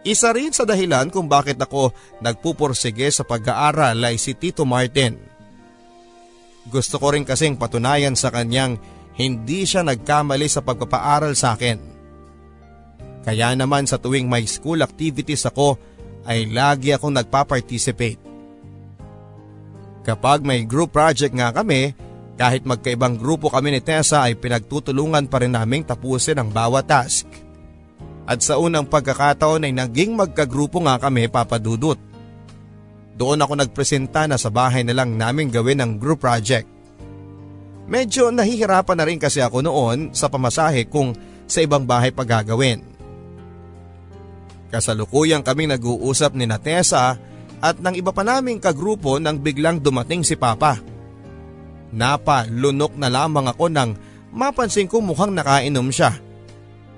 Isa 0.00 0.32
rin 0.32 0.48
sa 0.48 0.64
dahilan 0.64 1.12
kung 1.12 1.28
bakit 1.28 1.60
ako 1.60 1.92
nagpupursige 2.24 3.10
sa 3.12 3.20
pag-aaral 3.20 4.00
ay 4.00 4.16
si 4.16 4.32
Tito 4.32 4.64
Martin. 4.64 5.20
Gusto 6.72 6.96
ko 6.96 7.12
rin 7.12 7.26
kasing 7.26 7.60
patunayan 7.60 8.16
sa 8.16 8.32
kanyang 8.32 8.80
hindi 9.20 9.68
siya 9.68 9.84
nagkamali 9.84 10.48
sa 10.48 10.64
pagpapaaral 10.64 11.36
sa 11.36 11.52
akin. 11.52 11.78
Kaya 13.20 13.52
naman 13.52 13.84
sa 13.84 14.00
tuwing 14.00 14.24
may 14.24 14.48
school 14.48 14.80
activities 14.80 15.44
ako 15.44 15.76
ay 16.24 16.48
lagi 16.48 16.96
akong 16.96 17.12
nagpa-participate. 17.12 18.20
Kapag 20.00 20.40
may 20.40 20.64
group 20.64 20.96
project 20.96 21.36
nga 21.36 21.52
kami, 21.52 21.92
kahit 22.40 22.64
magkaibang 22.64 23.20
grupo 23.20 23.52
kami 23.52 23.76
ni 23.76 23.84
Tessa 23.84 24.24
ay 24.24 24.32
pinagtutulungan 24.32 25.28
pa 25.28 25.44
rin 25.44 25.52
naming 25.52 25.84
tapusin 25.84 26.40
ang 26.40 26.48
bawat 26.48 26.88
task. 26.88 27.28
At 28.24 28.40
sa 28.40 28.56
unang 28.56 28.88
pagkakataon 28.88 29.68
ay 29.68 29.76
naging 29.76 30.16
magkagrupo 30.16 30.80
nga 30.80 30.96
kami 30.96 31.28
papadudot. 31.28 32.00
Doon 33.12 33.44
ako 33.44 33.60
nagpresenta 33.60 34.24
na 34.24 34.40
sa 34.40 34.48
bahay 34.48 34.80
na 34.88 34.96
lang 34.96 35.20
namin 35.20 35.52
gawin 35.52 35.84
ang 35.84 36.00
group 36.00 36.24
project. 36.24 36.64
Medyo 37.84 38.32
nahihirapan 38.32 38.96
na 38.96 39.04
rin 39.04 39.20
kasi 39.20 39.44
ako 39.44 39.60
noon 39.60 40.16
sa 40.16 40.32
pamasahe 40.32 40.88
kung 40.88 41.12
sa 41.44 41.60
ibang 41.60 41.84
bahay 41.84 42.08
pagagawin. 42.08 42.80
Kasalukuyang 44.72 45.44
kaming 45.44 45.76
nag-uusap 45.76 46.32
ni 46.32 46.48
Natesa 46.48 47.20
at 47.60 47.76
ng 47.76 48.00
iba 48.00 48.16
pa 48.16 48.24
naming 48.24 48.64
kagrupo 48.64 49.20
nang 49.20 49.36
biglang 49.36 49.76
dumating 49.76 50.24
si 50.24 50.40
Papa. 50.40 50.80
Napa, 50.80 50.90
lunok 51.92 52.94
na 52.94 53.10
lamang 53.10 53.50
ako 53.50 53.66
nang 53.70 53.98
mapansin 54.30 54.86
ko 54.86 55.02
mukhang 55.02 55.34
nakainom 55.34 55.90
siya. 55.90 56.14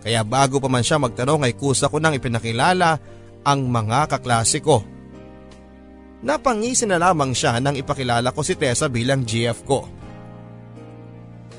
Kaya 0.03 0.27
bago 0.27 0.59
pa 0.59 0.67
man 0.67 0.83
siya 0.83 0.99
magtanong 0.99 1.47
ay 1.47 1.55
kusa 1.55 1.87
ko 1.87 2.03
nang 2.03 2.13
ipinakilala 2.13 2.99
ang 3.47 3.61
mga 3.71 4.11
kaklase 4.11 4.59
ko. 4.59 4.83
Napangisin 6.23 6.91
na 6.91 7.03
lamang 7.03 7.35
siya 7.35 7.59
nang 7.59 7.75
ipakilala 7.75 8.31
ko 8.31 8.47
si 8.47 8.55
Tessa 8.55 8.87
bilang 8.87 9.27
GF 9.27 9.59
ko. 9.67 9.87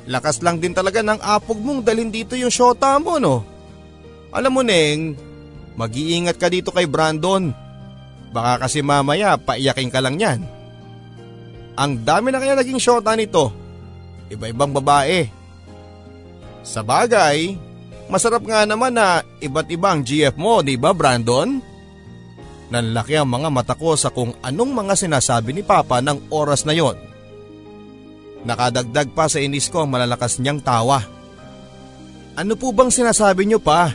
Lakas 0.08 0.44
lang 0.44 0.60
din 0.60 0.76
talaga 0.76 1.00
ng 1.00 1.20
apog 1.24 1.60
mong 1.60 1.88
dalhin 1.88 2.12
dito 2.12 2.36
yung 2.36 2.52
shota 2.52 3.00
mo 3.00 3.20
no. 3.20 3.44
Alam 4.36 4.52
mo 4.52 4.62
Neng, 4.64 5.16
mag-iingat 5.80 6.36
ka 6.36 6.52
dito 6.52 6.76
kay 6.76 6.88
Brandon. 6.88 7.52
Baka 8.34 8.68
kasi 8.68 8.84
mamaya 8.84 9.40
paiyakin 9.40 9.94
ka 9.94 10.00
lang 10.04 10.20
yan. 10.20 10.44
Ang 11.74 12.06
dami 12.06 12.30
na 12.30 12.38
kaya 12.38 12.54
naging 12.54 12.78
shota 12.78 13.18
nito. 13.18 13.50
Iba-ibang 14.30 14.74
babae. 14.74 15.26
Sa 16.64 16.86
bagay, 16.86 17.58
masarap 18.08 18.46
nga 18.46 18.64
naman 18.64 18.94
na 18.94 19.26
iba't 19.42 19.68
ibang 19.74 20.06
GF 20.06 20.38
mo, 20.38 20.62
di 20.62 20.78
ba 20.78 20.94
Brandon? 20.94 21.60
Nanlaki 22.74 23.14
ang 23.20 23.30
mga 23.30 23.50
mata 23.54 23.76
ko 23.78 23.94
sa 23.94 24.10
kung 24.10 24.34
anong 24.42 24.72
mga 24.74 24.94
sinasabi 24.98 25.54
ni 25.54 25.62
Papa 25.62 26.02
ng 26.02 26.34
oras 26.34 26.66
na 26.66 26.74
yon. 26.74 26.98
Nakadagdag 28.44 29.14
pa 29.14 29.30
sa 29.30 29.38
inis 29.38 29.70
ko 29.70 29.86
ang 29.86 29.94
malalakas 29.94 30.42
niyang 30.42 30.60
tawa. 30.60 31.06
Ano 32.34 32.58
po 32.58 32.74
bang 32.74 32.90
sinasabi 32.90 33.46
niyo 33.46 33.62
pa? 33.62 33.94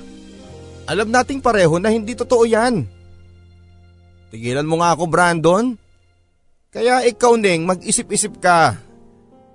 Alam 0.88 1.10
nating 1.10 1.42
pareho 1.42 1.76
na 1.76 1.90
hindi 1.90 2.14
totoo 2.14 2.46
yan. 2.48 2.86
Tigilan 4.30 4.68
mo 4.68 4.80
nga 4.80 4.94
ako 4.94 5.04
Brandon. 5.10 5.87
Kaya 6.68 7.00
ikaw 7.08 7.40
Neng 7.40 7.64
mag-isip-isip 7.64 8.44
ka. 8.44 8.76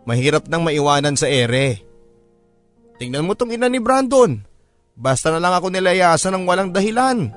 Mahirap 0.04 0.50
nang 0.50 0.66
maiwanan 0.66 1.14
sa 1.14 1.30
ere. 1.30 1.80
Tingnan 2.98 3.24
mo 3.24 3.38
tong 3.38 3.54
ina 3.54 3.70
ni 3.70 3.78
Brandon. 3.78 4.34
Basta 4.94 5.30
na 5.30 5.42
lang 5.42 5.54
ako 5.54 5.74
nilayasan 5.74 6.34
ng 6.38 6.44
walang 6.46 6.70
dahilan. 6.74 7.30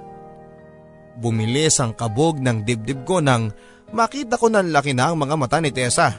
Bumilis 1.16 1.80
ang 1.80 1.96
kabog 1.96 2.40
ng 2.40 2.64
dibdib 2.64 3.04
ko 3.08 3.24
nang 3.24 3.52
makita 3.92 4.36
ko 4.36 4.52
ng 4.52 4.72
laki 4.72 4.92
na 4.92 5.12
ang 5.12 5.16
mga 5.16 5.34
mata 5.36 5.56
ni 5.60 5.72
Tessa. 5.72 6.12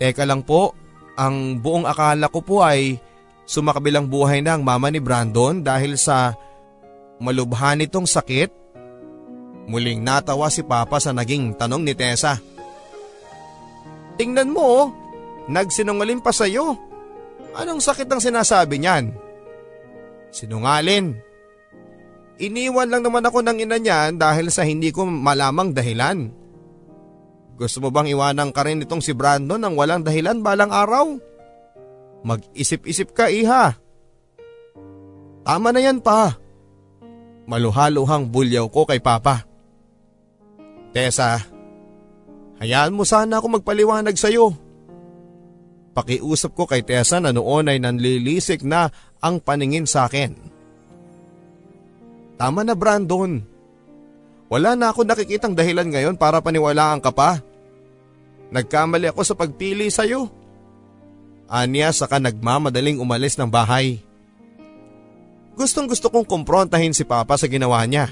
Teka 0.00 0.24
lang 0.24 0.44
po, 0.44 0.72
ang 1.20 1.60
buong 1.60 1.84
akala 1.84 2.32
ko 2.32 2.40
po 2.40 2.64
ay 2.64 2.96
sumakabilang 3.44 4.08
buhay 4.08 4.40
na 4.40 4.56
ang 4.56 4.64
mama 4.64 4.88
ni 4.88 4.98
Brandon 4.98 5.60
dahil 5.60 6.00
sa 6.00 6.32
malubhan 7.20 7.80
nitong 7.84 8.08
sakit. 8.08 8.63
Muling 9.64 10.04
natawa 10.04 10.52
si 10.52 10.60
Papa 10.60 11.00
sa 11.00 11.16
naging 11.16 11.56
tanong 11.56 11.82
ni 11.82 11.96
Tessa. 11.96 12.36
Tingnan 14.20 14.52
mo, 14.52 14.92
nagsinungaling 15.48 16.20
pa 16.20 16.30
sa'yo. 16.30 16.76
Anong 17.54 17.80
sakit 17.80 18.06
ang 18.10 18.20
sinasabi 18.20 18.78
niyan? 18.78 19.14
Sinungalin. 20.34 21.16
Iniwan 22.42 22.90
lang 22.90 23.06
naman 23.06 23.22
ako 23.22 23.46
ng 23.46 23.62
ina 23.62 23.78
niyan 23.78 24.18
dahil 24.18 24.50
sa 24.50 24.66
hindi 24.66 24.90
ko 24.90 25.06
malamang 25.06 25.70
dahilan. 25.70 26.34
Gusto 27.54 27.78
mo 27.78 27.94
bang 27.94 28.10
iwanan 28.10 28.50
ka 28.50 28.66
rin 28.66 28.82
itong 28.82 28.98
si 28.98 29.14
Brandon 29.14 29.62
ng 29.62 29.78
walang 29.78 30.02
dahilan 30.02 30.42
balang 30.42 30.74
araw? 30.74 31.14
Mag-isip-isip 32.26 33.14
ka 33.14 33.30
iha. 33.30 33.78
Tama 35.46 35.70
na 35.70 35.78
yan 35.78 36.02
pa. 36.02 36.34
Maluhaluhang 37.46 38.26
bulyaw 38.34 38.66
ko 38.66 38.82
kay 38.88 38.98
Papa. 38.98 39.53
Tessa, 40.94 41.42
hayaan 42.62 42.94
mo 42.94 43.02
sana 43.02 43.42
ako 43.42 43.58
magpaliwanag 43.58 44.14
sa'yo. 44.14 44.54
Pakiusap 45.90 46.54
ko 46.54 46.70
kay 46.70 46.86
Tessa 46.86 47.18
na 47.18 47.34
noon 47.34 47.66
ay 47.66 47.82
nanlilisik 47.82 48.62
na 48.62 48.94
ang 49.18 49.42
paningin 49.42 49.90
sa 49.90 50.06
akin. 50.06 50.38
Tama 52.38 52.62
na 52.62 52.78
Brandon. 52.78 53.42
Wala 54.46 54.78
na 54.78 54.94
ako 54.94 55.02
nakikitang 55.02 55.58
dahilan 55.58 55.90
ngayon 55.90 56.14
para 56.14 56.38
paniwalaan 56.38 57.02
ka 57.02 57.10
pa. 57.10 57.42
Nagkamali 58.54 59.10
ako 59.10 59.22
sa 59.26 59.34
pagpili 59.34 59.90
sa'yo. 59.90 60.30
Anya 61.50 61.90
saka 61.90 62.22
nagmamadaling 62.22 63.02
umalis 63.02 63.34
ng 63.34 63.50
bahay. 63.50 63.98
Gustong 65.58 65.90
gusto 65.90 66.06
kong 66.10 66.26
kumprontahin 66.26 66.94
si 66.94 67.02
Papa 67.02 67.34
sa 67.34 67.46
ginawa 67.50 67.82
niya. 67.86 68.10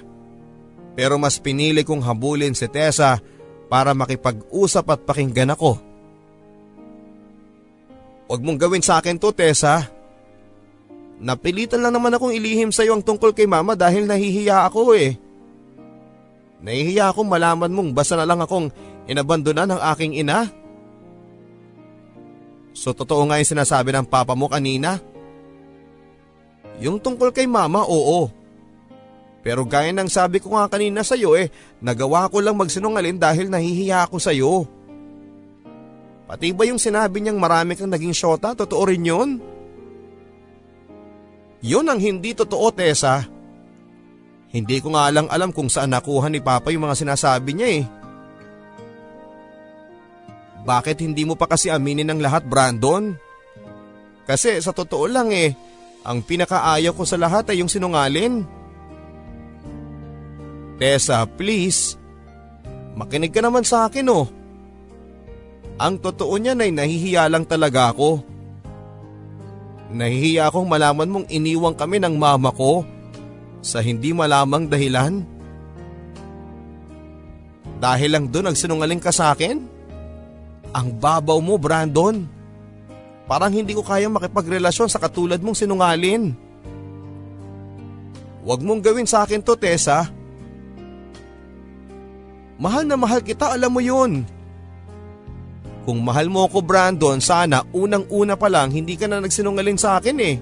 Pero 0.92 1.16
mas 1.16 1.40
pinili 1.40 1.85
kong 1.85 2.05
habulin 2.05 2.52
si 2.52 2.68
Tessa 2.68 3.16
para 3.72 3.96
makipag-usap 3.96 4.85
at 4.92 5.00
pakinggan 5.09 5.57
ako. 5.57 5.81
Huwag 8.28 8.40
mong 8.44 8.59
gawin 8.61 8.85
sa 8.85 9.00
akin 9.00 9.16
to 9.16 9.33
Tessa. 9.33 9.88
Napilitan 11.22 11.81
lang 11.81 11.96
naman 11.96 12.12
akong 12.12 12.35
ilihim 12.35 12.74
sa 12.74 12.85
iyo 12.85 12.98
ang 12.98 13.05
tungkol 13.05 13.33
kay 13.33 13.48
mama 13.48 13.72
dahil 13.78 14.05
nahihiya 14.05 14.68
ako 14.68 14.92
eh. 14.96 15.16
Nahihiya 16.61 17.12
akong 17.12 17.28
malaman 17.28 17.72
mong 17.72 17.90
basta 17.94 18.18
na 18.18 18.26
lang 18.26 18.40
akong 18.42 18.68
inabandona 19.07 19.64
ng 19.64 19.81
aking 19.94 20.18
ina. 20.18 20.50
So 22.72 22.96
totoo 22.96 23.28
nga 23.28 23.38
yung 23.40 23.52
sinasabi 23.52 23.92
ng 23.92 24.09
papa 24.09 24.33
mo 24.33 24.48
kanina? 24.48 24.98
Yung 26.81 26.98
tungkol 26.98 27.31
kay 27.31 27.46
mama, 27.46 27.85
oo. 27.85 28.41
Pero 29.42 29.66
gaya 29.66 29.90
ng 29.90 30.07
sabi 30.07 30.38
ko 30.38 30.55
nga 30.55 30.70
kanina 30.70 31.02
sa 31.02 31.18
iyo 31.18 31.35
eh, 31.35 31.50
nagawa 31.83 32.31
ko 32.31 32.38
lang 32.38 32.55
magsinungalin 32.55 33.18
dahil 33.18 33.50
nahihiya 33.50 34.07
ako 34.07 34.16
sa 34.22 34.31
iyo. 34.31 34.70
Pati 36.31 36.55
ba 36.55 36.62
yung 36.64 36.78
sinabi 36.78 37.20
niyang 37.20 37.42
marami 37.42 37.74
kang 37.74 37.90
naging 37.90 38.14
syota, 38.14 38.55
totoo 38.55 38.87
rin 38.87 39.02
yun? 39.02 39.31
Yun 41.62 41.87
ang 41.90 41.98
hindi 41.98 42.33
totoo, 42.33 42.70
Tessa. 42.70 43.26
Hindi 44.55 44.78
ko 44.78 44.94
nga 44.94 45.11
lang 45.11 45.26
alam 45.26 45.50
kung 45.50 45.66
saan 45.66 45.90
nakuha 45.90 46.31
ni 46.31 46.38
Papa 46.38 46.70
yung 46.70 46.87
mga 46.87 46.98
sinasabi 46.98 47.50
niya 47.52 47.68
eh. 47.81 47.83
Bakit 50.62 51.02
hindi 51.02 51.26
mo 51.26 51.35
pa 51.35 51.50
kasi 51.50 51.66
aminin 51.66 52.07
ng 52.07 52.22
lahat 52.22 52.46
Brandon? 52.46 53.18
Kasi 54.22 54.62
sa 54.62 54.70
totoo 54.70 55.11
lang 55.11 55.35
eh, 55.35 55.50
ang 56.07 56.22
pinakaayaw 56.22 56.94
ko 56.94 57.02
sa 57.02 57.18
lahat 57.18 57.50
ay 57.50 57.62
yung 57.62 57.70
sinungalin. 57.70 58.62
Tessa, 60.76 61.24
please. 61.26 61.96
Makinig 62.92 63.32
ka 63.32 63.40
naman 63.40 63.64
sa 63.64 63.88
akin 63.88 64.06
oh. 64.12 64.28
Ang 65.80 65.98
totoo 65.98 66.37
niyan 66.37 66.62
ay 66.62 66.70
nahihiya 66.70 67.26
lang 67.32 67.48
talaga 67.48 67.90
ako. 67.90 68.20
Nahihiya 69.92 70.48
akong 70.48 70.68
malaman 70.68 71.08
mong 71.08 71.26
iniwang 71.28 71.76
kami 71.76 72.00
ng 72.00 72.16
mama 72.16 72.52
ko 72.52 72.85
sa 73.64 73.80
hindi 73.80 74.12
malamang 74.12 74.68
dahilan. 74.68 75.24
Dahil 77.82 78.11
lang 78.14 78.30
doon 78.30 78.52
nagsinungaling 78.52 79.02
ka 79.02 79.11
sa 79.11 79.35
akin? 79.35 79.58
Ang 80.72 80.88
babaw 80.96 81.42
mo 81.42 81.58
Brandon. 81.58 82.24
Parang 83.26 83.50
hindi 83.50 83.74
ko 83.74 83.82
kaya 83.82 84.06
makipagrelasyon 84.06 84.87
sa 84.87 85.02
katulad 85.02 85.42
mong 85.42 85.58
sinungalin. 85.58 86.32
Huwag 88.42 88.61
mong 88.62 88.82
gawin 88.82 89.06
sa 89.06 89.26
akin 89.26 89.42
to 89.42 89.54
Tessa. 89.58 90.21
Mahal 92.62 92.87
na 92.87 92.94
mahal 92.94 93.27
kita 93.27 93.59
alam 93.59 93.75
mo 93.75 93.83
yun. 93.83 94.22
Kung 95.83 95.98
mahal 96.07 96.31
mo 96.31 96.46
ako 96.46 96.62
Brandon 96.62 97.18
sana 97.18 97.66
unang-una 97.75 98.38
pa 98.38 98.46
lang 98.46 98.70
hindi 98.70 98.94
ka 98.94 99.11
na 99.11 99.18
nagsinungaling 99.18 99.75
sa 99.75 99.98
akin 99.98 100.18
eh. 100.22 100.38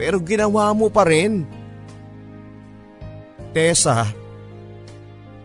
Pero 0.00 0.16
ginawa 0.24 0.72
mo 0.72 0.88
pa 0.88 1.04
rin. 1.04 1.44
Tessa, 3.52 4.08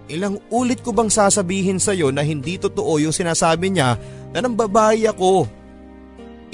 ilang 0.08 0.39
ulit 0.47 0.80
ko 0.80 0.95
bang 0.95 1.12
sasabihin 1.12 1.75
sa 1.75 1.91
iyo 1.91 2.08
na 2.08 2.23
hindi 2.23 2.56
totoo 2.56 3.04
yung 3.04 3.15
sinasabi 3.15 3.75
niya 3.75 3.99
na 4.32 4.39
nang 4.39 4.56
babae 4.56 5.04
ako. 5.12 5.43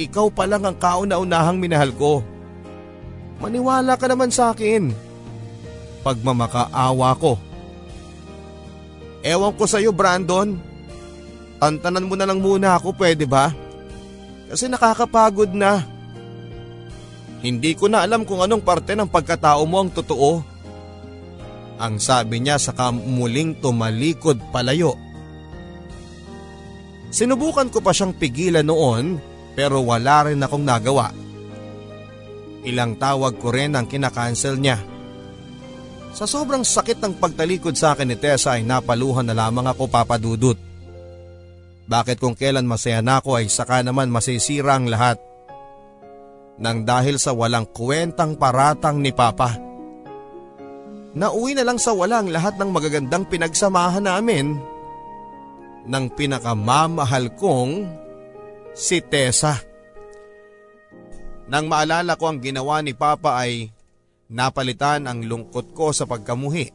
Ikaw 0.02 0.28
pa 0.34 0.50
lang 0.50 0.66
ang 0.66 0.78
kauna-unahang 0.82 1.62
minahal 1.62 1.94
ko. 1.94 2.26
Maniwala 3.38 4.02
ka 4.02 4.10
naman 4.10 4.34
sa 4.34 4.50
akin. 4.50 4.94
Pagmamakaawa 6.02 7.14
ko. 7.22 7.38
Ewan 9.26 9.54
ko 9.58 9.66
sa 9.66 9.82
iyo 9.82 9.94
Brandon. 9.94 10.58
Tantanan 11.58 12.06
mo 12.06 12.14
na 12.14 12.30
lang 12.30 12.38
muna 12.38 12.78
ako 12.78 12.94
pwede 12.98 13.26
ba? 13.26 13.50
Kasi 14.48 14.70
nakakapagod 14.70 15.52
na. 15.52 15.82
Hindi 17.42 17.78
ko 17.78 17.90
na 17.90 18.02
alam 18.02 18.26
kung 18.26 18.42
anong 18.42 18.62
parte 18.66 18.98
ng 18.98 19.10
pagkatao 19.10 19.62
mo 19.66 19.82
ang 19.82 19.90
totoo. 19.94 20.42
Ang 21.78 22.02
sabi 22.02 22.42
niya 22.42 22.58
sa 22.58 22.74
muling 22.90 23.62
tumalikod 23.62 24.42
palayo. 24.50 24.98
Sinubukan 27.14 27.70
ko 27.70 27.80
pa 27.80 27.94
siyang 27.94 28.18
pigilan 28.18 28.66
noon 28.66 29.22
pero 29.54 29.82
wala 29.86 30.30
rin 30.30 30.42
akong 30.42 30.66
nagawa. 30.66 31.14
Ilang 32.66 32.98
tawag 32.98 33.38
ko 33.38 33.54
rin 33.54 33.78
ang 33.78 33.86
kinakancel 33.86 34.58
niya. 34.58 34.97
Sa 36.18 36.26
sobrang 36.26 36.66
sakit 36.66 36.98
ng 36.98 37.22
pagtalikod 37.22 37.78
sa 37.78 37.94
akin 37.94 38.10
ni 38.10 38.18
Tessa 38.18 38.58
ay 38.58 38.66
napaluhan 38.66 39.22
na 39.22 39.38
lamang 39.38 39.70
ako 39.70 39.86
papadudot. 39.86 40.58
Bakit 41.86 42.18
kung 42.18 42.34
kailan 42.34 42.66
masaya 42.66 43.06
na 43.06 43.22
ako 43.22 43.38
ay 43.38 43.54
saka 43.54 43.86
naman 43.86 44.10
masisira 44.10 44.82
ang 44.82 44.90
lahat? 44.90 45.22
Nang 46.58 46.90
dahil 46.90 47.22
sa 47.22 47.38
walang 47.38 47.70
kwentang 47.70 48.34
paratang 48.34 48.98
ni 48.98 49.14
Papa. 49.14 49.62
Nauwi 51.14 51.54
na 51.54 51.62
lang 51.62 51.78
sa 51.78 51.94
walang 51.94 52.34
lahat 52.34 52.58
ng 52.58 52.70
magagandang 52.74 53.30
pinagsamahan 53.30 54.10
namin 54.10 54.58
ng 55.86 56.06
pinakamamahal 56.18 57.30
kong 57.38 57.86
si 58.74 59.06
Tessa. 59.06 59.54
Nang 61.46 61.70
maalala 61.70 62.18
ko 62.18 62.26
ang 62.26 62.42
ginawa 62.42 62.82
ni 62.82 62.98
Papa 62.98 63.38
ay 63.38 63.77
napalitan 64.28 65.08
ang 65.08 65.24
lungkot 65.24 65.72
ko 65.72 65.92
sa 65.96 66.04
pagkamuhi. 66.08 66.72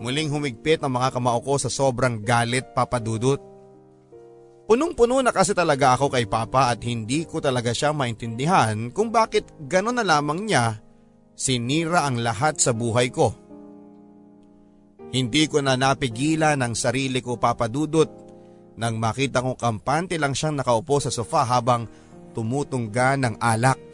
Muling 0.00 0.32
humigpit 0.32 0.80
ang 0.80 0.96
mga 0.96 1.20
kamao 1.20 1.44
ko 1.44 1.60
sa 1.60 1.68
sobrang 1.68 2.22
galit 2.24 2.72
papadudot. 2.72 3.38
Punong-puno 4.70 5.18
na 5.18 5.34
kasi 5.34 5.50
talaga 5.50 5.98
ako 5.98 6.14
kay 6.14 6.30
Papa 6.30 6.70
at 6.70 6.78
hindi 6.86 7.26
ko 7.26 7.42
talaga 7.42 7.74
siya 7.74 7.90
maintindihan 7.90 8.94
kung 8.94 9.10
bakit 9.10 9.50
gano'n 9.66 9.98
na 9.98 10.06
lamang 10.06 10.46
niya 10.46 10.78
sinira 11.34 12.06
ang 12.06 12.22
lahat 12.22 12.62
sa 12.62 12.70
buhay 12.70 13.10
ko. 13.10 13.34
Hindi 15.10 15.50
ko 15.50 15.58
na 15.58 15.74
napigilan 15.74 16.62
ang 16.62 16.78
sarili 16.78 17.18
ko 17.18 17.34
papadudot 17.34 18.06
nang 18.78 19.02
makita 19.02 19.42
kong 19.42 19.58
kampante 19.58 20.14
lang 20.22 20.38
siyang 20.38 20.62
nakaupo 20.62 21.02
sa 21.02 21.10
sofa 21.10 21.42
habang 21.42 21.90
tumutungga 22.30 23.18
ng 23.18 23.42
alak. 23.42 23.89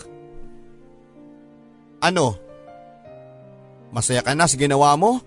Ano? 2.01 2.37
Masaya 3.95 4.21
ka 4.21 4.37
na 4.37 4.45
sa 4.45 4.57
ginawa 4.59 4.93
mo? 4.99 5.23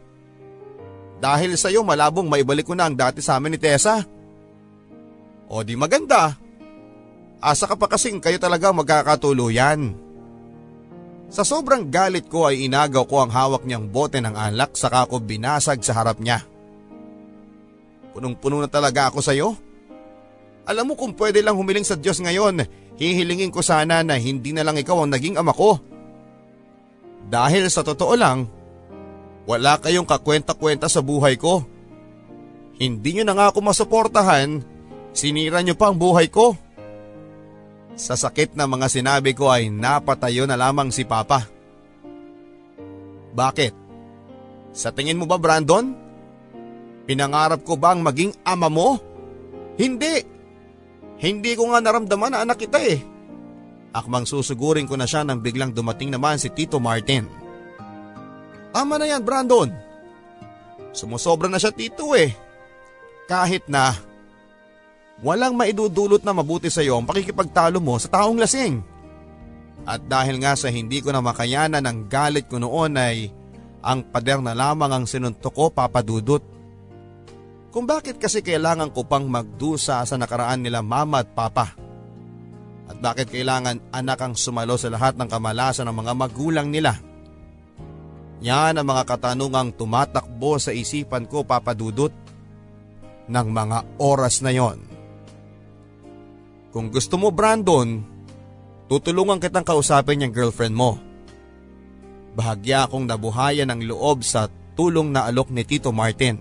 Dahil 1.19 1.60
sa 1.60 1.67
iyo 1.67 1.84
malabong 1.84 2.27
maibalik 2.32 2.67
ko 2.69 2.73
na 2.77 2.88
ang 2.88 2.95
dati 2.95 3.19
sa 3.19 3.36
amin 3.36 3.55
ni 3.55 3.60
Tessa. 3.60 3.99
O 5.51 5.65
di 5.65 5.75
maganda. 5.75 6.38
Asa 7.39 7.67
ka 7.67 7.75
pa 7.75 7.88
kasing 7.88 8.19
kayo 8.23 8.39
talaga 8.39 8.71
magkakatuluyan. 8.71 9.95
Sa 11.29 11.45
sobrang 11.45 11.88
galit 11.88 12.25
ko 12.25 12.49
ay 12.49 12.65
inagaw 12.65 13.05
ko 13.05 13.21
ang 13.21 13.32
hawak 13.32 13.63
niyang 13.63 13.88
bote 13.88 14.17
ng 14.17 14.34
alak 14.34 14.73
saka 14.73 15.05
ko 15.05 15.21
binasag 15.21 15.84
sa 15.86 15.93
harap 15.93 16.17
niya. 16.17 16.41
Punong-puno 18.15 18.60
na 18.60 18.69
talaga 18.69 19.13
ako 19.13 19.19
sa 19.21 19.38
iyo. 19.38 19.53
Alam 20.65 20.93
mo 20.93 20.93
kung 20.97 21.13
pwede 21.17 21.41
lang 21.41 21.58
humiling 21.58 21.86
sa 21.86 21.97
Diyos 21.97 22.17
ngayon, 22.21 22.65
hihilingin 22.97 23.53
ko 23.53 23.62
sana 23.62 24.01
na 24.01 24.17
hindi 24.17 24.53
na 24.53 24.65
lang 24.65 24.77
ikaw 24.77 25.05
ang 25.05 25.13
naging 25.13 25.38
ama 25.38 25.53
ko. 25.53 25.77
Dahil 27.29 27.69
sa 27.69 27.85
totoo 27.85 28.17
lang, 28.17 28.49
wala 29.45 29.77
kayong 29.77 30.09
kakwenta-kwenta 30.09 30.89
sa 30.89 31.05
buhay 31.05 31.37
ko. 31.37 31.61
Hindi 32.81 33.21
nyo 33.21 33.23
na 33.29 33.33
nga 33.37 33.45
ako 33.53 33.59
masuportahan 33.61 34.65
Sinira 35.13 35.61
niyo 35.65 35.75
pa 35.75 35.89
ang 35.89 35.97
buhay 35.97 36.29
ko. 36.29 36.53
Sa 37.99 38.15
sakit 38.15 38.55
na 38.55 38.69
mga 38.69 38.87
sinabi 38.87 39.35
ko 39.35 39.51
ay 39.51 39.67
napatayo 39.67 40.47
na 40.47 40.55
lamang 40.55 40.93
si 40.93 41.03
Papa. 41.03 41.43
Bakit? 43.35 43.73
Sa 44.71 44.93
tingin 44.95 45.19
mo 45.19 45.27
ba 45.27 45.35
Brandon? 45.35 45.91
Pinangarap 47.09 47.65
ko 47.65 47.75
bang 47.75 47.99
maging 47.99 48.31
ama 48.45 48.69
mo? 48.69 48.95
Hindi. 49.75 50.23
Hindi 51.19 51.51
ko 51.57 51.73
nga 51.73 51.83
naramdaman 51.83 52.31
na 52.31 52.47
anak 52.47 52.63
kita 52.63 52.79
eh. 52.79 53.01
Akmang 53.89 54.30
susugurin 54.30 54.86
ko 54.86 54.93
na 54.93 55.10
siya 55.10 55.25
nang 55.25 55.41
biglang 55.41 55.73
dumating 55.73 56.13
naman 56.13 56.38
si 56.38 56.54
Tito 56.54 56.78
Martin. 56.78 57.25
Tama 58.69 59.02
na 59.02 59.10
yan 59.10 59.25
Brandon. 59.25 59.69
Sumusobra 60.93 61.49
na 61.49 61.58
siya 61.58 61.73
Tito 61.73 62.13
eh. 62.13 62.34
Kahit 63.25 63.65
na 63.65 64.10
Walang 65.19 65.60
maidudulot 65.60 66.23
na 66.23 66.32
mabuti 66.32 66.71
sa 66.71 66.80
iyo 66.80 66.95
ang 66.95 67.04
pakikipagtalo 67.04 67.84
mo 67.84 67.99
sa 67.99 68.08
taong 68.08 68.39
lasing. 68.39 68.80
At 69.84 70.08
dahil 70.08 70.39
nga 70.39 70.56
sa 70.56 70.71
hindi 70.71 71.04
ko 71.04 71.12
na 71.12 71.19
makayanan 71.19 71.84
ang 71.84 72.08
galit 72.08 72.47
ko 72.47 72.56
noon 72.56 72.95
ay 72.95 73.28
ang 73.84 74.04
pader 74.08 74.39
na 74.39 74.56
lamang 74.56 74.91
ang 74.91 75.06
sinuntok 75.08 75.52
ko 75.56 75.65
papadudot. 75.71 76.43
Kung 77.69 77.86
bakit 77.86 78.17
kasi 78.17 78.39
kailangan 78.39 78.95
ko 78.95 79.04
pang 79.04 79.28
magdusa 79.28 80.02
sa 80.08 80.15
nakaraan 80.15 80.63
nila 80.63 80.80
mama 80.80 81.21
at 81.21 81.30
papa. 81.36 81.75
At 82.89 82.97
bakit 82.97 83.30
kailangan 83.30 83.93
anak 83.93 84.19
ang 84.19 84.34
sumalo 84.34 84.73
sa 84.73 84.89
lahat 84.89 85.13
ng 85.13 85.30
kamalasan 85.30 85.86
ng 85.86 85.93
mga 85.93 86.13
magulang 86.17 86.67
nila. 86.73 86.97
Yan 88.41 88.82
ang 88.82 88.88
mga 88.88 89.06
katanungang 89.06 89.78
tumatakbo 89.78 90.58
sa 90.58 90.73
isipan 90.73 91.30
ko 91.30 91.45
papadudot 91.45 92.10
ng 93.30 93.47
mga 93.54 94.02
oras 94.02 94.41
na 94.41 94.49
yon. 94.49 94.82
Kung 96.73 96.89
gusto 96.89 97.21
mo 97.21 97.30
Brandon, 97.30 98.02
tutulungan 98.89 99.38
kitang 99.38 99.67
kausapin 99.67 100.25
yung 100.25 100.34
girlfriend 100.34 100.73
mo. 100.73 100.97
Bahagya 102.34 102.89
akong 102.89 103.06
nabuhayan 103.06 103.69
ng 103.69 103.86
loob 103.86 104.25
sa 104.25 104.49
tulong 104.73 105.13
na 105.13 105.30
alok 105.30 105.54
ni 105.54 105.62
Tito 105.67 105.93
Martin. 105.93 106.39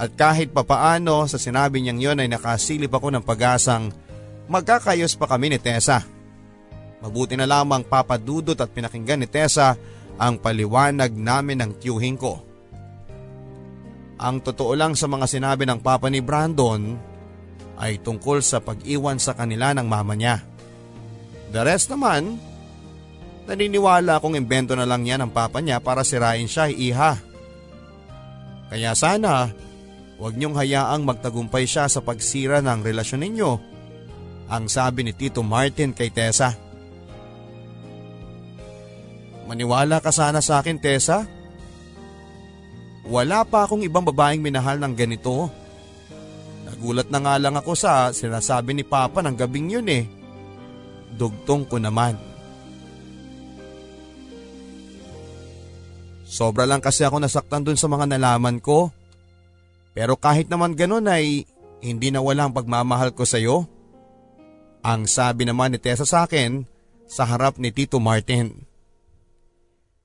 At 0.00 0.16
kahit 0.16 0.54
papaano 0.54 1.28
sa 1.28 1.36
sinabi 1.36 1.84
niyang 1.84 2.00
yon 2.00 2.22
ay 2.24 2.28
nakasilip 2.30 2.88
ako 2.88 3.12
ng 3.12 3.24
pag-asang 3.26 3.92
magkakayos 4.50 5.14
pa 5.14 5.30
kami 5.30 5.54
ni 5.54 5.58
Tessa. 5.62 6.02
Mabuti 7.00 7.38
na 7.38 7.46
lamang 7.46 7.86
papadudot 7.86 8.58
at 8.58 8.68
pinakinggan 8.74 9.22
ni 9.22 9.30
Tessa 9.30 9.78
ang 10.18 10.36
paliwanag 10.36 11.14
namin 11.14 11.62
ng 11.62 11.70
tiyuhin 11.78 12.18
ko. 12.18 12.42
Ang 14.20 14.44
totoo 14.44 14.76
lang 14.76 14.92
sa 14.98 15.08
mga 15.08 15.24
sinabi 15.24 15.64
ng 15.64 15.80
papa 15.80 16.12
ni 16.12 16.20
Brandon 16.20 16.98
ay 17.80 17.96
tungkol 18.04 18.44
sa 18.44 18.60
pag-iwan 18.60 19.16
sa 19.16 19.32
kanila 19.32 19.72
ng 19.72 19.86
mama 19.88 20.12
niya. 20.12 20.44
The 21.54 21.64
rest 21.64 21.88
naman, 21.88 22.36
naniniwala 23.48 24.20
akong 24.20 24.36
imbento 24.36 24.76
na 24.76 24.84
lang 24.84 25.08
niya 25.08 25.16
ng 25.16 25.32
papa 25.32 25.64
niya 25.64 25.80
para 25.80 26.04
sirain 26.04 26.44
siya 26.44 26.68
iha. 26.68 27.16
Kaya 28.68 28.92
sana, 28.92 29.48
huwag 30.20 30.36
niyong 30.36 30.52
hayaang 30.52 31.00
magtagumpay 31.00 31.64
siya 31.64 31.88
sa 31.88 32.04
pagsira 32.04 32.60
ng 32.60 32.84
relasyon 32.84 33.24
ninyo, 33.24 33.69
ang 34.50 34.66
sabi 34.66 35.06
ni 35.06 35.14
Tito 35.14 35.46
Martin 35.46 35.94
kay 35.94 36.10
Tessa. 36.10 36.52
Maniwala 39.46 40.02
ka 40.02 40.10
sana 40.10 40.42
sa 40.42 40.58
akin, 40.58 40.78
Tessa. 40.82 41.26
Wala 43.06 43.46
pa 43.46 43.66
akong 43.66 43.86
ibang 43.86 44.06
babaeng 44.06 44.42
minahal 44.42 44.78
ng 44.82 44.94
ganito. 44.94 45.50
Nagulat 46.66 47.10
na 47.10 47.18
nga 47.18 47.34
lang 47.38 47.54
ako 47.58 47.72
sa 47.74 48.10
sinasabi 48.14 48.74
ni 48.74 48.84
Papa 48.86 49.22
ng 49.22 49.34
gabing 49.34 49.74
yun 49.74 49.88
eh. 49.90 50.06
Dugtong 51.14 51.66
ko 51.66 51.82
naman. 51.82 52.14
Sobra 56.30 56.62
lang 56.62 56.78
kasi 56.78 57.02
ako 57.02 57.18
nasaktan 57.18 57.66
dun 57.66 57.74
sa 57.74 57.90
mga 57.90 58.06
nalaman 58.06 58.62
ko. 58.62 58.94
Pero 59.90 60.14
kahit 60.14 60.46
naman 60.46 60.78
ganun 60.78 61.10
ay 61.10 61.42
hindi 61.82 62.14
na 62.14 62.22
walang 62.22 62.54
pagmamahal 62.54 63.10
ko 63.10 63.26
sa 63.26 63.42
iyo. 63.42 63.66
Ang 64.80 65.04
sabi 65.04 65.44
naman 65.44 65.76
ni 65.76 65.78
Tessa 65.78 66.08
sa 66.08 66.24
akin 66.24 66.64
sa 67.04 67.28
harap 67.28 67.60
ni 67.60 67.68
Tito 67.68 68.00
Martin. 68.00 68.64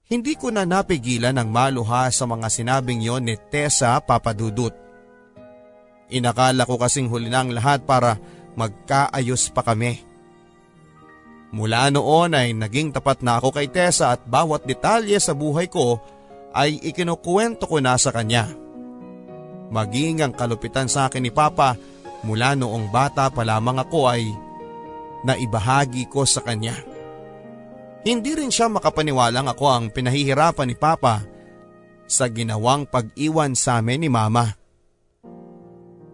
Hindi 0.06 0.36
ko 0.36 0.52
na 0.52 0.68
napigilan 0.68 1.34
ang 1.34 1.50
maluha 1.50 2.12
sa 2.12 2.28
mga 2.28 2.52
sinabing 2.52 3.02
yon 3.02 3.26
ni 3.26 3.40
Tessa 3.40 3.96
Papadudut. 4.04 4.76
Inakala 6.12 6.68
ko 6.68 6.78
kasing 6.78 7.10
huli 7.10 7.32
na 7.32 7.42
ang 7.42 7.56
lahat 7.56 7.88
para 7.88 8.20
magkaayos 8.54 9.50
pa 9.50 9.66
kami. 9.66 10.04
Mula 11.56 11.88
noon 11.90 12.36
ay 12.36 12.52
naging 12.52 12.92
tapat 12.92 13.24
na 13.24 13.40
ako 13.40 13.56
kay 13.56 13.72
Tessa 13.72 14.12
at 14.12 14.28
bawat 14.28 14.68
detalye 14.68 15.18
sa 15.24 15.32
buhay 15.32 15.72
ko 15.72 16.04
ay 16.52 16.84
ikinukuwento 16.84 17.64
ko 17.64 17.80
na 17.80 17.96
sa 17.96 18.12
kanya. 18.12 18.52
Maging 19.72 20.22
ang 20.22 20.36
kalupitan 20.36 20.92
sa 20.92 21.08
akin 21.08 21.24
ni 21.24 21.32
Papa 21.32 21.80
mula 22.28 22.54
noong 22.60 22.92
bata 22.92 23.32
pa 23.32 23.42
lamang 23.42 23.82
ako 23.82 24.12
ay 24.12 24.45
naibahagi 25.26 26.06
ko 26.06 26.24
sa 26.24 26.46
kanya. 26.46 26.78
Hindi 28.06 28.38
rin 28.38 28.54
siya 28.54 28.70
makapaniwalang 28.70 29.50
ako 29.50 29.66
ang 29.66 29.86
pinahihirapan 29.90 30.70
ni 30.70 30.78
Papa 30.78 31.26
sa 32.06 32.30
ginawang 32.30 32.86
pag-iwan 32.86 33.58
sa 33.58 33.82
amin 33.82 34.06
ni 34.06 34.10
Mama. 34.14 34.54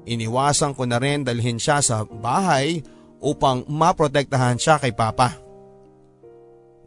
Iniwasan 0.08 0.72
ko 0.74 0.88
na 0.88 0.98
rin 0.98 1.28
dalhin 1.28 1.60
siya 1.60 1.84
sa 1.84 2.08
bahay 2.08 2.80
upang 3.20 3.68
maprotektahan 3.68 4.56
siya 4.56 4.80
kay 4.80 4.96
Papa. 4.96 5.36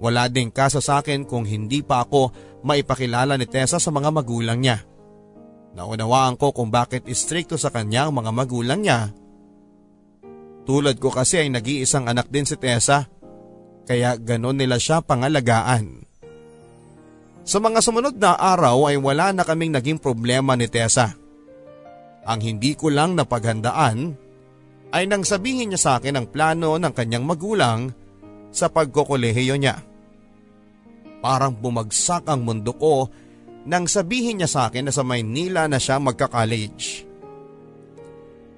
Wala 0.01 0.27
ding 0.27 0.51
kaso 0.51 0.83
sa 0.83 1.05
akin 1.05 1.23
kung 1.23 1.47
hindi 1.47 1.85
pa 1.85 2.03
ako 2.03 2.33
maipakilala 2.67 3.39
ni 3.39 3.47
Tessa 3.47 3.79
sa 3.79 3.91
mga 3.95 4.11
magulang 4.11 4.59
niya. 4.59 4.83
Naunawaan 5.75 6.35
ko 6.41 6.51
kung 6.51 6.73
bakit 6.73 7.07
istrikto 7.07 7.55
sa 7.61 7.71
kanya 7.71 8.11
mga 8.11 8.31
magulang 8.35 8.83
niya. 8.83 9.15
Tulad 10.65 10.97
ko 10.97 11.13
kasi 11.13 11.45
ay 11.45 11.53
nag-iisang 11.53 12.09
anak 12.09 12.33
din 12.33 12.49
si 12.49 12.57
Tessa, 12.57 13.05
kaya 13.85 14.17
ganon 14.17 14.57
nila 14.57 14.81
siya 14.81 15.05
pangalagaan. 15.05 16.05
Sa 17.45 17.61
mga 17.61 17.85
sumunod 17.85 18.17
na 18.17 18.33
araw 18.33 18.89
ay 18.89 18.97
wala 18.97 19.37
na 19.37 19.45
kaming 19.45 19.77
naging 19.77 20.01
problema 20.01 20.57
ni 20.57 20.65
Tessa. 20.65 21.13
Ang 22.25 22.41
hindi 22.41 22.73
ko 22.73 22.89
lang 22.89 23.13
napaghandaan 23.13 24.17
ay 24.97 25.05
nang 25.05 25.21
sabihin 25.29 25.69
niya 25.69 25.81
sa 25.81 25.91
akin 26.01 26.17
ang 26.17 26.27
plano 26.33 26.81
ng 26.81 26.93
kanyang 26.97 27.29
magulang 27.29 27.93
sa 28.49 28.73
pagkokolehiyo 28.73 29.61
niya. 29.61 29.77
Parang 31.21 31.53
bumagsak 31.53 32.25
ang 32.25 32.41
mundo 32.49 32.73
ko 32.73 33.13
nang 33.69 33.85
sabihin 33.85 34.41
niya 34.41 34.49
sa 34.49 34.61
akin 34.73 34.89
na 34.89 34.93
sa 34.93 35.05
Maynila 35.05 35.69
na 35.69 35.77
siya 35.77 36.01
magka-college. 36.01 37.05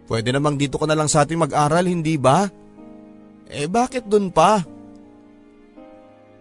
Pwede 0.07 0.31
namang 0.31 0.55
dito 0.55 0.79
ka 0.79 0.87
na 0.87 0.95
lang 0.95 1.11
sa 1.11 1.27
atin 1.27 1.43
mag-aral, 1.43 1.91
hindi 1.91 2.15
ba? 2.15 2.47
Eh 3.51 3.67
bakit 3.67 4.07
dun 4.07 4.31
pa? 4.31 4.63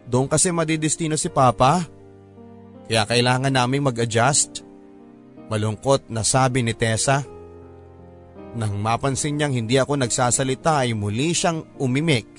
Doon 0.05 0.29
kasi 0.29 0.53
madidestino 0.53 1.17
si 1.17 1.33
Papa. 1.33 1.81
Kaya 2.85 3.09
kailangan 3.09 3.49
naming 3.49 3.89
mag-adjust. 3.89 4.61
Malungkot 5.49 6.09
na 6.13 6.21
sabi 6.21 6.61
ni 6.61 6.77
Tessa. 6.77 7.25
Nang 8.55 8.77
mapansin 8.77 9.35
niyang 9.35 9.53
hindi 9.53 9.81
ako 9.81 9.97
nagsasalita 9.97 10.85
ay 10.85 10.93
muli 10.93 11.33
siyang 11.33 11.65
umimik. 11.81 12.29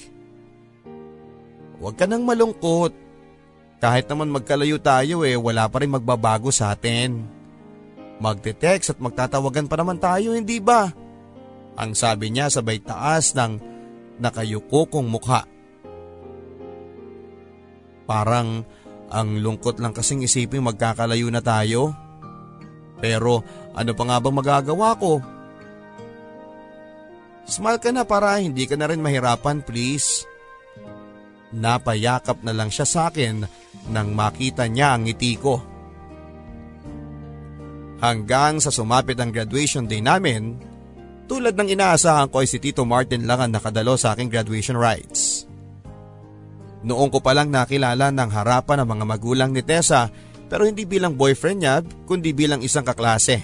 Huwag 1.82 1.98
ka 1.98 2.06
nang 2.06 2.22
malungkot. 2.22 2.94
Kahit 3.76 4.08
naman 4.08 4.32
magkalayo 4.32 4.80
tayo 4.80 5.26
eh, 5.26 5.36
wala 5.36 5.68
pa 5.68 5.82
rin 5.82 5.92
magbabago 5.92 6.48
sa 6.48 6.72
atin. 6.72 7.20
Magte-text 8.16 8.96
at 8.96 8.98
magtatawagan 9.02 9.68
pa 9.68 9.76
naman 9.76 10.00
tayo, 10.00 10.32
hindi 10.32 10.56
ba? 10.56 10.88
Ang 11.76 11.92
sabi 11.92 12.32
niya 12.32 12.48
sabay 12.48 12.80
taas 12.80 13.36
ng 13.36 13.60
nakayuko 14.20 14.88
kong 14.88 15.08
mukha. 15.12 15.44
Parang 18.08 18.64
ang 19.12 19.28
lungkot 19.38 19.78
lang 19.78 19.92
kasing 19.92 20.24
isipin 20.24 20.64
magkakalayo 20.64 21.28
na 21.28 21.44
tayo. 21.44 21.92
Pero 22.96 23.44
ano 23.76 23.92
pa 23.92 24.02
nga 24.08 24.18
bang 24.18 24.36
magagawa 24.36 24.96
ko? 24.96 25.20
Smile 27.46 27.78
ka 27.78 27.94
na 27.94 28.02
para 28.02 28.42
hindi 28.42 28.66
ka 28.66 28.74
na 28.74 28.90
rin 28.90 29.04
mahirapan 29.04 29.62
please. 29.62 30.26
Napayakap 31.54 32.42
na 32.42 32.50
lang 32.50 32.72
siya 32.72 32.88
sa 32.88 33.00
akin 33.12 33.46
nang 33.92 34.16
makita 34.16 34.66
niya 34.66 34.98
ang 34.98 35.06
ngiti 35.06 35.38
ko. 35.38 35.62
Hanggang 38.02 38.58
sa 38.58 38.74
sumapit 38.74 39.16
ang 39.22 39.30
graduation 39.30 39.86
day 39.86 40.02
namin, 40.02 40.58
tulad 41.26 41.54
ng 41.58 41.74
inaasahan 41.74 42.30
ko 42.30 42.42
ay 42.42 42.48
si 42.48 42.58
Tito 42.62 42.86
Martin 42.86 43.26
lang 43.26 43.42
ang 43.42 43.52
nakadalo 43.52 43.98
sa 43.98 44.14
aking 44.14 44.30
graduation 44.30 44.78
rites. 44.78 45.46
Noong 46.86 47.10
ko 47.10 47.18
palang 47.18 47.50
nakilala 47.50 48.14
ng 48.14 48.30
harapan 48.30 48.82
ng 48.82 48.88
mga 48.94 49.04
magulang 49.04 49.50
ni 49.50 49.62
Tessa 49.66 50.06
pero 50.46 50.62
hindi 50.62 50.86
bilang 50.86 51.18
boyfriend 51.18 51.58
niya 51.58 51.82
kundi 52.06 52.30
bilang 52.30 52.62
isang 52.62 52.86
kaklase. 52.86 53.42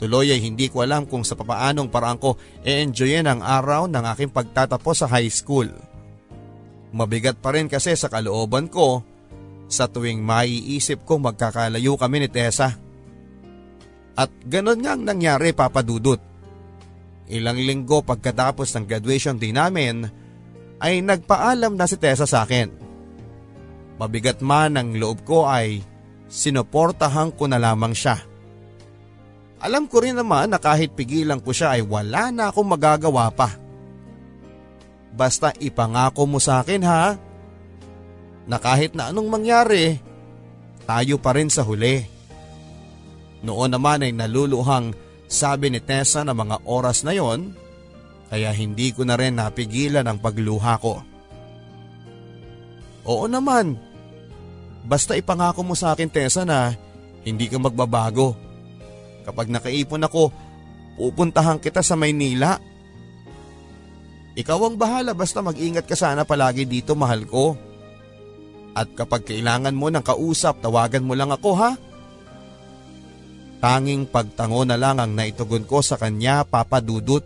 Tuloy 0.00 0.32
ay 0.34 0.40
hindi 0.42 0.66
ko 0.72 0.82
alam 0.82 1.06
kung 1.06 1.22
sa 1.22 1.36
papaanong 1.38 1.92
paraan 1.92 2.18
ko 2.18 2.34
e-enjoyin 2.64 3.28
ang 3.28 3.44
araw 3.44 3.86
ng 3.86 4.02
aking 4.16 4.32
pagtatapos 4.32 5.04
sa 5.04 5.06
high 5.06 5.30
school. 5.30 5.68
Mabigat 6.90 7.38
pa 7.38 7.54
rin 7.54 7.70
kasi 7.70 7.94
sa 7.94 8.10
kalooban 8.10 8.66
ko 8.66 9.04
sa 9.70 9.86
tuwing 9.86 10.20
maiisip 10.24 11.04
kong 11.06 11.28
magkakalayo 11.28 11.94
kami 12.00 12.24
ni 12.24 12.28
Tessa. 12.32 12.74
At 14.12 14.28
ganon 14.44 14.80
nga 14.80 14.96
ang 14.96 15.04
nangyari 15.04 15.56
papadudot. 15.56 16.31
Ilang 17.32 17.64
linggo 17.64 18.04
pagkatapos 18.04 18.76
ng 18.76 18.84
graduation 18.84 19.40
day 19.40 19.56
namin 19.56 20.04
ay 20.84 21.00
nagpaalam 21.00 21.80
na 21.80 21.88
si 21.88 21.96
Tessa 21.96 22.28
sa 22.28 22.44
akin. 22.44 22.68
Mabigat 23.96 24.44
man 24.44 24.76
ang 24.76 24.92
loob 24.92 25.24
ko 25.24 25.48
ay 25.48 25.80
sinuportahan 26.28 27.32
ko 27.32 27.48
na 27.48 27.56
lamang 27.56 27.96
siya. 27.96 28.20
Alam 29.62 29.88
ko 29.88 30.04
rin 30.04 30.18
naman 30.18 30.52
na 30.52 30.58
kahit 30.60 30.92
pigilan 30.92 31.40
ko 31.40 31.54
siya 31.56 31.78
ay 31.78 31.86
wala 31.86 32.28
na 32.28 32.52
akong 32.52 32.68
magagawa 32.68 33.32
pa. 33.32 33.56
Basta 35.14 35.56
ipangako 35.56 36.28
mo 36.28 36.36
sa 36.36 36.60
akin 36.60 36.82
ha 36.84 37.16
na 38.44 38.56
kahit 38.58 38.92
na 38.98 39.08
anong 39.08 39.30
mangyari, 39.30 40.02
tayo 40.82 41.16
pa 41.22 41.32
rin 41.32 41.46
sa 41.46 41.62
huli. 41.62 42.02
Noon 43.46 43.70
naman 43.70 44.02
ay 44.02 44.10
naluluhang 44.10 44.90
sabi 45.32 45.72
ni 45.72 45.80
Tessa 45.80 46.20
na 46.22 46.36
mga 46.36 46.60
oras 46.68 47.08
na 47.08 47.16
yon, 47.16 47.56
kaya 48.28 48.52
hindi 48.52 48.92
ko 48.92 49.08
na 49.08 49.16
rin 49.16 49.40
napigilan 49.40 50.04
ang 50.04 50.20
pagluha 50.20 50.76
ko. 50.76 51.00
Oo 53.08 53.24
naman, 53.26 53.80
basta 54.84 55.16
ipangako 55.16 55.64
mo 55.64 55.72
sa 55.72 55.96
akin 55.96 56.12
Tessa 56.12 56.44
na 56.44 56.76
hindi 57.24 57.48
ka 57.48 57.56
magbabago. 57.56 58.36
Kapag 59.24 59.48
nakaipon 59.48 60.04
ako, 60.04 60.28
pupuntahan 61.00 61.58
kita 61.58 61.80
sa 61.80 61.96
Maynila. 61.96 62.60
Ikaw 64.32 64.58
ang 64.64 64.76
bahala 64.76 65.12
basta 65.12 65.44
mag-ingat 65.44 65.88
ka 65.88 65.96
sana 65.96 66.28
palagi 66.28 66.68
dito 66.68 66.92
mahal 66.92 67.24
ko. 67.24 67.56
At 68.72 68.88
kapag 68.96 69.28
kailangan 69.28 69.76
mo 69.76 69.92
ng 69.92 70.00
kausap, 70.00 70.64
tawagan 70.64 71.04
mo 71.04 71.12
lang 71.12 71.28
ako 71.28 71.50
ha. 71.60 71.76
Tanging 73.62 74.10
pagtango 74.10 74.66
na 74.66 74.74
lang 74.74 74.98
ang 74.98 75.14
naitugon 75.14 75.62
ko 75.62 75.86
sa 75.86 75.94
kanya, 75.94 76.42
Papa 76.42 76.82
Dudut. 76.82 77.22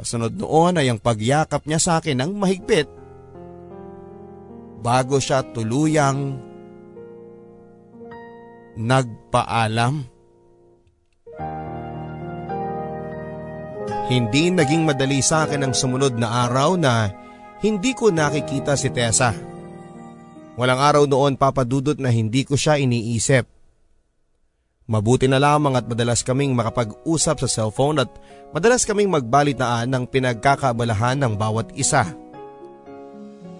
Kasunod 0.00 0.32
noon 0.32 0.80
ay 0.80 0.88
ang 0.88 0.96
pagyakap 0.96 1.68
niya 1.68 1.76
sa 1.76 2.00
akin 2.00 2.24
ng 2.24 2.32
mahigpit. 2.40 2.88
Bago 4.80 5.20
siya 5.20 5.44
tuluyang 5.44 6.40
nagpaalam. 8.80 10.08
Hindi 14.08 14.44
naging 14.56 14.88
madali 14.88 15.20
sa 15.20 15.44
akin 15.44 15.68
ang 15.68 15.76
sumunod 15.76 16.16
na 16.16 16.48
araw 16.48 16.80
na 16.80 17.12
hindi 17.60 17.92
ko 17.92 18.08
nakikita 18.08 18.72
si 18.72 18.88
Tessa. 18.88 19.36
Walang 20.56 20.80
araw 20.80 21.04
noon 21.04 21.36
papadudot 21.36 22.00
na 22.00 22.08
hindi 22.08 22.48
ko 22.48 22.56
siya 22.56 22.80
iniisip. 22.80 23.59
Mabuti 24.90 25.30
na 25.30 25.38
lamang 25.38 25.78
at 25.78 25.86
madalas 25.86 26.26
kaming 26.26 26.50
makapag-usap 26.50 27.46
sa 27.46 27.48
cellphone 27.48 28.02
at 28.02 28.10
madalas 28.50 28.82
kaming 28.82 29.06
magbalitaan 29.06 29.86
ng 29.86 30.04
pinagkakaabalahan 30.10 31.14
ng 31.14 31.38
bawat 31.38 31.70
isa. 31.78 32.10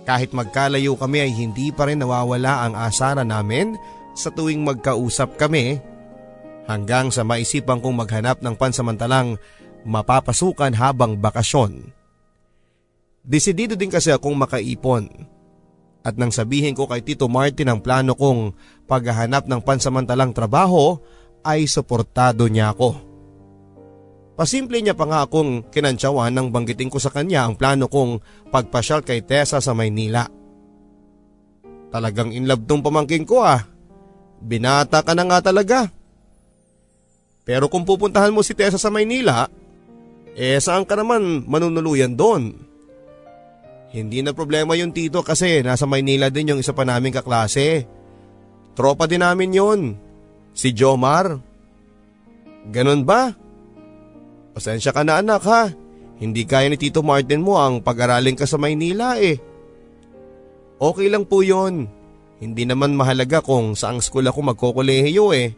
Kahit 0.02 0.34
magkalayo 0.34 0.98
kami 0.98 1.22
ay 1.22 1.30
hindi 1.30 1.70
pa 1.70 1.86
rin 1.86 2.02
nawawala 2.02 2.66
ang 2.66 2.74
asana 2.74 3.22
namin 3.22 3.78
sa 4.18 4.34
tuwing 4.34 4.66
magkausap 4.66 5.38
kami 5.38 5.78
hanggang 6.66 7.14
sa 7.14 7.22
maisipan 7.22 7.78
kong 7.78 7.94
maghanap 7.94 8.42
ng 8.42 8.58
pansamantalang 8.58 9.38
mapapasukan 9.86 10.74
habang 10.74 11.14
bakasyon. 11.14 11.94
Desidido 13.22 13.78
din 13.78 13.92
kasi 13.92 14.10
akong 14.10 14.34
makaipon. 14.34 15.06
At 16.00 16.16
nang 16.16 16.32
sabihin 16.32 16.72
ko 16.72 16.88
kay 16.88 17.04
Tito 17.04 17.28
Martin 17.28 17.70
ang 17.70 17.78
plano 17.84 18.16
kong 18.16 18.56
paghahanap 18.88 19.46
ng 19.46 19.60
pansamantalang 19.60 20.34
trabaho 20.34 20.96
ay 21.44 21.68
suportado 21.68 22.46
niya 22.46 22.72
ako. 22.72 23.10
Pasimple 24.40 24.80
niya 24.80 24.96
pa 24.96 25.04
nga 25.04 25.20
akong 25.28 25.68
kinantsawan 25.68 26.32
nang 26.32 26.48
banggitin 26.48 26.88
ko 26.88 26.96
sa 26.96 27.12
kanya 27.12 27.44
ang 27.44 27.60
plano 27.60 27.92
kong 27.92 28.24
pagpasyal 28.48 29.04
kay 29.04 29.20
Tessa 29.20 29.60
sa 29.60 29.76
Maynila. 29.76 30.24
Talagang 31.92 32.32
inlove 32.32 32.64
tong 32.64 32.80
pamangking 32.80 33.28
ko 33.28 33.44
ah. 33.44 33.60
Binata 34.40 35.04
ka 35.04 35.12
na 35.12 35.28
nga 35.28 35.44
talaga. 35.44 35.92
Pero 37.44 37.68
kung 37.68 37.84
pupuntahan 37.84 38.32
mo 38.32 38.40
si 38.40 38.56
Tessa 38.56 38.80
sa 38.80 38.88
Maynila, 38.88 39.44
eh 40.32 40.56
saan 40.56 40.88
ka 40.88 40.96
naman 40.96 41.44
manunuluyan 41.44 42.16
doon? 42.16 42.56
Hindi 43.90 44.24
na 44.24 44.32
problema 44.32 44.72
yung 44.78 44.94
tito 44.94 45.20
kasi 45.20 45.60
nasa 45.60 45.84
Maynila 45.84 46.32
din 46.32 46.54
yung 46.54 46.60
isa 46.62 46.72
pa 46.72 46.86
naming 46.86 47.12
kaklase. 47.12 47.84
Tropa 48.72 49.04
din 49.04 49.20
namin 49.20 49.52
yon. 49.52 49.80
Si 50.54 50.74
Jomar. 50.74 51.38
Ganon 52.68 53.02
ba? 53.06 53.32
Pasensya 54.52 54.92
ka 54.92 55.06
na 55.06 55.22
anak 55.22 55.42
ha. 55.46 55.70
Hindi 56.20 56.44
kaya 56.44 56.68
ni 56.68 56.76
Tito 56.76 57.00
Martin 57.00 57.40
mo 57.40 57.56
ang 57.56 57.80
pag-aralin 57.80 58.36
ka 58.36 58.44
sa 58.44 58.60
Maynila 58.60 59.16
eh. 59.16 59.40
Okay 60.76 61.08
lang 61.08 61.24
po 61.24 61.40
yon. 61.40 61.88
Hindi 62.40 62.64
naman 62.68 62.96
mahalaga 62.96 63.40
kung 63.40 63.76
saang 63.76 64.04
school 64.04 64.28
ako 64.28 64.52
magkokolehiyo 64.52 65.32
eh. 65.32 65.56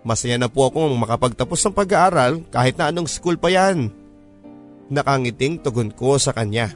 Masaya 0.00 0.40
na 0.40 0.48
po 0.48 0.68
akong 0.68 0.96
makapagtapos 0.96 1.60
ng 1.64 1.76
pag-aaral 1.76 2.40
kahit 2.48 2.80
na 2.80 2.88
anong 2.88 3.08
school 3.08 3.36
pa 3.36 3.52
yan. 3.52 3.92
Nakangiting 4.88 5.60
tugon 5.60 5.92
ko 5.92 6.16
sa 6.16 6.32
kanya. 6.32 6.72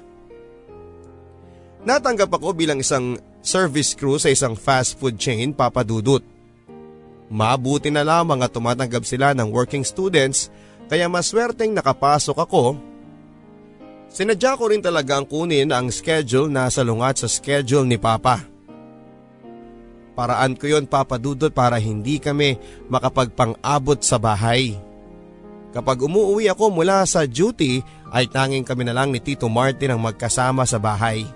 Natanggap 1.85 2.33
ako 2.33 2.57
bilang 2.57 2.81
isang 2.81 3.21
service 3.45 3.93
crew 3.93 4.17
sa 4.17 4.33
isang 4.33 4.57
fast 4.57 4.97
food 4.97 5.21
chain 5.21 5.53
papadudot. 5.53 6.25
Mabuti 7.33 7.89
na 7.89 8.05
lamang 8.05 8.45
at 8.45 8.53
tumatanggap 8.53 9.05
sila 9.09 9.33
ng 9.33 9.49
working 9.49 9.83
students 9.83 10.53
kaya 10.89 11.09
maswerteng 11.09 11.73
nakapasok 11.73 12.37
ako. 12.37 12.77
Sinadya 14.13 14.55
ko 14.55 14.71
rin 14.71 14.85
talaga 14.85 15.19
ang 15.19 15.27
kunin 15.27 15.75
ang 15.75 15.91
schedule 15.91 16.47
na 16.47 16.71
salungat 16.71 17.25
sa 17.25 17.29
schedule 17.29 17.89
ni 17.89 17.99
Papa. 17.99 18.47
Paraan 20.15 20.55
ko 20.55 20.71
yon 20.71 20.87
papadudot 20.87 21.51
para 21.51 21.75
hindi 21.83 22.23
kami 22.23 22.55
makapagpang-abot 22.87 23.99
sa 23.99 24.15
bahay. 24.15 24.79
Kapag 25.75 26.07
umuwi 26.07 26.47
ako 26.47 26.71
mula 26.71 27.03
sa 27.03 27.27
duty 27.27 27.83
ay 28.15 28.31
tanging 28.31 28.63
kami 28.63 28.87
na 28.87 28.95
lang 28.95 29.11
ni 29.11 29.19
Tito 29.19 29.51
Martin 29.51 29.91
ang 29.91 29.99
magkasama 29.99 30.63
sa 30.63 30.79
bahay. 30.79 31.27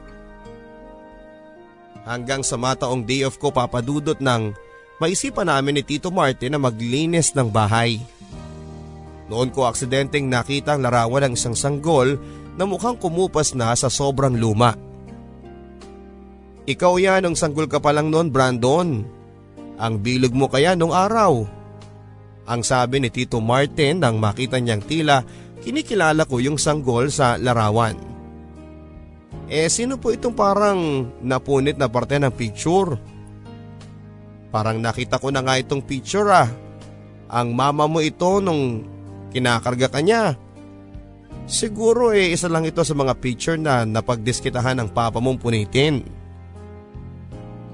Hanggang 2.07 2.47
sa 2.47 2.55
mataong 2.55 3.03
day 3.03 3.27
off 3.27 3.35
ko 3.43 3.51
papadudot 3.51 4.23
ng 4.23 4.55
maisipan 4.99 5.47
namin 5.47 5.79
ni 5.79 5.83
Tito 5.87 6.11
Martin 6.11 6.55
na 6.55 6.61
maglinis 6.61 7.33
ng 7.35 7.49
bahay. 7.49 8.03
Noon 9.31 9.55
ko 9.55 9.67
aksidenteng 9.69 10.27
nakita 10.27 10.75
ang 10.75 10.83
larawan 10.83 11.31
ng 11.31 11.35
isang 11.39 11.55
sanggol 11.55 12.19
na 12.59 12.67
mukhang 12.67 12.99
kumupas 12.99 13.55
na 13.55 13.71
sa 13.79 13.87
sobrang 13.87 14.35
luma. 14.35 14.75
Ikaw 16.69 16.95
yan 17.01 17.25
ang 17.25 17.37
sanggol 17.39 17.71
ka 17.71 17.81
pa 17.81 17.95
lang 17.95 18.13
noon 18.13 18.29
Brandon. 18.29 19.01
Ang 19.79 19.95
bilog 20.03 20.35
mo 20.35 20.51
kaya 20.51 20.75
nung 20.75 20.93
araw. 20.93 21.47
Ang 22.49 22.61
sabi 22.65 22.99
ni 22.99 23.09
Tito 23.13 23.39
Martin 23.39 24.03
nang 24.03 24.19
makita 24.19 24.59
niyang 24.59 24.83
tila 24.83 25.23
kinikilala 25.63 26.25
ko 26.25 26.41
yung 26.41 26.57
sanggol 26.57 27.13
sa 27.13 27.37
larawan. 27.37 27.97
Eh 29.49 29.69
sino 29.73 29.97
po 29.97 30.13
itong 30.13 30.37
parang 30.37 31.09
napunit 31.25 31.81
na 31.81 31.89
parte 31.89 32.21
ng 32.21 32.33
picture? 32.33 33.18
Parang 34.49 34.81
nakita 34.81 35.21
ko 35.21 35.29
na 35.29 35.45
nga 35.45 35.61
itong 35.61 35.85
picture 35.85 36.29
ah. 36.33 36.49
Ang 37.29 37.53
mama 37.53 37.85
mo 37.85 38.01
ito 38.01 38.41
nung 38.41 38.85
Kinakarga 39.29 39.93
ka 39.93 40.01
niya. 40.01 40.37
Siguro 41.49 42.13
eh 42.13 42.33
isa 42.33 42.49
lang 42.49 42.69
ito 42.69 42.81
sa 42.85 42.93
mga 42.93 43.17
picture 43.17 43.57
na 43.57 43.85
napagdiskitahan 43.85 44.77
ng 44.85 44.89
papa 44.93 45.21
mong 45.21 45.41
punitin. 45.41 46.05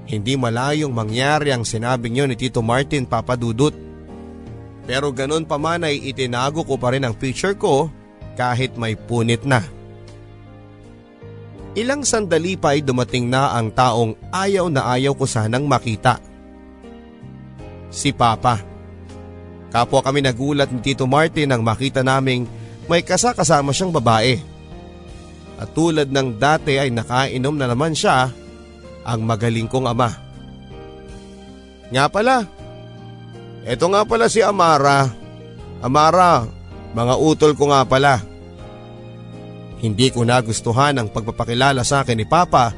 Hindi 0.05 0.37
malayong 0.37 0.93
mangyari 0.93 1.49
ang 1.51 1.65
sinabing 1.65 2.15
niyo 2.15 2.25
ni 2.29 2.37
Tito 2.37 2.61
Martin 2.61 3.09
papadudot. 3.09 3.73
Pero 4.85 5.09
ganun 5.09 5.49
pa 5.49 5.57
man 5.57 5.81
ay 5.81 5.97
itinago 5.97 6.61
ko 6.61 6.77
pa 6.77 6.93
rin 6.93 7.03
ang 7.03 7.17
picture 7.17 7.57
ko 7.57 7.89
kahit 8.37 8.77
may 8.77 8.93
punit 8.93 9.41
na. 9.41 9.65
Ilang 11.75 12.07
sandali 12.07 12.55
pa 12.55 12.77
ay 12.77 12.85
dumating 12.85 13.27
na 13.27 13.51
ang 13.51 13.73
taong 13.73 14.15
ayaw 14.31 14.71
na 14.71 14.87
ayaw 14.95 15.17
ko 15.17 15.27
sanang 15.27 15.67
makita. 15.67 16.21
Si 17.95 18.11
Papa. 18.11 18.59
Kapwa 19.71 20.03
kami 20.03 20.19
nagulat 20.19 20.67
ni 20.67 20.83
Tito 20.83 21.07
Martin 21.07 21.47
nang 21.47 21.63
makita 21.63 22.03
naming 22.03 22.43
may 22.91 22.99
kasakasama 22.99 23.71
siyang 23.71 23.95
babae. 23.95 24.35
At 25.55 25.71
tulad 25.71 26.11
ng 26.11 26.35
dati 26.35 26.75
ay 26.75 26.91
nakainom 26.91 27.55
na 27.55 27.71
naman 27.71 27.95
siya 27.95 28.27
ang 29.07 29.19
magaling 29.23 29.71
kong 29.71 29.87
ama. 29.87 30.11
Nga 31.93 32.05
pala, 32.11 32.43
eto 33.63 33.85
nga 33.87 34.03
pala 34.03 34.27
si 34.27 34.43
Amara. 34.43 35.07
Amara, 35.79 36.43
mga 36.91 37.15
utol 37.15 37.55
ko 37.55 37.71
nga 37.71 37.87
pala. 37.87 38.19
Hindi 39.79 40.09
ko 40.09 40.25
nagustuhan 40.25 40.97
ang 40.97 41.07
pagpapakilala 41.13 41.85
sa 41.85 42.01
akin 42.01 42.17
ni 42.17 42.25
Papa 42.25 42.73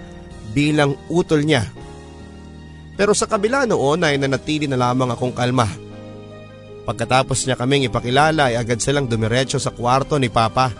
bilang 0.51 0.93
utol 1.07 1.45
niya. 1.47 1.76
Pero 2.97 3.13
sa 3.13 3.29
kabila 3.29 3.69
noon 3.69 4.01
ay 4.01 4.17
nanatili 4.17 4.65
na 4.65 4.75
lamang 4.75 5.13
akong 5.13 5.31
kalma. 5.31 5.69
Pagkatapos 6.89 7.45
niya 7.45 7.53
kaming 7.53 7.85
ipakilala 7.85 8.49
ay 8.49 8.57
agad 8.57 8.81
silang 8.81 9.05
dumiretso 9.05 9.61
sa 9.61 9.69
kwarto 9.69 10.17
ni 10.17 10.33
Papa. 10.33 10.73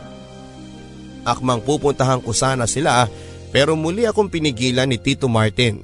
Akmang 1.21 1.61
pupuntahan 1.61 2.23
ko 2.25 2.33
sana 2.33 2.65
sila 2.65 3.05
pero 3.53 3.77
muli 3.77 4.09
akong 4.09 4.33
pinigilan 4.33 4.89
ni 4.89 4.97
Tito 4.97 5.29
Martin. 5.29 5.83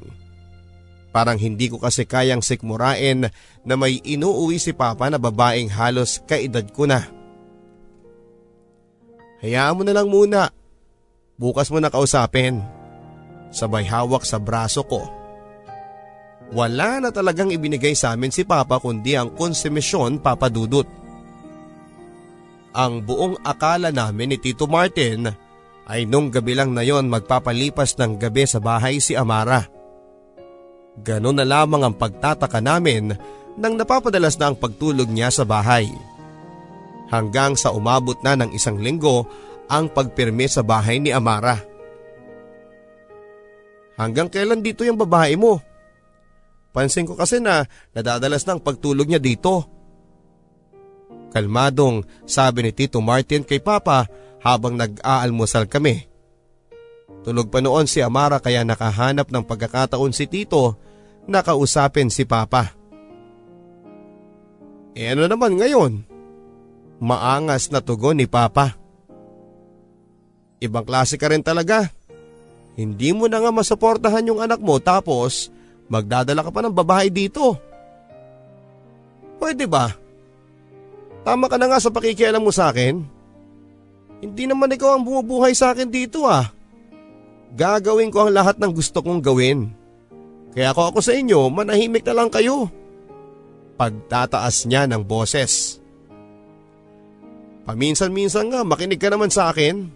Parang 1.14 1.38
hindi 1.38 1.70
ko 1.70 1.78
kasi 1.78 2.10
kayang 2.10 2.42
sikmurain 2.42 3.30
na 3.62 3.74
may 3.78 4.02
inuuwi 4.02 4.58
si 4.58 4.74
Papa 4.74 5.14
na 5.14 5.22
babaeng 5.22 5.70
halos 5.70 6.18
kaedad 6.26 6.66
ko 6.74 6.90
na. 6.90 7.06
Hayaan 9.46 9.78
mo 9.78 9.84
na 9.86 9.94
lang 9.94 10.10
muna. 10.10 10.50
Bukas 11.38 11.70
mo 11.70 11.78
na 11.78 11.94
kausapin. 11.94 12.64
Sabay 13.54 13.86
hawak 13.86 14.26
sa 14.26 14.42
braso 14.42 14.82
ko. 14.82 15.23
Wala 16.52 17.00
na 17.00 17.10
talagang 17.10 17.50
ibinigay 17.54 17.96
sa 17.96 18.12
amin 18.12 18.30
si 18.34 18.44
Papa 18.44 18.82
kundi 18.82 19.16
ang 19.16 19.32
konsumisyon 19.32 20.20
papadudot. 20.20 20.86
Ang 22.74 23.06
buong 23.06 23.40
akala 23.46 23.94
namin 23.94 24.34
ni 24.34 24.38
Tito 24.42 24.66
Martin 24.66 25.30
ay 25.88 26.10
nung 26.10 26.34
gabi 26.34 26.58
lang 26.58 26.74
na 26.74 26.82
yon 26.82 27.08
magpapalipas 27.08 27.96
ng 28.02 28.18
gabi 28.18 28.44
sa 28.50 28.58
bahay 28.58 28.98
si 28.98 29.14
Amara. 29.14 29.70
Ganon 31.00 31.38
na 31.38 31.46
lamang 31.46 31.86
ang 31.86 31.96
pagtataka 31.98 32.62
namin 32.62 33.14
nang 33.58 33.78
napapadalas 33.78 34.38
na 34.38 34.54
ang 34.54 34.58
pagtulog 34.58 35.10
niya 35.10 35.30
sa 35.30 35.46
bahay. 35.46 35.90
Hanggang 37.14 37.54
sa 37.54 37.70
umabot 37.70 38.18
na 38.26 38.34
ng 38.34 38.54
isang 38.58 38.82
linggo 38.82 39.30
ang 39.70 39.90
pagpirme 39.90 40.50
sa 40.50 40.66
bahay 40.66 40.98
ni 40.98 41.14
Amara. 41.14 41.62
Hanggang 43.94 44.30
kailan 44.30 44.66
dito 44.66 44.82
yung 44.82 44.98
babae 44.98 45.38
mo? 45.38 45.62
Pansin 46.74 47.06
ko 47.06 47.14
kasi 47.14 47.38
na 47.38 47.70
nadadalas 47.94 48.44
ng 48.50 48.58
pagtulog 48.58 49.06
niya 49.06 49.22
dito. 49.22 49.70
Kalmadong 51.30 52.02
sabi 52.26 52.66
ni 52.66 52.72
Tito 52.74 52.98
Martin 52.98 53.46
kay 53.46 53.62
Papa 53.62 54.10
habang 54.42 54.74
nag-aalmusal 54.74 55.70
kami. 55.70 56.10
Tulog 57.24 57.48
pa 57.54 57.62
noon 57.62 57.88
si 57.88 58.02
Amara 58.04 58.42
kaya 58.42 58.66
nakahanap 58.66 59.30
ng 59.30 59.46
pagkakataon 59.46 60.12
si 60.12 60.26
Tito 60.26 60.76
na 61.30 61.46
kausapin 61.46 62.10
si 62.10 62.26
Papa. 62.26 62.74
E 64.94 65.10
ano 65.10 65.26
naman 65.30 65.58
ngayon? 65.58 66.06
Maangas 67.00 67.70
na 67.70 67.82
tugon 67.82 68.18
ni 68.18 68.26
Papa. 68.26 68.78
Ibang 70.62 70.86
klase 70.86 71.18
ka 71.22 71.30
rin 71.30 71.42
talaga. 71.42 71.90
Hindi 72.74 73.14
mo 73.14 73.30
na 73.30 73.42
nga 73.42 73.52
masuportahan 73.54 74.26
yung 74.30 74.42
anak 74.42 74.58
mo 74.62 74.82
tapos 74.82 75.54
Magdadala 75.92 76.42
ka 76.44 76.52
pa 76.52 76.62
ng 76.64 76.76
babae 76.76 77.08
dito. 77.12 77.58
Pwede 79.38 79.68
ba? 79.68 79.92
Tama 81.24 81.48
ka 81.48 81.56
na 81.56 81.68
nga 81.72 81.80
sa 81.80 81.92
pakikialam 81.92 82.44
mo 82.44 82.52
sa 82.52 82.72
akin. 82.72 83.04
Hindi 84.24 84.44
naman 84.48 84.72
ikaw 84.72 84.96
ang 84.96 85.04
bumubuhay 85.04 85.52
sa 85.52 85.76
akin 85.76 85.92
dito 85.92 86.24
ah. 86.28 86.48
Gagawin 87.54 88.10
ko 88.12 88.28
ang 88.28 88.32
lahat 88.32 88.56
ng 88.60 88.72
gusto 88.72 89.04
kong 89.04 89.20
gawin. 89.20 89.72
Kaya 90.56 90.72
ako 90.72 90.96
ako 90.96 91.00
sa 91.02 91.14
inyo, 91.18 91.50
manahimik 91.52 92.06
na 92.08 92.14
lang 92.16 92.30
kayo. 92.32 92.72
Pagtataas 93.76 94.70
niya 94.70 94.86
ng 94.88 95.04
boses. 95.04 95.82
Paminsan-minsan 97.64 98.52
nga 98.52 98.62
makinig 98.62 99.00
ka 99.00 99.12
naman 99.12 99.32
sa 99.32 99.50
akin. 99.50 99.88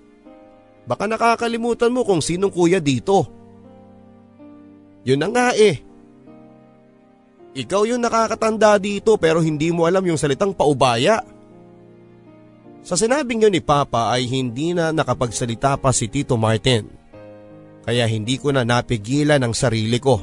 Baka 0.88 1.04
nakakalimutan 1.06 1.92
mo 1.92 2.08
kung 2.08 2.24
sinong 2.24 2.52
kuya 2.52 2.80
dito. 2.80 3.37
Yun 5.08 5.24
na 5.24 5.32
nga 5.32 5.48
eh. 5.56 5.80
Ikaw 7.56 7.88
yung 7.88 8.04
nakakatanda 8.04 8.76
dito 8.76 9.16
pero 9.16 9.40
hindi 9.40 9.72
mo 9.72 9.88
alam 9.88 10.04
yung 10.04 10.20
salitang 10.20 10.52
paubaya. 10.52 11.24
Sa 12.84 13.00
sinabing 13.00 13.48
yun 13.48 13.56
ni 13.56 13.64
Papa 13.64 14.12
ay 14.12 14.28
hindi 14.28 14.76
na 14.76 14.92
nakapagsalita 14.92 15.80
pa 15.80 15.96
si 15.96 16.12
Tito 16.12 16.36
Martin. 16.36 16.92
Kaya 17.88 18.04
hindi 18.04 18.36
ko 18.36 18.52
na 18.52 18.68
napigilan 18.68 19.40
ang 19.40 19.56
sarili 19.56 19.96
ko. 19.96 20.20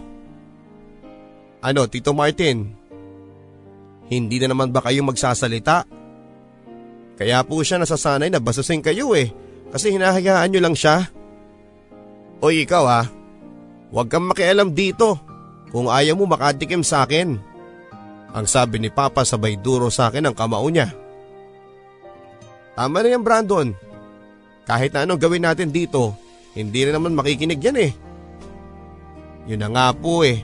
Ano 1.65 1.89
Tito 1.89 2.13
Martin? 2.13 2.69
Hindi 4.13 4.37
na 4.37 4.53
naman 4.53 4.69
ba 4.69 4.85
kayo 4.85 5.01
magsasalita? 5.01 5.89
Kaya 7.17 7.41
po 7.41 7.65
siya 7.65 7.81
nasasanay 7.81 8.29
na 8.29 8.37
basasin 8.37 8.85
kayo 8.85 9.17
eh. 9.17 9.33
Kasi 9.73 9.97
hinahayaan 9.97 10.53
nyo 10.53 10.61
lang 10.61 10.77
siya. 10.77 11.09
Oy 12.45 12.69
ikaw 12.69 12.85
ha, 12.85 13.03
huwag 13.95 14.11
kang 14.11 14.27
makialam 14.27 14.75
dito 14.75 15.15
kung 15.71 15.87
ayaw 15.87 16.19
mo 16.19 16.27
makatikim 16.27 16.83
sa 16.83 17.07
akin. 17.07 17.39
Ang 18.35 18.47
sabi 18.51 18.83
ni 18.83 18.91
Papa 18.91 19.23
sabay 19.23 19.55
duro 19.55 19.87
sa 19.95 20.11
akin 20.11 20.27
ang 20.27 20.35
kamao 20.35 20.67
niya. 20.67 20.91
Tama 22.75 23.07
na 23.07 23.15
yan 23.15 23.23
Brandon. 23.23 23.71
Kahit 24.67 24.91
na 24.91 25.07
anong 25.07 25.23
gawin 25.23 25.47
natin 25.47 25.71
dito, 25.71 26.19
hindi 26.59 26.83
na 26.83 26.99
naman 26.99 27.15
makikinig 27.15 27.63
yan 27.63 27.79
eh. 27.79 27.93
Yun 29.47 29.63
na 29.63 29.71
nga 29.71 29.87
po 29.95 30.27
eh. 30.27 30.43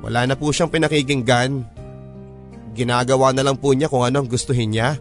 Wala 0.00 0.24
na 0.24 0.32
po 0.32 0.48
siyang 0.48 0.72
pinakikinggan. 0.72 1.60
Ginagawa 2.72 3.36
na 3.36 3.44
lang 3.44 3.60
po 3.60 3.76
niya 3.76 3.92
kung 3.92 4.08
anong 4.08 4.32
gustuhin 4.32 4.72
niya. 4.72 4.96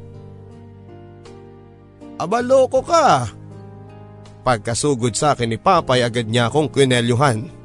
Aba 2.20 2.44
loko 2.44 2.84
ka. 2.84 3.32
Pagkasugod 4.44 5.16
sa 5.16 5.32
akin 5.32 5.56
ni 5.56 5.60
Papa 5.62 5.96
ay 5.96 6.04
agad 6.04 6.28
niya 6.28 6.52
akong 6.52 6.68
kinelyuhan. 6.68 7.59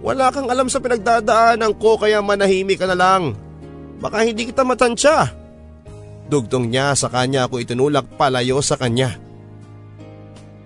Wala 0.00 0.32
kang 0.32 0.48
alam 0.48 0.68
sa 0.72 0.80
pinagdadaanan 0.80 1.76
ko 1.76 2.00
kaya 2.00 2.24
manahimik 2.24 2.80
ka 2.80 2.88
na 2.88 2.96
lang. 2.96 3.36
Baka 4.00 4.24
hindi 4.24 4.48
kita 4.48 4.64
matansya. 4.64 5.28
Dugtong 6.30 6.72
niya 6.72 6.96
sa 6.96 7.12
kanya 7.12 7.44
ako 7.44 7.60
itinulak 7.60 8.16
palayo 8.16 8.64
sa 8.64 8.80
kanya. 8.80 9.20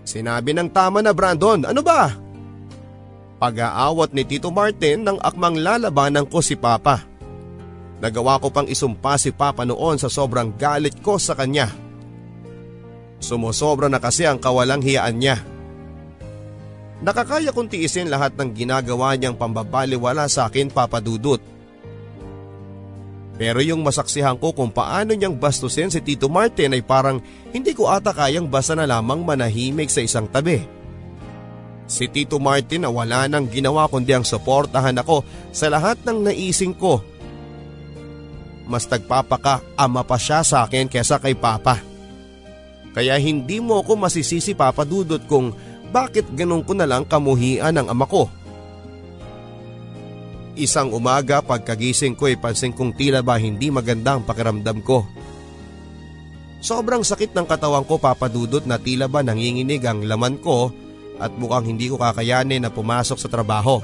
Sinabi 0.05 0.55
ng 0.55 0.71
tama 0.71 1.01
na 1.01 1.11
Brandon, 1.11 1.65
ano 1.67 1.81
ba? 1.81 2.13
Pag-aawat 3.41 4.15
ni 4.15 4.23
Tito 4.23 4.53
Martin 4.55 5.03
nang 5.03 5.19
akmang 5.19 5.59
lalabanan 5.59 6.29
ko 6.29 6.39
si 6.39 6.55
Papa. 6.55 7.03
Nagawa 7.99 8.37
ko 8.39 8.53
pang 8.53 8.69
isumpa 8.69 9.17
si 9.17 9.33
Papa 9.33 9.65
noon 9.65 9.97
sa 9.97 10.13
sobrang 10.13 10.55
galit 10.55 11.01
ko 11.01 11.17
sa 11.17 11.33
kanya. 11.33 11.73
Sumusobra 13.19 13.89
na 13.89 13.99
kasi 13.99 14.29
ang 14.29 14.37
kawalang 14.37 14.85
hiyaan 14.85 15.17
niya. 15.17 15.41
Nakakaya 17.05 17.53
kong 17.53 17.69
tiisin 17.69 18.09
lahat 18.09 18.33
ng 18.33 18.57
ginagawa 18.57 19.13
niyang 19.13 19.37
pambabaliwala 19.37 20.25
sa 20.25 20.49
akin 20.49 20.73
papadudot. 20.73 21.37
Pero 23.37 23.61
yung 23.61 23.85
masaksihan 23.85 24.41
ko 24.41 24.57
kung 24.57 24.73
paano 24.73 25.13
niyang 25.13 25.37
bastusin 25.37 25.93
si 25.93 26.01
Tito 26.01 26.33
Martin 26.33 26.73
ay 26.73 26.81
parang 26.81 27.21
hindi 27.53 27.77
ko 27.77 27.93
ata 27.93 28.17
kayang 28.17 28.49
basta 28.49 28.73
na 28.73 28.89
lamang 28.89 29.21
manahimik 29.21 29.93
sa 29.93 30.01
isang 30.01 30.25
tabi. 30.33 30.65
Si 31.85 32.09
Tito 32.09 32.41
Martin 32.41 32.89
na 32.89 32.91
wala 32.95 33.29
nang 33.29 33.53
ginawa 33.53 33.85
kundi 33.85 34.17
ang 34.17 34.25
suportahan 34.25 34.97
ako 34.97 35.29
sa 35.53 35.69
lahat 35.69 36.01
ng 36.09 36.33
naising 36.33 36.73
ko. 36.73 37.05
Mas 38.65 38.89
nagpapaka 38.89 39.61
ama 39.77 40.01
pa 40.09 40.17
siya 40.17 40.41
sa 40.41 40.65
akin 40.65 40.89
kesa 40.89 41.21
kay 41.21 41.37
Papa. 41.37 41.85
Kaya 42.97 43.19
hindi 43.21 43.61
mo 43.61 43.83
ako 43.83 44.09
masisisi 44.09 44.57
papadudot 44.57 45.21
kung 45.29 45.53
bakit 45.95 46.27
ganun 46.35 46.67
ko 46.67 46.75
na 46.75 46.91
lang 46.91 47.07
kamuhian 47.07 47.79
ang 47.79 47.87
ama 47.87 48.03
ko. 48.11 48.27
Isang 50.59 50.91
umaga 50.91 51.39
pagkagising 51.39 52.19
ko 52.19 52.27
ay 52.27 52.39
pansin 52.39 52.75
kong 52.75 52.99
tila 52.99 53.23
ba 53.23 53.39
hindi 53.39 53.71
maganda 53.71 54.19
ang 54.19 54.27
pakiramdam 54.27 54.83
ko. 54.83 55.07
Sobrang 56.59 57.07
sakit 57.07 57.31
ng 57.31 57.47
katawan 57.47 57.87
ko 57.87 58.03
papadudot 58.03 58.67
na 58.67 58.83
tila 58.83 59.07
ba 59.07 59.23
nanginginig 59.23 59.83
ang 59.87 60.03
laman 60.03 60.43
ko 60.43 60.75
at 61.23 61.31
mukhang 61.39 61.71
hindi 61.71 61.87
ko 61.87 61.95
kakayanin 61.95 62.67
na 62.67 62.75
pumasok 62.75 63.19
sa 63.19 63.31
trabaho. 63.31 63.79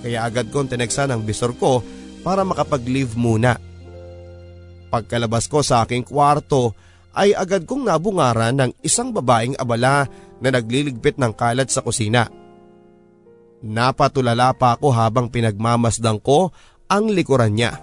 Kaya 0.00 0.24
agad 0.24 0.48
kong 0.48 0.72
tineksan 0.72 1.12
ang 1.12 1.20
bisor 1.28 1.52
ko 1.60 1.84
para 2.24 2.40
makapag-leave 2.40 3.12
muna. 3.20 3.60
Pagkalabas 4.88 5.48
ko 5.48 5.60
sa 5.60 5.84
aking 5.84 6.04
kwarto 6.04 6.72
ay 7.12 7.36
agad 7.36 7.68
kong 7.68 7.88
nabungaran 7.88 8.56
ng 8.56 8.70
isang 8.80 9.12
babaeng 9.12 9.56
abala 9.60 10.08
na 10.42 10.50
nagliligpit 10.50 11.16
ng 11.16 11.32
kalat 11.32 11.70
sa 11.70 11.80
kusina. 11.80 12.26
Napatulala 13.62 14.50
pa 14.58 14.74
ako 14.74 14.90
habang 14.90 15.30
pinagmamasdang 15.30 16.18
ko 16.18 16.50
ang 16.90 17.06
likuran 17.08 17.54
niya. 17.54 17.78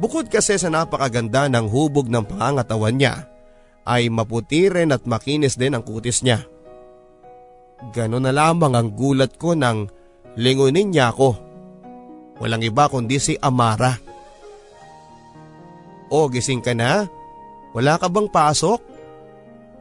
Bukod 0.00 0.32
kasi 0.32 0.56
sa 0.56 0.72
napakaganda 0.72 1.50
ng 1.52 1.68
hubog 1.68 2.08
ng 2.08 2.24
pangangatawan 2.24 2.96
niya, 2.96 3.28
ay 3.84 4.08
maputi 4.08 4.72
rin 4.72 4.96
at 4.96 5.04
makinis 5.04 5.60
din 5.60 5.76
ang 5.76 5.84
kutis 5.84 6.24
niya. 6.24 6.44
Ganon 7.92 8.24
na 8.24 8.32
lamang 8.32 8.74
ang 8.74 8.88
gulat 8.96 9.36
ko 9.36 9.52
nang 9.52 9.92
lingunin 10.36 10.90
niya 10.90 11.12
ako. 11.12 11.30
Walang 12.38 12.62
iba 12.62 12.86
kundi 12.86 13.18
si 13.18 13.34
Amara. 13.38 13.98
O 16.08 16.30
gising 16.30 16.62
ka 16.64 16.72
na? 16.72 17.04
Wala 17.74 18.00
ka 18.00 18.08
bang 18.08 18.28
pasok? 18.30 18.97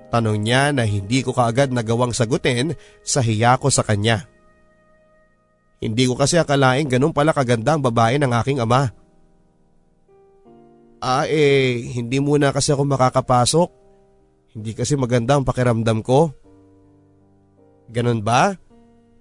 Tanong 0.07 0.39
niya 0.39 0.71
na 0.71 0.87
hindi 0.87 1.19
ko 1.19 1.35
kaagad 1.35 1.75
nagawang 1.75 2.15
sagutin 2.15 2.75
sa 3.03 3.19
hiya 3.19 3.59
ko 3.59 3.67
sa 3.67 3.83
kanya. 3.83 4.23
Hindi 5.77 6.09
ko 6.09 6.17
kasi 6.17 6.39
akalaing 6.39 6.89
ganun 6.89 7.13
pala 7.13 7.35
kaganda 7.35 7.75
ang 7.75 7.83
babae 7.83 8.17
ng 8.17 8.31
aking 8.33 8.63
ama. 8.63 8.89
Ah 10.97 11.29
eh, 11.29 11.77
hindi 11.93 12.17
muna 12.17 12.49
kasi 12.49 12.73
ako 12.73 12.87
makakapasok. 12.87 13.69
Hindi 14.57 14.73
kasi 14.73 14.97
maganda 14.97 15.37
ang 15.37 15.45
pakiramdam 15.45 16.01
ko. 16.01 16.33
Ganun 17.93 18.25
ba? 18.25 18.57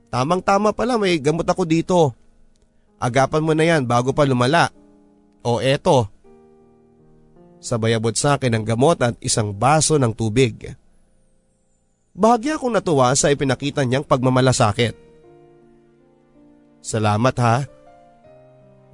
Tamang 0.08 0.40
tama 0.40 0.72
pala 0.72 0.96
may 0.96 1.20
gamot 1.20 1.44
ako 1.44 1.68
dito. 1.68 1.98
Agapan 2.96 3.44
mo 3.44 3.52
na 3.52 3.68
yan 3.68 3.84
bago 3.84 4.16
pa 4.16 4.24
lumala. 4.24 4.72
O 5.44 5.60
eto, 5.60 6.08
Sabay 7.60 7.96
abot 7.96 8.14
sa 8.14 8.36
akin 8.36 8.60
ng 8.60 8.64
gamot 8.64 9.00
at 9.02 9.14
isang 9.18 9.50
baso 9.50 9.96
ng 9.96 10.12
tubig. 10.12 10.76
Bahagya 12.16 12.56
akong 12.56 12.72
natuwa 12.72 13.12
sa 13.12 13.28
ipinakita 13.28 13.84
niyang 13.84 14.06
pagmamalasakit. 14.06 14.96
Salamat 16.80 17.36
ha. 17.42 17.56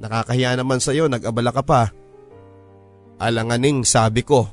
Nakakahiya 0.02 0.58
naman 0.58 0.82
sa 0.82 0.90
iyo, 0.90 1.06
nag-abala 1.06 1.54
ka 1.54 1.62
pa. 1.62 1.82
Alanganing 3.22 3.86
sabi 3.86 4.26
ko. 4.26 4.50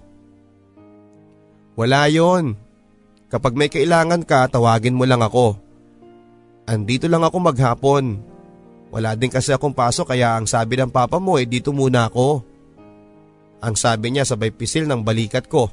Wala 1.80 2.06
yon. 2.12 2.60
Kapag 3.32 3.56
may 3.56 3.72
kailangan 3.72 4.28
ka, 4.28 4.46
tawagin 4.52 4.94
mo 4.94 5.08
lang 5.08 5.24
ako. 5.24 5.58
Andito 6.70 7.10
lang 7.10 7.26
ako 7.26 7.38
maghapon. 7.42 8.22
Wala 8.94 9.18
din 9.18 9.34
kasi 9.34 9.50
akong 9.54 9.74
pasok 9.74 10.14
kaya 10.14 10.38
ang 10.38 10.46
sabi 10.46 10.78
ng 10.78 10.94
papa 10.94 11.18
mo 11.18 11.42
eh 11.42 11.50
dito 11.50 11.74
muna 11.74 12.10
ako. 12.10 12.46
Ang 13.60 13.76
sabi 13.76 14.16
niya 14.16 14.24
sabay 14.24 14.56
pisil 14.56 14.88
ng 14.88 15.04
balikat 15.04 15.52
ko. 15.52 15.68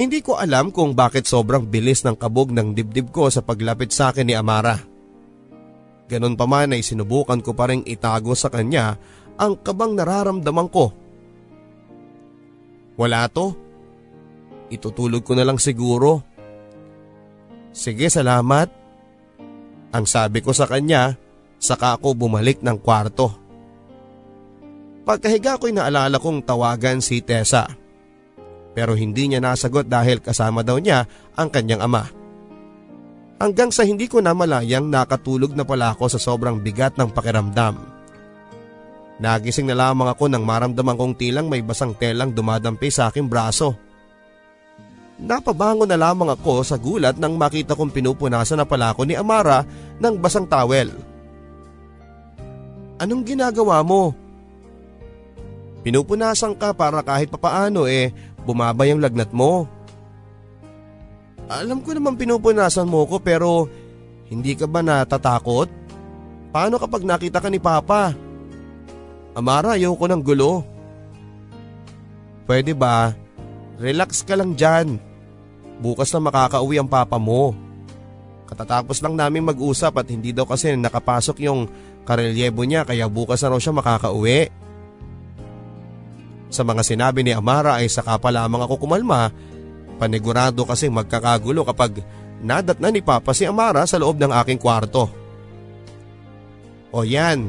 Hindi 0.00 0.24
ko 0.24 0.40
alam 0.40 0.72
kung 0.72 0.96
bakit 0.96 1.28
sobrang 1.28 1.68
bilis 1.68 2.04
ng 2.04 2.16
kabog 2.16 2.52
ng 2.52 2.72
dibdib 2.72 3.12
ko 3.12 3.28
sa 3.28 3.44
paglapit 3.44 3.92
sa 3.92 4.12
akin 4.12 4.28
ni 4.28 4.34
Amara. 4.36 4.80
Ganon 6.08 6.36
pa 6.36 6.48
man 6.48 6.72
ay 6.72 6.80
sinubukan 6.84 7.40
ko 7.40 7.52
pa 7.52 7.68
rin 7.68 7.84
itago 7.84 8.32
sa 8.34 8.48
kanya 8.50 8.96
ang 9.40 9.56
kabang 9.60 9.96
nararamdaman 9.96 10.68
ko. 10.68 10.92
Wala 13.00 13.24
to. 13.32 13.56
Itutulog 14.68 15.24
ko 15.24 15.32
na 15.32 15.48
lang 15.48 15.56
siguro. 15.56 16.20
Sige 17.72 18.12
salamat. 18.12 18.68
Ang 19.96 20.04
sabi 20.04 20.44
ko 20.44 20.52
sa 20.52 20.68
kanya, 20.68 21.16
saka 21.56 21.96
ako 21.96 22.12
bumalik 22.12 22.60
ng 22.60 22.76
kwarto. 22.78 23.39
Pagkahiga 25.10 25.58
ko'y 25.58 25.74
naalala 25.74 26.22
kong 26.22 26.46
tawagan 26.46 27.02
si 27.02 27.18
Tessa. 27.18 27.66
Pero 28.78 28.94
hindi 28.94 29.26
niya 29.26 29.42
nasagot 29.42 29.90
dahil 29.90 30.22
kasama 30.22 30.62
daw 30.62 30.78
niya 30.78 31.02
ang 31.34 31.50
kanyang 31.50 31.82
ama. 31.82 32.06
Hanggang 33.42 33.74
sa 33.74 33.82
hindi 33.82 34.06
ko 34.06 34.22
na 34.22 34.30
malayang 34.30 34.86
nakatulog 34.86 35.50
na 35.58 35.66
pala 35.66 35.98
ako 35.98 36.14
sa 36.14 36.22
sobrang 36.22 36.62
bigat 36.62 36.94
ng 36.94 37.10
pakiramdam. 37.10 37.74
Nagising 39.18 39.66
na 39.66 39.74
lamang 39.74 40.14
ako 40.14 40.30
nang 40.30 40.46
maramdaman 40.46 40.94
kong 40.94 41.18
tilang 41.18 41.50
may 41.50 41.66
basang 41.66 41.90
telang 41.98 42.30
dumadampi 42.30 42.86
sa 42.86 43.10
aking 43.10 43.26
braso. 43.26 43.74
napabango 45.18 45.90
na 45.90 45.98
lamang 45.98 46.38
ako 46.38 46.62
sa 46.62 46.78
gulat 46.78 47.18
nang 47.18 47.34
makita 47.34 47.74
kong 47.74 47.90
pinupunasan 47.90 48.62
na 48.62 48.64
pala 48.64 48.94
ako 48.94 49.10
ni 49.10 49.18
Amara 49.18 49.66
ng 49.98 50.14
basang 50.22 50.46
towel. 50.46 50.94
Anong 53.02 53.26
ginagawa 53.26 53.82
mo? 53.82 54.29
Pinupunasan 55.80 56.56
ka 56.56 56.76
para 56.76 57.00
kahit 57.00 57.32
papaano 57.32 57.88
eh 57.88 58.12
bumaba 58.44 58.84
yung 58.84 59.00
lagnat 59.00 59.32
mo. 59.32 59.64
Alam 61.50 61.82
ko 61.82 61.96
naman 61.96 62.14
pinupunasan 62.14 62.86
mo 62.86 63.08
ko 63.08 63.18
pero 63.18 63.66
hindi 64.30 64.54
ka 64.54 64.70
ba 64.70 64.84
natatakot? 64.84 65.66
Paano 66.54 66.78
kapag 66.78 67.02
nakita 67.02 67.42
ka 67.42 67.48
ni 67.50 67.58
Papa? 67.58 68.14
Amara, 69.34 69.78
ayaw 69.78 69.94
ko 69.94 70.10
ng 70.10 70.22
gulo. 70.22 70.66
Pwede 72.50 72.74
ba? 72.74 73.14
Relax 73.78 74.26
ka 74.26 74.34
lang 74.34 74.58
dyan. 74.58 74.98
Bukas 75.78 76.10
na 76.12 76.20
makakauwi 76.20 76.82
ang 76.82 76.90
papa 76.90 77.16
mo. 77.16 77.54
Katatapos 78.50 78.98
lang 79.00 79.14
namin 79.14 79.46
mag-usap 79.46 80.02
at 80.02 80.10
hindi 80.10 80.34
daw 80.34 80.44
kasi 80.44 80.74
nakapasok 80.74 81.46
yung 81.46 81.70
karelyebo 82.02 82.66
niya 82.66 82.82
kaya 82.82 83.06
bukas 83.06 83.40
na 83.40 83.54
raw 83.54 83.60
siya 83.62 83.72
makakauwi. 83.72 84.50
Sa 86.50 86.66
mga 86.66 86.82
sinabi 86.82 87.22
ni 87.22 87.30
Amara 87.30 87.78
ay 87.78 87.86
saka 87.86 88.18
pa 88.18 88.34
lamang 88.34 88.66
ako 88.66 88.84
kumalma. 88.84 89.30
Panigurado 90.02 90.66
kasi 90.66 90.90
magkakagulo 90.90 91.62
kapag 91.62 92.02
nadat 92.42 92.82
na 92.82 92.90
ni 92.90 93.00
Papa 93.00 93.30
si 93.30 93.46
Amara 93.46 93.86
sa 93.86 94.02
loob 94.02 94.18
ng 94.18 94.34
aking 94.34 94.58
kwarto. 94.58 95.06
O 96.90 97.06
yan, 97.06 97.46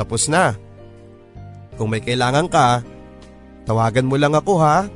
tapos 0.00 0.26
na. 0.32 0.56
Kung 1.74 1.90
may 1.90 2.00
kailangan 2.00 2.48
ka, 2.48 2.80
tawagan 3.68 4.08
mo 4.08 4.16
lang 4.16 4.32
ako 4.32 4.54
ha. 4.62 4.88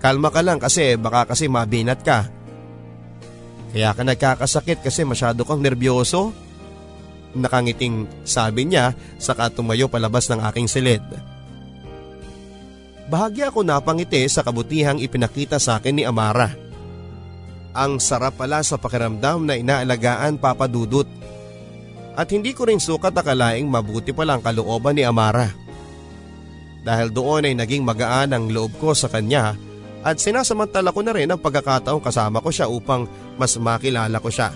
Kalma 0.00 0.28
ka 0.30 0.40
lang 0.40 0.62
kasi 0.62 0.96
baka 0.96 1.34
kasi 1.34 1.50
mabinat 1.50 2.00
ka. 2.00 2.30
Kaya 3.74 3.90
ka 3.90 4.02
nagkakasakit 4.06 4.86
kasi 4.86 5.02
masyado 5.02 5.42
kang 5.42 5.60
nervyoso. 5.60 6.30
Nakangiting 7.34 8.06
sabi 8.22 8.70
niya 8.70 8.94
saka 9.18 9.50
tumayo 9.50 9.90
palabas 9.90 10.30
ng 10.30 10.38
aking 10.46 10.70
silid. 10.70 11.02
Bahagya 13.14 13.54
ako 13.54 13.62
napangiti 13.62 14.26
sa 14.26 14.42
kabutihang 14.42 14.98
ipinakita 14.98 15.62
sa 15.62 15.78
akin 15.78 15.94
ni 15.94 16.02
Amara. 16.02 16.50
Ang 17.70 18.02
sarap 18.02 18.34
pala 18.42 18.58
sa 18.66 18.74
pakiramdam 18.74 19.46
na 19.46 19.54
inaalagaan 19.54 20.34
papadudot. 20.34 21.06
At 22.18 22.34
hindi 22.34 22.50
ko 22.58 22.66
rin 22.66 22.82
sukat 22.82 23.14
akalaing 23.14 23.70
mabuti 23.70 24.10
pala 24.10 24.34
ang 24.34 24.42
kalooban 24.42 24.98
ni 24.98 25.06
Amara. 25.06 25.46
Dahil 26.82 27.14
doon 27.14 27.46
ay 27.46 27.54
naging 27.54 27.86
magaan 27.86 28.34
ang 28.34 28.50
loob 28.50 28.82
ko 28.82 28.98
sa 28.98 29.06
kanya 29.06 29.54
at 30.02 30.18
sinasamantala 30.18 30.90
ko 30.90 31.06
na 31.06 31.14
rin 31.14 31.30
ang 31.30 31.38
pagkakataong 31.38 32.02
kasama 32.02 32.42
ko 32.42 32.50
siya 32.50 32.66
upang 32.66 33.06
mas 33.38 33.54
makilala 33.54 34.18
ko 34.18 34.26
siya. 34.26 34.50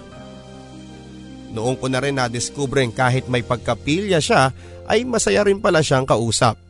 Noong 1.54 1.78
ko 1.78 1.86
na 1.86 2.02
rin 2.02 2.18
nadiskubreng 2.18 2.90
kahit 2.90 3.30
may 3.30 3.46
pagkapilya 3.46 4.18
siya 4.18 4.50
ay 4.90 5.06
masaya 5.06 5.46
rin 5.46 5.62
pala 5.62 5.78
siyang 5.78 6.10
kausap. 6.10 6.67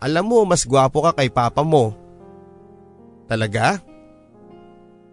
Alam 0.00 0.24
mo 0.32 0.38
mas 0.48 0.64
gwapo 0.64 1.04
ka 1.04 1.12
kay 1.12 1.28
papa 1.28 1.60
mo. 1.60 1.92
Talaga? 3.28 3.84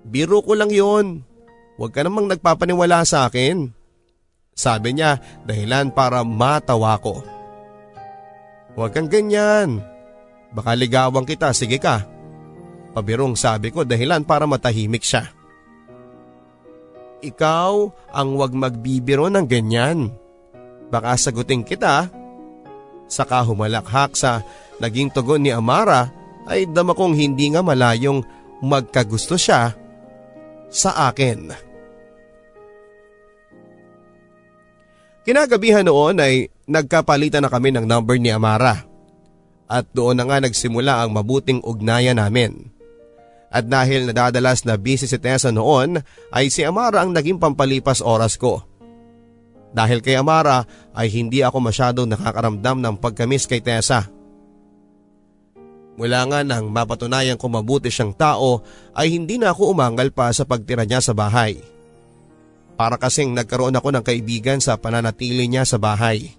Biro 0.08 0.40
ko 0.40 0.56
lang 0.56 0.72
yon. 0.72 1.28
Huwag 1.76 1.92
ka 1.94 2.02
namang 2.02 2.32
nagpapaniwala 2.32 3.04
sa 3.04 3.28
akin. 3.28 3.70
Sabi 4.58 4.98
niya 4.98 5.22
dahilan 5.46 5.94
para 5.94 6.24
matawa 6.26 6.98
ko. 6.98 7.22
Huwag 8.74 8.96
kang 8.96 9.12
ganyan. 9.12 9.84
Baka 10.56 10.74
ligawan 10.74 11.28
kita, 11.28 11.52
sige 11.52 11.78
ka. 11.78 12.08
Pabirong 12.96 13.38
sabi 13.38 13.70
ko 13.70 13.86
dahilan 13.86 14.26
para 14.26 14.50
matahimik 14.50 15.06
siya. 15.06 15.30
Ikaw 17.22 17.74
ang 18.14 18.30
wag 18.40 18.54
magbibiro 18.56 19.30
ng 19.30 19.46
ganyan. 19.46 20.10
Baka 20.90 21.14
sagutin 21.20 21.62
kita. 21.62 22.10
Saka 23.06 23.46
humalakhak 23.46 24.18
sa 24.18 24.42
naging 24.82 25.10
tugon 25.14 25.46
ni 25.46 25.52
Amara 25.54 26.10
ay 26.48 26.70
dama 26.70 26.96
kong 26.96 27.14
hindi 27.18 27.52
nga 27.52 27.62
malayong 27.62 28.24
magkagusto 28.64 29.36
siya 29.36 29.76
sa 30.72 31.12
akin. 31.12 31.68
Kinagabihan 35.28 35.84
noon 35.84 36.24
ay 36.24 36.48
nagkapalitan 36.72 37.44
na 37.44 37.52
kami 37.52 37.76
ng 37.76 37.84
number 37.84 38.16
ni 38.16 38.32
Amara 38.32 38.88
at 39.68 39.84
doon 39.92 40.16
na 40.16 40.24
nga 40.24 40.40
nagsimula 40.40 41.04
ang 41.04 41.12
mabuting 41.12 41.60
ugnayan 41.60 42.16
namin. 42.16 42.72
At 43.52 43.68
dahil 43.68 44.08
nadadalas 44.12 44.64
na 44.64 44.80
busy 44.80 45.08
si 45.08 45.20
Tessa 45.20 45.52
noon 45.52 46.00
ay 46.32 46.48
si 46.48 46.64
Amara 46.64 47.04
ang 47.04 47.12
naging 47.12 47.40
pampalipas 47.40 48.00
oras 48.00 48.40
ko. 48.40 48.64
Dahil 49.76 50.00
kay 50.00 50.16
Amara 50.16 50.64
ay 50.96 51.12
hindi 51.12 51.44
ako 51.44 51.60
masyadong 51.60 52.08
nakakaramdam 52.08 52.80
ng 52.80 52.96
pagkamis 53.00 53.48
kay 53.48 53.60
Tessa. 53.60 54.08
Mula 55.98 56.30
nga 56.30 56.39
nang 56.45 56.70
mapatunayan 56.70 57.41
ko 57.41 57.50
mabuti 57.50 57.89
siyang 57.89 58.14
tao 58.14 58.62
ay 58.93 59.18
hindi 59.18 59.41
na 59.41 59.50
ako 59.50 59.74
umangal 59.74 60.14
pa 60.14 60.30
sa 60.30 60.45
pagtira 60.45 60.86
niya 60.86 61.02
sa 61.02 61.18
bahay. 61.18 61.58
Para 62.78 63.02
kasing 63.02 63.34
nagkaroon 63.34 63.74
ako 63.74 63.89
ng 63.89 64.06
kaibigan 64.06 64.62
sa 64.62 64.78
pananatili 64.78 65.50
niya 65.50 65.66
sa 65.66 65.82
bahay. 65.82 66.38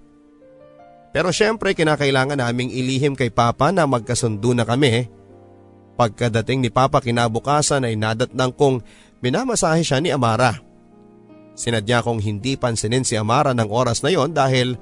Pero 1.10 1.34
syempre 1.34 1.74
kinakailangan 1.74 2.38
naming 2.38 2.70
ilihim 2.70 3.18
kay 3.18 3.34
Papa 3.34 3.74
na 3.74 3.90
magkasundo 3.90 4.54
na 4.54 4.62
kami. 4.62 5.10
Pagkadating 5.98 6.62
ni 6.62 6.70
Papa 6.70 7.02
kinabukasan 7.02 7.82
ay 7.82 7.98
nadatnang 7.98 8.54
kong 8.54 8.86
minamasahe 9.18 9.82
siya 9.82 9.98
ni 9.98 10.14
Amara. 10.14 10.62
Sinadya 11.58 12.06
kong 12.06 12.22
hindi 12.22 12.54
pansinin 12.54 13.02
si 13.02 13.18
Amara 13.18 13.50
ng 13.50 13.66
oras 13.66 14.06
na 14.06 14.14
yon 14.14 14.30
dahil 14.30 14.78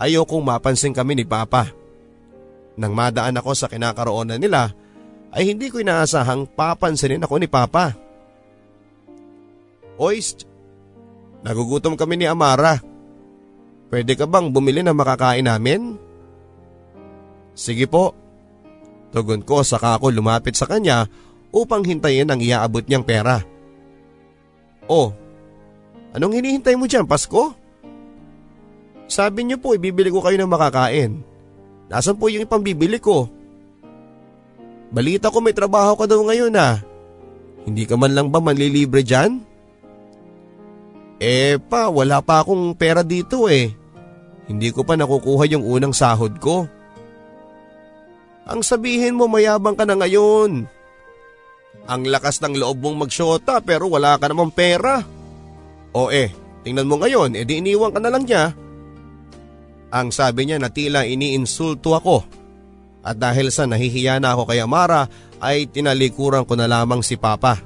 ayokong 0.00 0.40
mapansin 0.40 0.96
kami 0.96 1.20
ni 1.20 1.28
Papa. 1.28 1.83
Nang 2.74 2.92
madaan 2.92 3.38
ako 3.38 3.54
sa 3.54 3.70
kinakaroonan 3.70 4.38
nila 4.38 4.74
ay 5.34 5.50
hindi 5.50 5.70
ko 5.70 5.82
inaasahang 5.82 6.46
papansinin 6.54 7.22
ako 7.22 7.34
ni 7.38 7.48
Papa. 7.50 7.94
Oist, 9.98 10.46
nagugutom 11.46 11.94
kami 11.94 12.18
ni 12.18 12.26
Amara. 12.26 12.82
Pwede 13.90 14.18
ka 14.18 14.26
bang 14.26 14.50
bumili 14.50 14.82
ng 14.82 14.94
makakain 14.94 15.46
namin? 15.46 15.94
Sige 17.54 17.86
po. 17.86 18.14
Tugon 19.14 19.46
ko 19.46 19.62
saka 19.62 19.94
ako 19.94 20.10
lumapit 20.10 20.58
sa 20.58 20.66
kanya 20.66 21.06
upang 21.54 21.86
hintayin 21.86 22.26
ang 22.26 22.42
iaabot 22.42 22.82
niyang 22.82 23.06
pera. 23.06 23.38
Oh, 24.90 25.14
anong 26.10 26.42
hinihintay 26.42 26.74
mo 26.74 26.90
dyan, 26.90 27.06
Pasko? 27.06 27.54
Sabi 29.06 29.46
niyo 29.46 29.62
po 29.62 29.78
ibibili 29.78 30.10
ko 30.10 30.18
kayo 30.18 30.34
ng 30.42 30.50
makakain. 30.50 31.22
Nasaan 31.94 32.18
po 32.18 32.26
yung 32.26 32.42
ipambibili 32.42 32.98
ko? 32.98 33.30
Balita 34.90 35.30
ko 35.30 35.38
may 35.38 35.54
trabaho 35.54 35.94
ka 35.94 36.10
daw 36.10 36.26
ngayon 36.26 36.58
ah. 36.58 36.82
Hindi 37.62 37.86
ka 37.86 37.94
man 37.94 38.18
lang 38.18 38.34
ba 38.34 38.42
manlilibre 38.42 39.06
dyan? 39.06 39.38
Eh 41.22 41.54
pa, 41.62 41.86
wala 41.86 42.18
pa 42.18 42.42
akong 42.42 42.74
pera 42.74 43.06
dito 43.06 43.46
eh. 43.46 43.70
Hindi 44.50 44.74
ko 44.74 44.82
pa 44.82 44.98
nakukuha 44.98 45.46
yung 45.54 45.62
unang 45.62 45.94
sahod 45.94 46.34
ko. 46.42 46.66
Ang 48.50 48.60
sabihin 48.66 49.14
mo 49.14 49.30
mayabang 49.30 49.78
ka 49.78 49.86
na 49.86 49.94
ngayon. 49.94 50.66
Ang 51.86 52.02
lakas 52.10 52.42
ng 52.42 52.58
loob 52.58 52.82
mong 52.82 53.06
magsyota 53.06 53.62
pero 53.62 53.86
wala 53.86 54.18
ka 54.18 54.26
namang 54.26 54.50
pera. 54.50 54.98
O 55.94 56.10
eh, 56.10 56.34
tingnan 56.66 56.90
mo 56.90 56.98
ngayon, 56.98 57.38
edi 57.38 57.62
iniwan 57.62 57.94
ka 57.94 58.02
na 58.02 58.10
lang 58.10 58.26
niya. 58.26 58.63
Ang 59.94 60.10
sabi 60.10 60.50
niya 60.50 60.58
na 60.58 60.74
tila 60.74 61.06
iniinsulto 61.06 61.94
ako. 61.94 62.26
At 63.06 63.14
dahil 63.14 63.54
sa 63.54 63.62
nahihiya 63.62 64.18
na 64.18 64.34
ako 64.34 64.50
kay 64.50 64.58
Amara 64.58 65.06
ay 65.38 65.70
tinalikuran 65.70 66.42
ko 66.42 66.58
na 66.58 66.66
lamang 66.66 66.98
si 66.98 67.14
Papa. 67.14 67.62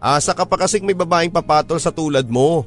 Asa 0.00 0.32
ka 0.32 0.48
pa 0.48 0.56
kasing 0.56 0.88
may 0.88 0.96
babaeng 0.96 1.28
papatol 1.28 1.76
sa 1.76 1.92
tulad 1.92 2.24
mo. 2.32 2.64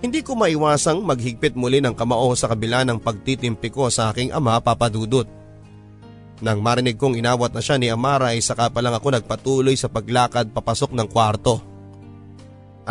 Hindi 0.00 0.24
ko 0.24 0.32
maiwasang 0.32 1.04
maghigpit 1.04 1.52
muli 1.52 1.84
ng 1.84 1.92
kamao 1.92 2.32
sa 2.32 2.48
kabila 2.48 2.80
ng 2.88 2.96
pagtitimpi 2.96 3.68
ko 3.68 3.92
sa 3.92 4.08
aking 4.08 4.32
ama 4.32 4.56
papadudot. 4.56 5.28
Nang 6.40 6.64
marinig 6.64 6.96
kong 6.96 7.20
inawat 7.20 7.52
na 7.52 7.60
siya 7.60 7.76
ni 7.76 7.92
Amara 7.92 8.32
ay 8.32 8.40
saka 8.40 8.72
pa 8.72 8.80
lang 8.80 8.96
ako 8.96 9.12
nagpatuloy 9.12 9.76
sa 9.76 9.92
paglakad 9.92 10.48
papasok 10.56 10.96
ng 10.96 11.08
kwarto 11.12 11.69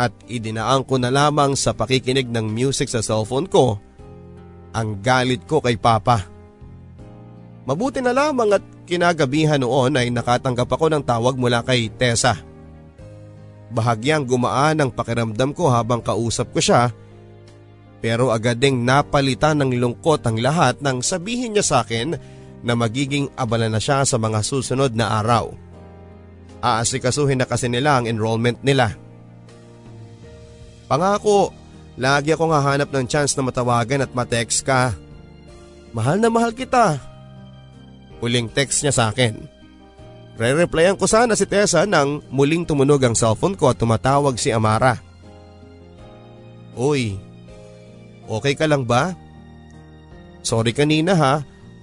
at 0.00 0.16
idinaan 0.24 0.80
ko 0.88 0.96
na 0.96 1.12
lamang 1.12 1.52
sa 1.52 1.76
pakikinig 1.76 2.32
ng 2.32 2.48
music 2.48 2.88
sa 2.88 3.04
cellphone 3.04 3.44
ko 3.44 3.76
ang 4.72 4.96
galit 5.04 5.44
ko 5.44 5.60
kay 5.60 5.76
Papa. 5.76 6.24
Mabuti 7.68 8.00
na 8.00 8.16
lamang 8.16 8.56
at 8.56 8.64
kinagabihan 8.88 9.60
noon 9.60 10.00
ay 10.00 10.08
nakatanggap 10.08 10.72
ako 10.72 10.88
ng 10.88 11.04
tawag 11.04 11.36
mula 11.36 11.60
kay 11.60 11.92
Tessa. 11.92 12.40
Bahagyang 13.68 14.24
gumaan 14.24 14.80
ang 14.80 14.90
pakiramdam 14.90 15.52
ko 15.52 15.68
habang 15.68 16.00
kausap 16.00 16.48
ko 16.56 16.64
siya 16.64 16.90
pero 18.00 18.32
agad 18.32 18.56
ding 18.56 18.80
napalitan 18.80 19.60
ng 19.60 19.76
lungkot 19.76 20.24
ang 20.24 20.40
lahat 20.40 20.80
nang 20.80 21.04
sabihin 21.04 21.52
niya 21.52 21.64
sa 21.64 21.76
akin 21.84 22.16
na 22.64 22.72
magiging 22.72 23.28
abala 23.36 23.68
na 23.68 23.76
siya 23.76 24.08
sa 24.08 24.16
mga 24.16 24.40
susunod 24.40 24.96
na 24.96 25.20
araw. 25.20 25.52
Aasikasuhin 26.64 27.40
na 27.40 27.46
kasi 27.48 27.68
nila 27.68 28.00
ang 28.00 28.08
enrollment 28.08 28.60
nila. 28.64 28.96
Pangako, 30.90 31.54
lagi 31.94 32.34
akong 32.34 32.50
hahanap 32.50 32.90
ng 32.90 33.06
chance 33.06 33.38
na 33.38 33.46
matawagan 33.46 34.02
at 34.02 34.10
matext 34.10 34.66
ka. 34.66 34.90
Mahal 35.94 36.18
na 36.18 36.26
mahal 36.26 36.50
kita. 36.50 36.98
Huling 38.18 38.50
text 38.50 38.82
niya 38.82 38.90
sa 38.90 39.14
akin. 39.14 39.38
Re-replyan 40.34 40.98
ko 40.98 41.06
sana 41.06 41.38
si 41.38 41.46
Tessa 41.46 41.86
nang 41.86 42.26
muling 42.34 42.66
tumunog 42.66 42.98
ang 43.06 43.14
cellphone 43.14 43.54
ko 43.54 43.70
at 43.70 43.78
tumatawag 43.78 44.34
si 44.34 44.50
Amara. 44.50 44.98
Uy, 46.74 47.14
okay 48.26 48.58
ka 48.58 48.66
lang 48.66 48.82
ba? 48.82 49.14
Sorry 50.42 50.74
kanina 50.74 51.14
ha, 51.14 51.34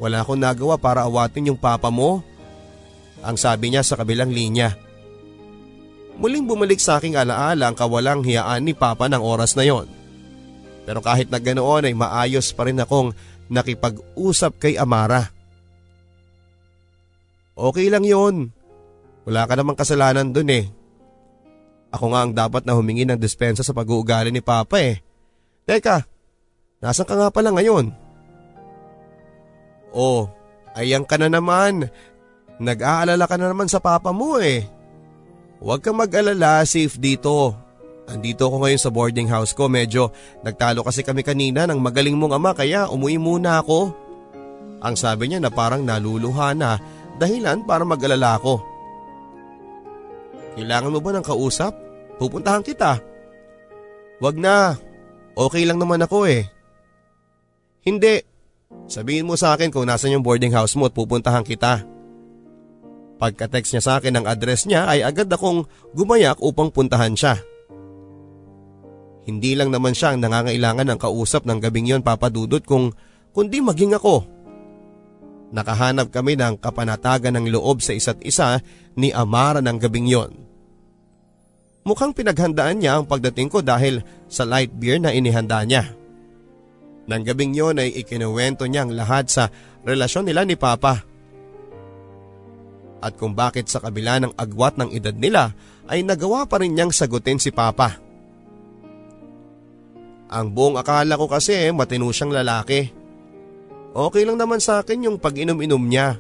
wala 0.04 0.20
akong 0.20 0.42
nagawa 0.42 0.76
para 0.76 1.08
awatin 1.08 1.54
yung 1.54 1.60
papa 1.60 1.88
mo. 1.88 2.20
Ang 3.24 3.40
sabi 3.40 3.72
niya 3.72 3.88
sa 3.88 3.96
kabilang 3.96 4.36
linya. 4.36 4.76
Muling 6.18 6.50
bumalik 6.50 6.82
sa 6.82 6.98
aking 6.98 7.14
alaala 7.14 7.70
ang 7.70 7.78
kawalang 7.78 8.26
hiyaan 8.26 8.66
ni 8.66 8.74
papa 8.74 9.06
ng 9.06 9.22
oras 9.22 9.54
na 9.54 9.66
yon. 9.66 9.86
Pero 10.88 10.98
kahit 11.04 11.30
na 11.30 11.38
ganoon 11.38 11.86
ay 11.86 11.94
maayos 11.94 12.50
pa 12.58 12.66
rin 12.66 12.82
akong 12.82 13.14
nakipag-usap 13.54 14.58
kay 14.58 14.74
Amara. 14.82 15.30
Okay 17.54 17.90
lang 17.94 18.06
yon. 18.06 18.50
Wala 19.30 19.46
ka 19.46 19.54
namang 19.54 19.78
kasalanan 19.78 20.34
dun 20.34 20.50
eh. 20.50 20.66
Ako 21.94 22.14
nga 22.14 22.26
ang 22.26 22.34
dapat 22.34 22.66
na 22.66 22.74
humingi 22.74 23.06
ng 23.06 23.20
dispensa 23.20 23.62
sa 23.62 23.76
pag-uugali 23.76 24.34
ni 24.34 24.42
Papa 24.42 24.82
eh. 24.82 25.00
Teka, 25.68 26.02
nasan 26.80 27.06
ka 27.06 27.14
nga 27.20 27.30
pala 27.30 27.52
ngayon? 27.52 27.92
Oh, 29.92 30.32
ayang 30.74 31.04
ka 31.04 31.20
na 31.20 31.28
naman. 31.28 31.92
Nag-aalala 32.58 33.26
ka 33.28 33.36
na 33.36 33.52
naman 33.52 33.70
sa 33.70 33.84
papa 33.84 34.10
mo 34.16 34.40
eh. 34.40 34.66
Huwag 35.58 35.82
kang 35.82 35.98
mag-alala, 35.98 36.62
safe 36.70 37.02
dito. 37.02 37.58
Andito 38.08 38.48
ako 38.48 38.64
ngayon 38.64 38.82
sa 38.82 38.94
boarding 38.94 39.28
house 39.28 39.52
ko. 39.52 39.68
Medyo 39.68 40.14
nagtalo 40.46 40.86
kasi 40.86 41.04
kami 41.04 41.26
kanina 41.26 41.68
ng 41.68 41.82
magaling 41.82 42.16
mong 42.16 42.38
ama 42.38 42.56
kaya 42.56 42.88
umuwi 42.88 43.20
muna 43.20 43.60
ako. 43.60 43.92
Ang 44.80 44.96
sabi 44.96 45.28
niya 45.28 45.42
na 45.42 45.52
parang 45.52 45.84
naluluha 45.84 46.54
na 46.54 46.80
dahilan 47.18 47.66
para 47.66 47.84
mag-alala 47.84 48.38
ako. 48.38 48.62
Kailangan 50.56 50.94
mo 50.94 51.00
ba 51.02 51.12
ng 51.18 51.26
kausap? 51.26 51.74
Pupuntahan 52.18 52.64
kita. 52.66 53.02
Wag 54.22 54.38
na. 54.38 54.78
Okay 55.38 55.70
lang 55.70 55.78
naman 55.78 56.02
ako 56.02 56.26
eh. 56.26 56.50
Hindi. 57.86 58.26
Sabihin 58.90 59.28
mo 59.30 59.38
sa 59.38 59.54
akin 59.54 59.70
kung 59.70 59.86
nasan 59.86 60.18
yung 60.18 60.26
boarding 60.26 60.54
house 60.54 60.74
mo 60.74 60.90
at 60.90 60.96
pupuntahan 60.96 61.46
kita. 61.46 61.97
Pagka-text 63.18 63.74
niya 63.74 63.84
sa 63.84 63.94
akin 63.98 64.22
ang 64.22 64.26
address 64.30 64.70
niya 64.70 64.86
ay 64.86 65.02
agad 65.02 65.26
akong 65.30 65.66
gumayak 65.98 66.38
upang 66.38 66.70
puntahan 66.70 67.18
siya. 67.18 67.42
Hindi 69.28 69.58
lang 69.58 69.74
naman 69.74 69.92
siya 69.92 70.16
ang 70.16 70.24
nangangailangan 70.24 70.88
ng 70.88 71.00
kausap 71.02 71.44
ng 71.44 71.60
gabing 71.60 71.90
yon 71.90 72.06
papadudot 72.06 72.64
kung 72.64 72.96
kundi 73.36 73.60
maging 73.60 73.98
ako. 73.98 74.24
Nakahanap 75.52 76.14
kami 76.14 76.40
ng 76.40 76.62
kapanatagan 76.62 77.36
ng 77.36 77.46
loob 77.52 77.84
sa 77.84 77.92
isa't 77.92 78.24
isa 78.24 78.64
ni 78.96 79.12
Amara 79.12 79.60
ng 79.60 79.78
gabing 79.82 80.08
yon. 80.08 80.32
Mukhang 81.88 82.12
pinaghandaan 82.12 82.84
niya 82.84 83.00
ang 83.00 83.06
pagdating 83.08 83.48
ko 83.48 83.64
dahil 83.64 84.04
sa 84.28 84.44
light 84.44 84.76
beer 84.76 85.00
na 85.00 85.16
inihanda 85.16 85.64
niya. 85.64 85.88
Nang 87.08 87.24
gabing 87.24 87.56
yon 87.56 87.80
ay 87.80 87.96
ikinuwento 87.96 88.68
niya 88.68 88.84
ang 88.84 88.92
lahat 88.92 89.32
sa 89.32 89.44
relasyon 89.88 90.28
nila 90.28 90.44
ni 90.44 90.60
Papa. 90.60 91.08
At 92.98 93.14
kung 93.16 93.38
bakit 93.38 93.70
sa 93.70 93.78
kabila 93.78 94.18
ng 94.22 94.34
agwat 94.34 94.78
ng 94.82 94.90
edad 94.94 95.14
nila 95.14 95.54
ay 95.86 96.02
nagawa 96.02 96.50
pa 96.50 96.58
rin 96.58 96.74
niyang 96.74 96.90
sagutin 96.90 97.38
si 97.38 97.54
Papa. 97.54 97.98
Ang 100.28 100.52
buong 100.52 100.76
akala 100.76 101.16
ko 101.16 101.30
kasi 101.30 101.72
matino 101.72 102.12
siyang 102.12 102.36
lalaki. 102.36 102.92
Okay 103.96 104.24
lang 104.28 104.38
naman 104.38 104.60
sa 104.60 104.84
akin 104.84 105.08
yung 105.08 105.18
pag-inom-inom 105.18 105.84
niya. 105.88 106.20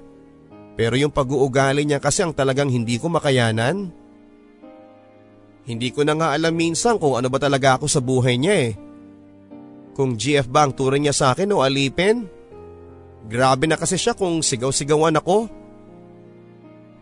Pero 0.77 0.95
yung 0.95 1.11
pag-uugali 1.11 1.83
niya 1.83 1.99
kasi 1.99 2.23
ang 2.23 2.31
talagang 2.31 2.69
hindi 2.69 2.95
ko 3.01 3.09
makayanan. 3.09 3.89
Hindi 5.67 5.89
ko 5.91 6.07
na 6.07 6.15
nga 6.15 6.31
alam 6.31 6.55
minsan 6.55 6.95
kung 6.95 7.19
ano 7.19 7.27
ba 7.27 7.41
talaga 7.41 7.75
ako 7.75 7.85
sa 7.91 7.99
buhay 7.99 8.39
niya 8.39 8.55
eh. 8.69 8.71
Kung 9.97 10.15
GF 10.15 10.47
ba 10.47 10.63
ang 10.63 10.77
turing 10.77 11.09
niya 11.09 11.15
sa 11.17 11.25
akin 11.33 11.51
o 11.51 11.65
alipin? 11.65 12.29
Grabe 13.27 13.67
na 13.67 13.75
kasi 13.75 13.99
siya 13.99 14.15
kung 14.15 14.39
sigaw-sigawan 14.39 15.19
ako. 15.19 15.51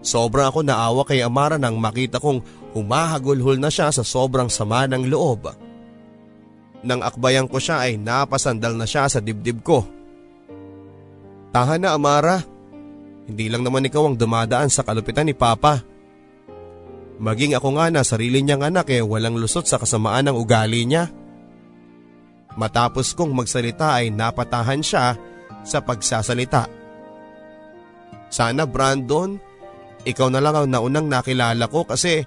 Sobra 0.06 0.54
ako 0.54 0.62
naawa 0.62 1.02
kay 1.02 1.26
Amara 1.26 1.58
nang 1.58 1.82
makita 1.82 2.22
kong 2.22 2.46
humahagulhol 2.78 3.58
na 3.58 3.74
siya 3.74 3.90
sa 3.90 4.06
sobrang 4.06 4.54
sama 4.54 4.86
ng 4.86 5.10
loob. 5.10 5.50
Nang 6.86 7.02
akbayan 7.02 7.50
ko 7.50 7.58
siya 7.58 7.90
ay 7.90 7.98
napasandal 7.98 8.78
na 8.78 8.86
siya 8.86 9.10
sa 9.10 9.18
dibdib 9.18 9.66
ko. 9.66 9.82
Tahan 11.50 11.82
na 11.82 11.98
Amara, 11.98 12.38
hindi 13.26 13.50
lang 13.50 13.66
naman 13.66 13.90
ikaw 13.90 14.14
ang 14.14 14.16
dumadaan 14.22 14.70
sa 14.70 14.86
kalupitan 14.86 15.26
ni 15.26 15.34
Papa. 15.34 15.82
Maging 17.18 17.58
ako 17.58 17.82
nga 17.82 17.90
na 17.90 18.06
sarili 18.06 18.46
niyang 18.46 18.62
anak 18.70 18.94
eh 18.94 19.02
walang 19.02 19.42
lusot 19.42 19.66
sa 19.66 19.82
kasamaan 19.82 20.30
ng 20.30 20.38
ugali 20.38 20.86
niya. 20.86 21.10
Matapos 22.54 23.18
kong 23.18 23.34
magsalita 23.34 23.98
ay 23.98 24.14
napatahan 24.14 24.86
siya 24.86 25.18
sa 25.66 25.82
pagsasalita. 25.82 26.70
Sana 28.30 28.70
Brandon, 28.70 29.40
ikaw 30.06 30.30
na 30.30 30.40
lang 30.40 30.54
ang 30.54 30.68
naunang 30.70 31.10
nakilala 31.10 31.66
ko 31.66 31.84
kasi 31.84 32.24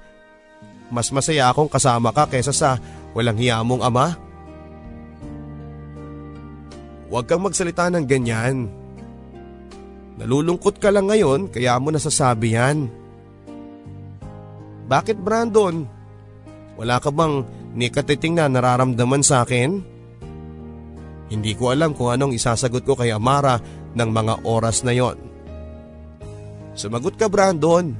mas 0.91 1.15
masaya 1.15 1.47
akong 1.49 1.71
kasama 1.71 2.11
ka 2.11 2.27
kaysa 2.27 2.51
sa 2.51 2.83
walang 3.15 3.39
hiya 3.39 3.63
mong 3.63 3.87
ama. 3.87 4.07
Huwag 7.09 7.25
kang 7.25 7.41
magsalita 7.41 7.89
ng 7.89 8.05
ganyan. 8.05 8.69
Nalulungkot 10.19 10.83
ka 10.83 10.91
lang 10.91 11.09
ngayon 11.09 11.49
kaya 11.49 11.79
mo 11.79 11.95
nasasabi 11.95 12.59
yan. 12.59 12.91
Bakit 14.89 15.17
Brandon? 15.21 15.87
Wala 16.75 16.99
ka 16.99 17.15
bang 17.15 17.45
nikatiting 17.77 18.37
na 18.37 18.51
nararamdaman 18.51 19.23
sa 19.23 19.45
akin? 19.45 19.79
Hindi 21.29 21.53
ko 21.53 21.71
alam 21.71 21.93
kung 21.93 22.09
anong 22.09 22.33
isasagot 22.33 22.89
ko 22.89 22.97
kay 22.97 23.13
Amara 23.13 23.61
ng 23.93 24.09
mga 24.09 24.35
oras 24.49 24.81
na 24.81 24.97
yon. 24.97 25.28
Sumagot 26.79 27.19
ka 27.19 27.27
Brandon. 27.27 27.91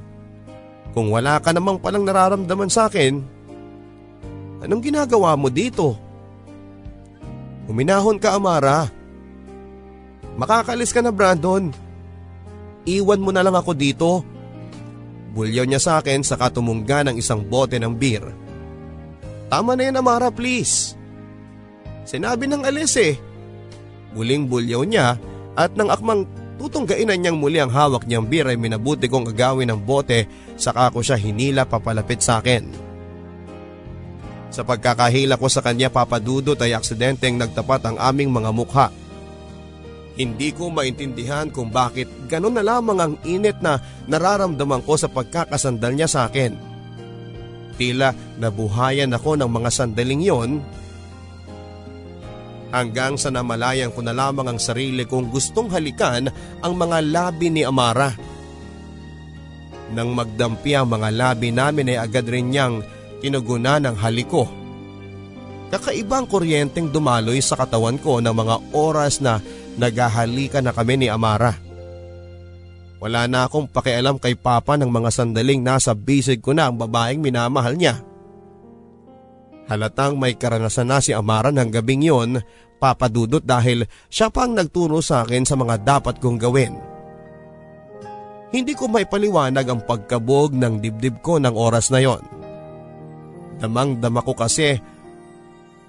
Kung 0.95 1.11
wala 1.11 1.43
ka 1.43 1.51
namang 1.51 1.83
palang 1.83 2.07
nararamdaman 2.07 2.71
sa 2.71 2.87
akin, 2.87 3.19
anong 4.63 4.81
ginagawa 4.81 5.35
mo 5.35 5.51
dito? 5.51 5.99
Huminahon 7.67 8.17
ka 8.17 8.39
Amara. 8.39 8.87
Makakalis 10.39 10.95
ka 10.95 11.03
na 11.03 11.11
Brandon. 11.11 11.69
Iwan 12.87 13.19
mo 13.19 13.35
na 13.35 13.43
lang 13.43 13.53
ako 13.53 13.75
dito. 13.75 14.23
Bulyaw 15.35 15.67
niya 15.67 15.83
sa 15.83 15.91
akin 15.99 16.23
sa 16.23 16.39
katumungga 16.39 17.03
ng 17.03 17.19
isang 17.19 17.43
bote 17.43 17.77
ng 17.77 17.93
beer. 17.93 18.23
Tama 19.51 19.75
na 19.75 19.91
yan 19.91 19.99
Amara 19.99 20.31
please. 20.31 20.95
Sinabi 22.07 22.47
ng 22.47 22.63
alis 22.63 22.95
eh. 22.97 23.19
Muling 24.15 24.49
bulyaw 24.49 24.81
niya 24.87 25.19
at 25.53 25.75
nang 25.77 25.91
akmang 25.93 26.25
tutunggainan 26.59 27.23
niyang 27.23 27.39
muli 27.39 27.57
ang 27.63 27.71
hawak 27.71 28.03
niyang 28.03 28.27
beer 28.27 28.51
ay 28.51 28.59
minabuti 28.59 29.07
kong 29.07 29.31
agawin 29.31 29.71
ng 29.71 29.79
bote 29.79 30.27
saka 30.59 30.91
ko 30.91 30.99
siya 30.99 31.15
hinila 31.15 31.63
papalapit 31.63 32.19
sa 32.19 32.43
akin. 32.43 32.67
Sa 34.51 34.67
pagkakahila 34.67 35.39
ko 35.39 35.47
sa 35.47 35.63
kanya 35.63 35.87
papadudot 35.87 36.59
ay 36.59 36.75
aksidenteng 36.75 37.39
nagtapat 37.39 37.85
ang 37.87 37.97
aming 38.01 38.33
mga 38.33 38.51
mukha. 38.51 38.87
Hindi 40.19 40.51
ko 40.51 40.67
maintindihan 40.67 41.47
kung 41.47 41.71
bakit 41.71 42.11
ganun 42.27 42.59
na 42.59 42.65
lamang 42.65 42.99
ang 42.99 43.13
init 43.23 43.63
na 43.63 43.79
nararamdaman 44.11 44.83
ko 44.83 44.99
sa 44.99 45.07
pagkakasandal 45.07 45.95
niya 45.95 46.11
sa 46.11 46.27
akin. 46.27 46.59
Tila 47.79 48.11
nabuhayan 48.35 49.15
ako 49.15 49.39
ng 49.39 49.47
mga 49.47 49.69
sandaling 49.71 50.19
yon 50.27 50.59
hanggang 52.69 53.17
sa 53.17 53.33
namalayan 53.33 53.89
ko 53.93 54.01
na 54.05 54.13
lamang 54.13 54.55
ang 54.55 54.59
sarili 54.61 55.05
kong 55.05 55.29
gustong 55.33 55.69
halikan 55.73 56.29
ang 56.61 56.73
mga 56.77 56.97
labi 57.09 57.49
ni 57.49 57.61
Amara. 57.65 58.13
Nang 59.89 60.13
magdampi 60.13 60.77
ang 60.77 60.89
mga 60.89 61.09
labi 61.09 61.49
namin 61.49 61.93
ay 61.93 61.97
agad 61.97 62.29
rin 62.29 62.53
niyang 62.53 62.85
kinuguna 63.25 63.81
ng 63.81 63.95
haliko. 63.97 64.45
Kakaibang 65.69 66.25
kuryenteng 66.25 66.89
dumaloy 66.89 67.41
sa 67.41 67.57
katawan 67.57 68.01
ko 68.01 68.21
ng 68.21 68.33
mga 68.33 68.55
oras 68.73 69.21
na 69.21 69.37
Nagahalikan 69.79 70.67
na 70.67 70.75
kami 70.75 70.99
ni 70.99 71.07
Amara. 71.07 71.55
Wala 72.99 73.31
na 73.31 73.47
akong 73.47 73.71
pakialam 73.71 74.19
kay 74.19 74.35
Papa 74.35 74.75
ng 74.75 74.91
mga 74.91 75.07
sandaling 75.07 75.63
nasa 75.63 75.95
bisig 75.95 76.43
ko 76.43 76.51
na 76.51 76.67
ang 76.67 76.75
babaeng 76.75 77.23
minamahal 77.23 77.79
niya. 77.79 77.95
Halatang 79.69 80.17
may 80.17 80.33
karanasan 80.33 80.89
na 80.89 80.97
si 80.97 81.13
Amara 81.13 81.53
ng 81.53 81.69
gabing 81.69 82.01
yon, 82.01 82.41
papadudot 82.81 83.45
dahil 83.45 83.85
siya 84.09 84.33
pa 84.33 84.49
ang 84.49 84.57
nagturo 84.57 84.97
sa 84.97 85.21
akin 85.21 85.45
sa 85.45 85.53
mga 85.53 85.85
dapat 85.85 86.17
kong 86.17 86.41
gawin. 86.41 86.73
Hindi 88.49 88.73
ko 88.73 88.89
maipaliwanag 88.89 89.65
ang 89.69 89.81
pagkabog 89.85 90.57
ng 90.57 90.81
dibdib 90.81 91.21
ko 91.21 91.37
ng 91.37 91.53
oras 91.53 91.93
na 91.93 92.01
yon. 92.01 92.25
Damang 93.61 94.01
dama 94.01 94.25
ko 94.25 94.33
kasi 94.33 94.73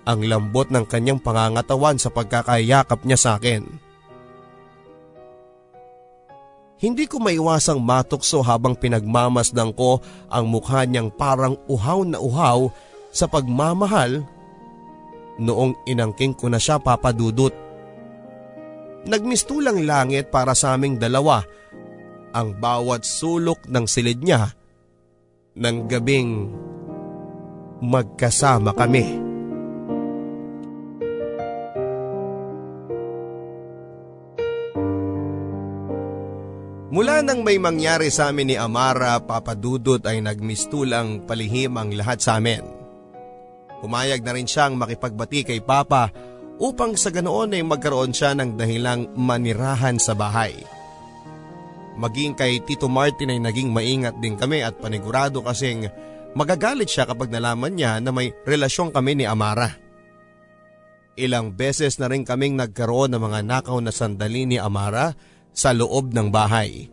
ang 0.04 0.20
lambot 0.28 0.68
ng 0.68 0.84
kanyang 0.84 1.16
pangangatawan 1.24 1.96
sa 1.96 2.12
pagkakayakap 2.12 3.00
niya 3.08 3.16
sa 3.16 3.30
akin. 3.40 3.64
Hindi 6.80 7.04
ko 7.08 7.20
maiwasang 7.20 7.80
matukso 7.80 8.44
habang 8.44 8.76
pinagmamasdang 8.76 9.72
ko 9.72 10.00
ang 10.28 10.48
mukha 10.48 10.84
niyang 10.84 11.12
parang 11.12 11.56
uhaw 11.68 12.04
na 12.04 12.20
uhaw 12.20 12.68
sa 13.10 13.26
pagmamahal 13.26 14.22
noong 15.40 15.86
inangking 15.86 16.34
ko 16.34 16.46
na 16.46 16.58
siya 16.62 16.78
papadudot. 16.78 17.52
Nagmistulang 19.06 19.82
langit 19.82 20.28
para 20.28 20.52
sa 20.52 20.76
aming 20.76 21.00
dalawa 21.00 21.40
ang 22.30 22.54
bawat 22.54 23.02
sulok 23.02 23.66
ng 23.66 23.84
silid 23.88 24.22
niya 24.22 24.54
ng 25.58 25.76
gabing 25.90 26.30
magkasama 27.80 28.76
kami. 28.76 29.30
Mula 36.90 37.22
nang 37.22 37.46
may 37.46 37.54
mangyari 37.56 38.10
sa 38.10 38.34
amin 38.34 38.50
ni 38.50 38.56
Amara, 38.58 39.22
Papadudot 39.22 40.02
ay 40.02 40.18
nagmistulang 40.26 41.22
palihim 41.22 41.78
ang 41.78 41.94
lahat 41.94 42.18
sa 42.18 42.42
amin. 42.42 42.79
Pumayag 43.80 44.20
na 44.20 44.36
rin 44.36 44.44
siyang 44.44 44.76
makipagbati 44.76 45.44
kay 45.48 45.60
Papa 45.64 46.12
upang 46.60 46.92
sa 46.94 47.08
ganoon 47.08 47.56
ay 47.56 47.64
magkaroon 47.64 48.12
siya 48.12 48.36
ng 48.36 48.60
dahilang 48.60 49.08
manirahan 49.16 49.96
sa 49.96 50.12
bahay. 50.12 50.52
Maging 51.96 52.36
kay 52.36 52.60
Tito 52.64 52.86
Martin 52.86 53.32
ay 53.32 53.40
naging 53.40 53.72
maingat 53.72 54.20
din 54.20 54.36
kami 54.36 54.60
at 54.60 54.76
panigurado 54.76 55.40
kasing 55.40 55.88
magagalit 56.36 56.88
siya 56.88 57.08
kapag 57.08 57.32
nalaman 57.32 57.74
niya 57.74 57.98
na 57.98 58.12
may 58.12 58.30
relasyon 58.44 58.92
kami 58.92 59.16
ni 59.16 59.24
Amara. 59.24 59.72
Ilang 61.18 61.56
beses 61.56 62.00
na 62.00 62.08
rin 62.08 62.24
kaming 62.24 62.56
nagkaroon 62.56 63.12
ng 63.12 63.20
mga 63.20 63.40
nakaw 63.44 63.76
na 63.80 63.92
sandali 63.92 64.46
ni 64.46 64.56
Amara 64.56 65.12
sa 65.50 65.74
loob 65.74 66.14
ng 66.14 66.28
bahay. 66.30 66.88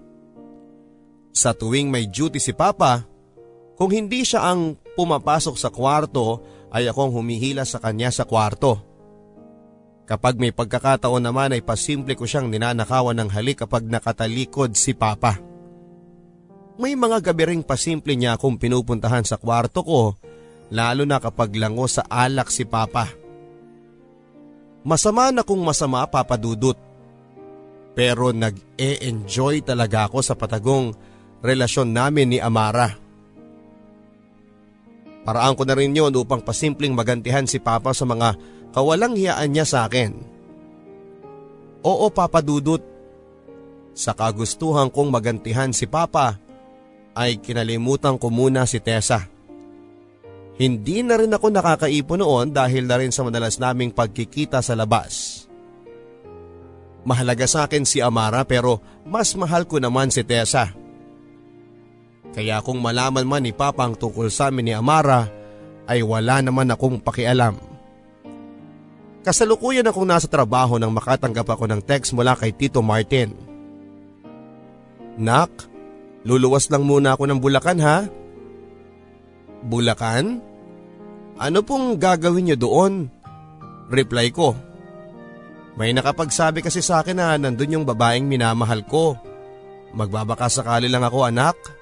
Sa 1.32 1.54
tuwing 1.54 1.94
may 1.94 2.10
duty 2.10 2.42
si 2.42 2.52
Papa, 2.52 3.06
kung 3.78 3.94
hindi 3.94 4.26
siya 4.26 4.50
ang 4.50 4.74
pumapasok 4.98 5.56
sa 5.56 5.70
kwarto 5.70 6.42
ay 6.72 6.92
akong 6.92 7.14
humihila 7.14 7.64
sa 7.64 7.80
kanya 7.80 8.12
sa 8.12 8.28
kwarto. 8.28 8.84
Kapag 10.08 10.40
may 10.40 10.56
pagkakataon 10.56 11.20
naman 11.20 11.52
ay 11.52 11.60
pasimple 11.60 12.16
ko 12.16 12.24
siyang 12.24 12.48
ninanakawan 12.48 13.16
ng 13.20 13.30
halik 13.32 13.68
kapag 13.68 13.84
nakatalikod 13.88 14.72
si 14.76 14.96
Papa. 14.96 15.36
May 16.80 16.96
mga 16.96 17.20
gabi 17.32 17.44
ring 17.44 17.64
pasimple 17.66 18.16
niya 18.16 18.40
akong 18.40 18.56
pinupuntahan 18.56 19.28
sa 19.28 19.36
kwarto 19.36 19.84
ko 19.84 20.16
lalo 20.72 21.04
na 21.08 21.20
kapag 21.20 21.56
lango 21.56 21.88
sa 21.88 22.04
alak 22.08 22.52
si 22.52 22.64
Papa. 22.64 23.08
Masama 24.88 25.36
na 25.36 25.44
kung 25.44 25.60
masama 25.60 26.08
papadudot. 26.08 26.80
Pero 27.98 28.32
nag-e-enjoy 28.32 29.66
talaga 29.66 30.08
ako 30.08 30.22
sa 30.22 30.38
patagong 30.38 30.94
relasyon 31.42 31.92
namin 31.92 32.32
ni 32.32 32.40
Amara. 32.40 33.07
Paraan 35.28 35.60
ko 35.60 35.68
na 35.68 35.76
rin 35.76 35.92
yun 35.92 36.16
upang 36.16 36.40
pasimpleng 36.40 36.96
magantihan 36.96 37.44
si 37.44 37.60
Papa 37.60 37.92
sa 37.92 38.08
mga 38.08 38.40
kawalang 38.72 39.20
hiyaan 39.20 39.52
niya 39.52 39.68
sa 39.68 39.84
akin. 39.84 40.16
Oo 41.84 42.08
Papa 42.16 42.40
Dudut, 42.40 42.80
sa 43.92 44.16
kagustuhan 44.16 44.88
kong 44.88 45.12
magantihan 45.12 45.76
si 45.76 45.84
Papa 45.84 46.40
ay 47.12 47.44
kinalimutan 47.44 48.16
ko 48.16 48.32
muna 48.32 48.64
si 48.64 48.80
Tessa. 48.80 49.28
Hindi 50.56 51.04
na 51.04 51.20
rin 51.20 51.36
ako 51.36 51.52
nakakaipon 51.52 52.24
noon 52.24 52.56
dahil 52.56 52.88
na 52.88 52.96
rin 52.96 53.12
sa 53.12 53.28
madalas 53.28 53.60
naming 53.60 53.92
pagkikita 53.92 54.64
sa 54.64 54.80
labas. 54.80 55.44
Mahalaga 57.04 57.52
sa 57.52 57.68
akin 57.68 57.84
si 57.84 58.00
Amara 58.00 58.48
pero 58.48 58.80
mas 59.04 59.36
mahal 59.36 59.68
ko 59.68 59.76
naman 59.76 60.08
si 60.08 60.24
Tessa. 60.24 60.87
Kaya 62.38 62.62
kung 62.62 62.78
malaman 62.78 63.26
man 63.26 63.42
ni 63.42 63.50
Papa 63.50 63.82
ang 63.82 63.98
tungkol 63.98 64.30
sa 64.30 64.54
amin 64.54 64.70
ni 64.70 64.74
Amara 64.78 65.26
ay 65.90 66.06
wala 66.06 66.38
naman 66.46 66.70
akong 66.70 67.02
pakialam. 67.02 67.58
Kasalukuyan 69.26 69.90
akong 69.90 70.06
nasa 70.06 70.30
trabaho 70.30 70.78
nang 70.78 70.94
makatanggap 70.94 71.50
ako 71.50 71.66
ng 71.66 71.82
text 71.82 72.14
mula 72.14 72.38
kay 72.38 72.54
Tito 72.54 72.86
Martin. 72.86 73.34
Nak, 75.18 75.50
luluwas 76.30 76.70
lang 76.70 76.86
muna 76.86 77.18
ako 77.18 77.26
ng 77.26 77.42
Bulacan 77.42 77.82
ha? 77.82 78.06
Bulacan? 79.66 80.38
Ano 81.42 81.66
pong 81.66 81.98
gagawin 81.98 82.54
niyo 82.54 82.58
doon? 82.62 83.10
Reply 83.90 84.30
ko. 84.30 84.54
May 85.74 85.90
nakapagsabi 85.90 86.62
kasi 86.62 86.86
sa 86.86 87.02
akin 87.02 87.18
na 87.18 87.34
nandun 87.34 87.82
yung 87.82 87.86
babaeng 87.86 88.30
minamahal 88.30 88.86
ko. 88.86 89.18
Magbabaka 89.98 90.54
sakali 90.54 90.86
lang 90.86 91.02
ako 91.02 91.26
anak. 91.26 91.77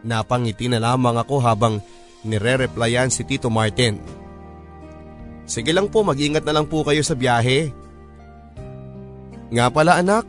Napangiti 0.00 0.66
na 0.68 0.80
lamang 0.80 1.20
ako 1.20 1.36
habang 1.44 1.80
nire-replyan 2.24 3.12
si 3.12 3.24
Tito 3.24 3.52
Martin. 3.52 4.00
Sige 5.44 5.74
lang 5.74 5.90
po 5.90 6.06
mag-ingat 6.06 6.46
na 6.46 6.54
lang 6.54 6.66
po 6.70 6.86
kayo 6.86 7.02
sa 7.02 7.18
biyahe. 7.18 7.74
Nga 9.50 9.66
pala 9.74 9.98
anak, 9.98 10.24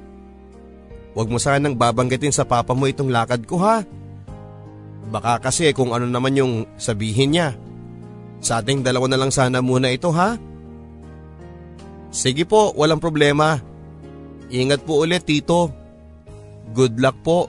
huwag 1.13 1.30
mo 1.30 1.38
sanang 1.38 1.78
babanggitin 1.78 2.34
sa 2.34 2.41
papa 2.41 2.74
mo 2.74 2.89
itong 2.89 3.13
lakad 3.13 3.45
ko 3.45 3.61
ha. 3.61 3.86
Baka 5.11 5.38
kasi 5.43 5.69
kung 5.78 5.93
ano 5.93 6.09
naman 6.09 6.39
yung 6.39 6.53
sabihin 6.80 7.38
niya. 7.38 7.49
Sa 8.41 8.57
ating 8.57 8.82
dalawa 8.82 9.05
na 9.05 9.19
lang 9.22 9.30
sana 9.30 9.61
muna 9.61 9.93
ito 9.93 10.09
ha. 10.09 10.39
Sige 12.09 12.43
po, 12.43 12.74
walang 12.74 12.99
problema. 12.99 13.61
Ingat 14.49 14.84
po 14.84 15.05
ulit 15.05 15.24
tito. 15.24 15.69
Good 16.74 16.97
luck 16.97 17.22
po. 17.22 17.47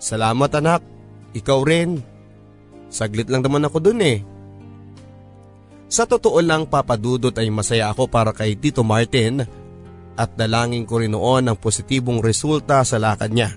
Salamat 0.00 0.50
anak. 0.56 0.80
Ikaw 1.36 1.60
rin. 1.62 2.00
Saglit 2.88 3.28
lang 3.28 3.44
naman 3.44 3.68
ako 3.68 3.78
dun 3.78 4.00
eh. 4.00 4.24
Sa 5.92 6.08
totoo 6.08 6.40
lang 6.40 6.66
papadudot 6.66 7.34
ay 7.36 7.52
masaya 7.52 7.92
ako 7.92 8.08
para 8.08 8.32
kay 8.32 8.56
Tito 8.56 8.80
Martin 8.80 9.44
at 10.16 10.30
dalangin 10.34 10.88
ko 10.88 10.98
rin 10.98 11.12
noon 11.12 11.52
ang 11.52 11.58
positibong 11.60 12.24
resulta 12.24 12.82
sa 12.82 12.96
lakad 12.96 13.30
niya. 13.30 13.54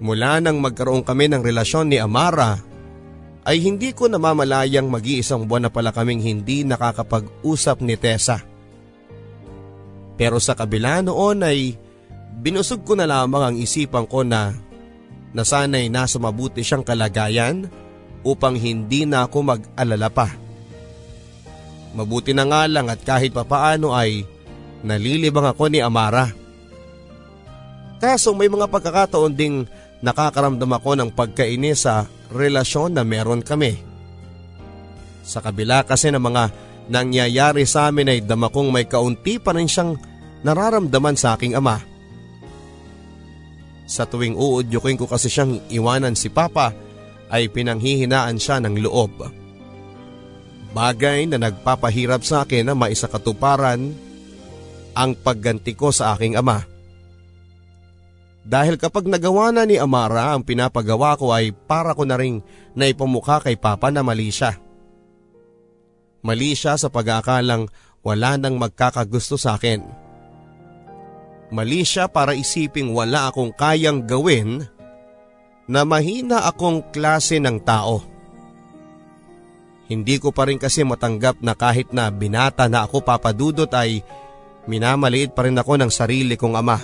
Mula 0.00 0.38
nang 0.40 0.60
magkaroon 0.60 1.06
kami 1.06 1.30
ng 1.30 1.42
relasyon 1.42 1.92
ni 1.92 1.98
Amara 1.98 2.58
ay 3.46 3.56
hindi 3.62 3.96
ko 3.96 4.10
namamalayang 4.10 4.86
mag-iisang 4.86 5.48
buwan 5.48 5.68
na 5.68 5.70
pala 5.72 5.94
kaming 5.94 6.20
hindi 6.20 6.62
nakakapag-usap 6.66 7.80
ni 7.80 7.94
Tessa. 7.96 8.42
Pero 10.20 10.36
sa 10.36 10.52
kabila 10.52 11.00
noon 11.00 11.40
ay 11.46 11.74
binusog 12.40 12.84
ko 12.84 12.98
na 12.98 13.08
lamang 13.08 13.42
ang 13.44 13.56
isipan 13.56 14.04
ko 14.04 14.26
na 14.26 14.52
na 15.30 15.46
sana'y 15.46 15.88
nasa 15.88 16.18
mabuti 16.18 16.62
siyang 16.62 16.82
kalagayan 16.82 17.70
upang 18.26 18.58
hindi 18.58 19.06
na 19.06 19.26
ako 19.26 19.56
mag-alala 19.56 20.08
pa. 20.10 20.28
Mabuti 21.94 22.30
na 22.30 22.46
nga 22.46 22.66
lang 22.70 22.86
at 22.86 23.02
kahit 23.02 23.34
papaano 23.34 23.90
ay 23.94 24.22
nalilibang 24.86 25.46
ako 25.46 25.70
ni 25.70 25.82
Amara. 25.82 26.30
Kaso 28.00 28.32
may 28.32 28.48
mga 28.48 28.70
pagkakataon 28.70 29.34
ding 29.34 29.66
nakakaramdam 30.00 30.70
ako 30.72 30.90
ng 30.96 31.10
pagkainis 31.12 31.84
sa 31.84 32.08
relasyon 32.32 32.96
na 32.96 33.02
meron 33.04 33.44
kami. 33.44 33.76
Sa 35.20 35.44
kabila 35.44 35.84
kasi 35.84 36.08
ng 36.08 36.22
mga 36.22 36.42
nangyayari 36.90 37.68
sa 37.68 37.92
amin 37.92 38.08
ay 38.08 38.18
dama 38.24 38.48
kong 38.48 38.72
may 38.72 38.88
kaunti 38.88 39.38
pa 39.38 39.52
rin 39.52 39.68
siyang 39.68 39.94
nararamdaman 40.42 41.14
sa 41.14 41.36
aking 41.36 41.54
ama. 41.54 41.89
Sa 43.90 44.06
tuwing 44.06 44.38
uudyukin 44.38 44.94
ko 44.94 45.10
kasi 45.10 45.26
siyang 45.26 45.58
iwanan 45.66 46.14
si 46.14 46.30
Papa 46.30 46.70
ay 47.26 47.50
pinanghihinaan 47.50 48.38
siya 48.38 48.62
ng 48.62 48.78
loob. 48.86 49.26
Bagay 50.70 51.26
na 51.26 51.42
nagpapahirap 51.42 52.22
sa 52.22 52.46
akin 52.46 52.70
na 52.70 52.78
maisakatuparan 52.78 53.90
ang 54.94 55.10
pagganti 55.18 55.74
ko 55.74 55.90
sa 55.90 56.14
aking 56.14 56.38
ama. 56.38 56.62
Dahil 58.46 58.78
kapag 58.78 59.10
nagawa 59.10 59.50
na 59.50 59.66
ni 59.66 59.74
Amara 59.74 60.38
ang 60.38 60.46
pinapagawa 60.46 61.18
ko 61.18 61.34
ay 61.34 61.50
para 61.50 61.90
ko 61.90 62.06
na 62.06 62.14
rin 62.14 62.38
naipamukha 62.78 63.42
kay 63.42 63.58
Papa 63.58 63.90
na 63.90 64.06
mali 64.06 64.30
siya. 64.30 64.54
Mali 66.22 66.54
siya 66.54 66.78
sa 66.78 66.86
pag-aakalang 66.86 67.66
wala 68.06 68.38
nang 68.38 68.54
magkakagusto 68.54 69.34
sa 69.34 69.58
akin. 69.58 70.09
Mali 71.50 71.82
siya 71.82 72.06
para 72.06 72.30
isiping 72.30 72.94
wala 72.94 73.26
akong 73.30 73.50
kayang 73.50 74.06
gawin 74.06 74.62
na 75.66 75.82
mahina 75.82 76.46
akong 76.46 76.94
klase 76.94 77.42
ng 77.42 77.58
tao. 77.66 78.02
Hindi 79.90 80.22
ko 80.22 80.30
pa 80.30 80.46
rin 80.46 80.62
kasi 80.62 80.86
matanggap 80.86 81.42
na 81.42 81.58
kahit 81.58 81.90
na 81.90 82.06
binata 82.14 82.70
na 82.70 82.86
ako 82.86 83.02
papadudot 83.02 83.70
ay 83.74 84.06
minamaliit 84.70 85.34
pa 85.34 85.42
rin 85.42 85.58
ako 85.58 85.82
ng 85.82 85.90
sarili 85.90 86.38
kong 86.38 86.54
ama. 86.54 86.78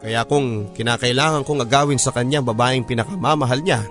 Kaya 0.00 0.24
kung 0.24 0.72
kinakailangan 0.72 1.44
kong 1.44 1.68
agawin 1.68 2.00
sa 2.00 2.16
kanya 2.16 2.40
babaeng 2.40 2.88
pinakamamahal 2.88 3.60
niya, 3.60 3.84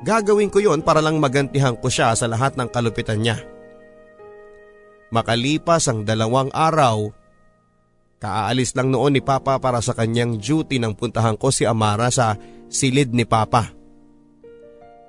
gagawin 0.00 0.48
ko 0.48 0.64
yon 0.64 0.80
para 0.80 1.04
lang 1.04 1.20
magantihan 1.20 1.76
ko 1.76 1.92
siya 1.92 2.16
sa 2.16 2.24
lahat 2.24 2.56
ng 2.56 2.72
kalupitan 2.72 3.20
niya. 3.20 3.51
Makalipas 5.12 5.92
ang 5.92 6.08
dalawang 6.08 6.48
araw, 6.56 7.12
kaalis 8.16 8.72
lang 8.72 8.88
noon 8.88 9.20
ni 9.20 9.20
Papa 9.20 9.60
para 9.60 9.84
sa 9.84 9.92
kanyang 9.92 10.40
duty 10.40 10.80
nang 10.80 10.96
puntahan 10.96 11.36
ko 11.36 11.52
si 11.52 11.68
Amara 11.68 12.08
sa 12.08 12.40
silid 12.72 13.12
ni 13.12 13.28
Papa. 13.28 13.76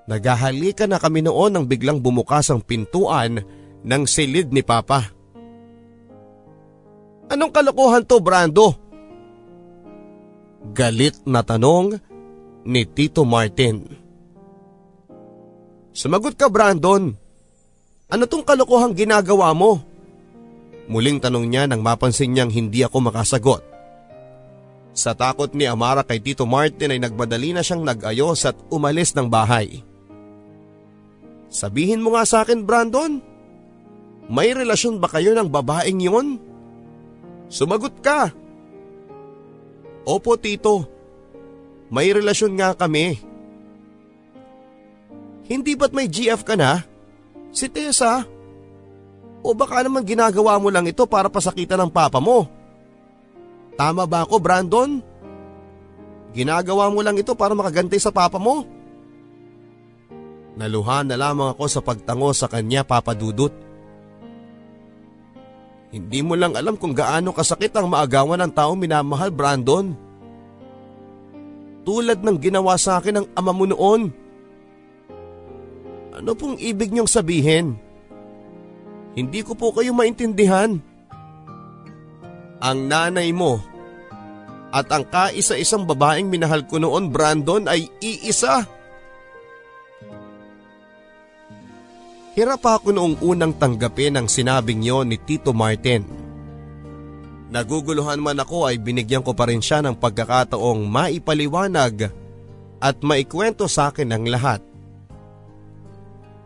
Nagahalikan 0.04 0.92
na 0.92 1.00
kami 1.00 1.24
noon 1.24 1.56
nang 1.56 1.64
biglang 1.64 2.04
bumukas 2.04 2.52
ang 2.52 2.60
pintuan 2.60 3.40
ng 3.80 4.04
silid 4.04 4.52
ni 4.52 4.60
Papa. 4.60 5.08
Anong 7.32 7.56
kalokohan 7.56 8.04
to 8.04 8.20
Brando? 8.20 8.76
Galit 10.76 11.24
na 11.24 11.48
tanong 11.48 11.96
ni 12.68 12.84
Tito 12.84 13.24
Martin. 13.24 13.88
Sumagot 15.96 16.36
ka 16.36 16.52
Brandon. 16.52 17.16
Ano 18.12 18.24
tong 18.28 18.44
kalokohang 18.44 18.92
ginagawa 18.92 19.56
mo? 19.56 19.93
Muling 20.92 21.24
tanong 21.24 21.48
niya 21.48 21.64
nang 21.68 21.80
mapansin 21.80 22.36
niyang 22.36 22.52
hindi 22.52 22.84
ako 22.84 23.12
makasagot. 23.12 23.64
Sa 24.94 25.18
takot 25.18 25.50
ni 25.58 25.66
Amara 25.66 26.06
kay 26.06 26.22
Tito 26.22 26.46
Martin 26.46 26.94
ay 26.94 27.00
nagbadali 27.02 27.56
na 27.56 27.66
siyang 27.66 27.82
nag-ayos 27.82 28.46
at 28.46 28.58
umalis 28.70 29.16
ng 29.18 29.26
bahay. 29.26 29.82
Sabihin 31.54 32.02
mo 32.02 32.14
nga 32.14 32.26
sa 32.26 32.42
akin 32.46 32.66
Brandon, 32.66 33.22
may 34.30 34.54
relasyon 34.54 34.98
ba 34.98 35.10
kayo 35.10 35.38
ng 35.38 35.50
babaeng 35.50 36.02
yon? 36.02 36.28
Sumagot 37.52 37.94
ka. 38.02 38.34
Opo 40.04 40.36
tito, 40.36 40.90
may 41.94 42.10
relasyon 42.10 42.58
nga 42.58 42.74
kami. 42.74 43.22
Hindi 45.46 45.78
ba't 45.78 45.94
may 45.94 46.10
GF 46.10 46.42
ka 46.42 46.58
na? 46.58 46.82
Si 47.54 47.70
Tessa? 47.70 48.26
O 49.44 49.52
baka 49.52 49.84
naman 49.84 50.08
ginagawa 50.08 50.56
mo 50.56 50.72
lang 50.72 50.88
ito 50.88 51.04
para 51.04 51.28
pasakitan 51.28 51.76
ng 51.84 51.92
papa 51.92 52.24
mo? 52.24 52.48
Tama 53.76 54.08
ba 54.08 54.24
ako 54.24 54.40
Brandon? 54.40 55.04
Ginagawa 56.32 56.88
mo 56.88 57.04
lang 57.04 57.20
ito 57.20 57.36
para 57.36 57.52
makaganti 57.52 58.00
sa 58.00 58.10
papa 58.10 58.40
mo? 58.40 58.64
Naluhan 60.56 61.12
na 61.12 61.20
lamang 61.20 61.52
ako 61.52 61.66
sa 61.68 61.84
pagtango 61.84 62.32
sa 62.32 62.48
kanya 62.48 62.88
papadudot. 62.88 63.52
Hindi 65.94 66.20
mo 66.26 66.34
lang 66.34 66.58
alam 66.58 66.80
kung 66.80 66.96
gaano 66.96 67.36
kasakit 67.36 67.70
ang 67.78 67.92
maagawan 67.92 68.42
ng 68.48 68.52
taong 68.56 68.80
minamahal, 68.80 69.30
Brandon. 69.30 69.94
Tulad 71.84 72.24
ng 72.24 72.38
ginawa 72.40 72.80
sa 72.80 72.98
akin 72.98 73.22
ng 73.22 73.28
ama 73.38 73.52
mo 73.54 73.68
noon. 73.70 74.10
Ano 76.16 76.32
pong 76.34 76.58
ibig 76.58 76.90
niyong 76.90 77.10
sabihin? 77.10 77.78
Hindi 79.14 79.46
ko 79.46 79.54
po 79.54 79.70
kayo 79.74 79.94
maintindihan. 79.94 80.82
Ang 82.64 82.80
nanay 82.90 83.30
mo 83.30 83.62
at 84.74 84.90
ang 84.90 85.06
kaisa-isang 85.06 85.86
babaeng 85.86 86.34
minahal 86.34 86.66
ko 86.66 86.82
noon, 86.82 87.14
Brandon, 87.14 87.70
ay 87.70 87.86
iisa. 88.02 88.66
Hirap 92.34 92.66
ako 92.66 92.90
noong 92.90 93.22
unang 93.22 93.54
tanggapin 93.62 94.18
ang 94.18 94.26
sinabing 94.26 94.82
yon 94.82 95.14
ni 95.14 95.22
Tito 95.22 95.54
Martin. 95.54 96.02
Naguguluhan 97.54 98.18
man 98.18 98.42
ako 98.42 98.66
ay 98.66 98.82
binigyan 98.82 99.22
ko 99.22 99.38
pa 99.38 99.46
rin 99.46 99.62
siya 99.62 99.86
ng 99.86 99.94
pagkakataong 100.02 100.90
maipaliwanag 100.90 102.10
at 102.82 102.98
maikwento 103.06 103.70
sa 103.70 103.94
akin 103.94 104.10
ang 104.10 104.26
lahat. 104.26 104.73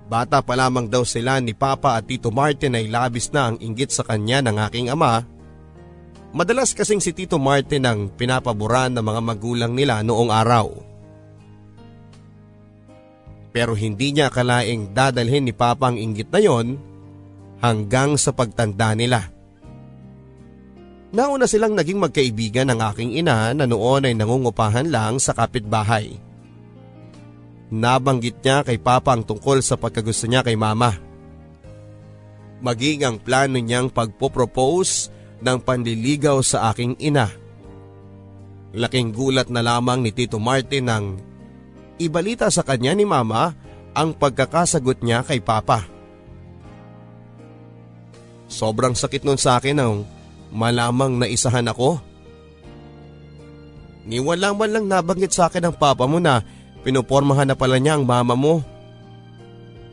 Bata 0.08 0.40
pa 0.40 0.56
lamang 0.56 0.88
daw 0.88 1.04
sila 1.04 1.44
ni 1.44 1.52
Papa 1.52 2.00
at 2.00 2.08
Tito 2.08 2.32
Martin 2.32 2.80
ay 2.80 2.88
labis 2.88 3.28
na 3.36 3.52
ang 3.52 3.60
inggit 3.60 3.92
sa 3.92 4.08
kanya 4.08 4.40
ng 4.40 4.56
aking 4.72 4.88
ama. 4.88 5.28
Madalas 6.32 6.72
kasing 6.72 7.04
si 7.04 7.12
Tito 7.12 7.36
Martin 7.36 7.84
ang 7.84 8.00
pinapaboran 8.16 8.96
ng 8.96 9.04
mga 9.04 9.22
magulang 9.24 9.74
nila 9.76 10.00
noong 10.04 10.32
araw 10.32 10.88
pero 13.58 13.74
hindi 13.74 14.14
niya 14.14 14.30
akalaing 14.30 14.94
dadalhin 14.94 15.50
ni 15.50 15.54
Papa 15.56 15.90
ang 15.90 15.98
inggit 15.98 16.30
na 16.30 16.38
yon 16.38 16.78
hanggang 17.58 18.14
sa 18.14 18.30
pagtanda 18.30 18.94
nila. 18.94 19.34
Nauna 21.10 21.50
silang 21.50 21.74
naging 21.74 21.98
magkaibigan 21.98 22.70
ng 22.70 22.80
aking 22.94 23.18
ina 23.18 23.58
na 23.58 23.66
noon 23.66 24.06
ay 24.06 24.14
nangungupahan 24.14 24.94
lang 24.94 25.18
sa 25.18 25.34
kapitbahay. 25.34 26.22
Nabanggit 27.68 28.40
niya 28.40 28.64
kay 28.64 28.80
Papa 28.80 29.12
ang 29.12 29.28
tungkol 29.28 29.60
sa 29.60 29.76
pagkagusto 29.76 30.24
niya 30.28 30.40
kay 30.44 30.56
Mama. 30.56 30.96
Maging 32.64 33.04
ang 33.04 33.18
plano 33.20 33.60
niyang 33.60 33.92
pagpopropose 33.92 35.12
ng 35.44 35.58
panliligaw 35.62 36.42
sa 36.42 36.72
aking 36.74 36.98
ina. 36.98 37.30
Laking 38.74 39.14
gulat 39.14 39.52
na 39.52 39.62
lamang 39.62 40.02
ni 40.02 40.10
Tito 40.10 40.42
Martin 40.42 40.90
nang 40.90 41.06
ibalita 42.02 42.50
sa 42.50 42.66
kanya 42.66 42.94
ni 42.98 43.06
mama 43.06 43.54
ang 43.94 44.14
pagkakasagot 44.14 45.02
niya 45.02 45.22
kay 45.26 45.42
papa. 45.42 45.86
Sobrang 48.48 48.96
sakit 48.96 49.28
nun 49.28 49.38
sa 49.38 49.60
akin 49.60 49.76
nang 49.78 49.96
malamang 50.50 51.20
naisahan 51.20 51.68
ako. 51.68 52.00
Ni 54.08 54.24
wala 54.24 54.56
man 54.56 54.72
lang 54.72 54.86
nabanggit 54.88 55.36
sa 55.36 55.52
akin 55.52 55.68
ng 55.68 55.76
papa 55.76 56.08
mo 56.08 56.18
na 56.18 56.40
pinupormahan 56.86 57.50
na 57.50 57.56
pala 57.58 57.78
niya 57.82 57.98
ang 57.98 58.04
mama 58.06 58.34
mo. 58.38 58.62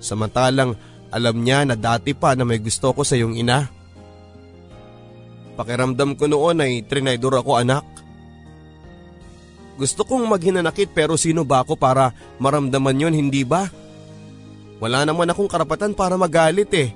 Samantalang 0.02 0.76
alam 1.14 1.36
niya 1.40 1.62
na 1.62 1.78
dati 1.78 2.10
pa 2.10 2.34
na 2.34 2.42
may 2.42 2.58
gusto 2.58 2.90
ko 2.90 3.06
sa 3.06 3.14
iyong 3.14 3.38
ina. 3.38 3.70
Pakiramdam 5.54 6.18
ko 6.18 6.26
noon 6.26 6.58
ay 6.58 6.82
trinaydor 6.82 7.38
ako 7.38 7.62
anak. 7.62 7.86
Gusto 9.78 10.02
kong 10.02 10.26
maghinanakit 10.26 10.90
pero 10.90 11.14
sino 11.14 11.46
ba 11.46 11.62
ako 11.62 11.78
para 11.78 12.10
maramdaman 12.42 12.98
yon 12.98 13.14
hindi 13.14 13.46
ba? 13.46 13.70
Wala 14.82 15.06
naman 15.06 15.30
akong 15.30 15.46
karapatan 15.46 15.94
para 15.94 16.18
magalit 16.18 16.70
eh. 16.74 16.90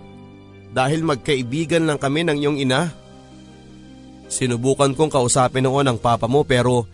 Dahil 0.74 1.06
magkaibigan 1.06 1.86
lang 1.86 1.98
kami 2.02 2.26
ng 2.26 2.38
iyong 2.42 2.58
ina. 2.58 2.90
Sinubukan 4.28 4.92
kong 4.92 5.14
kausapin 5.14 5.64
noon 5.64 5.88
ang 5.88 5.98
papa 5.98 6.26
mo 6.26 6.44
pero 6.44 6.84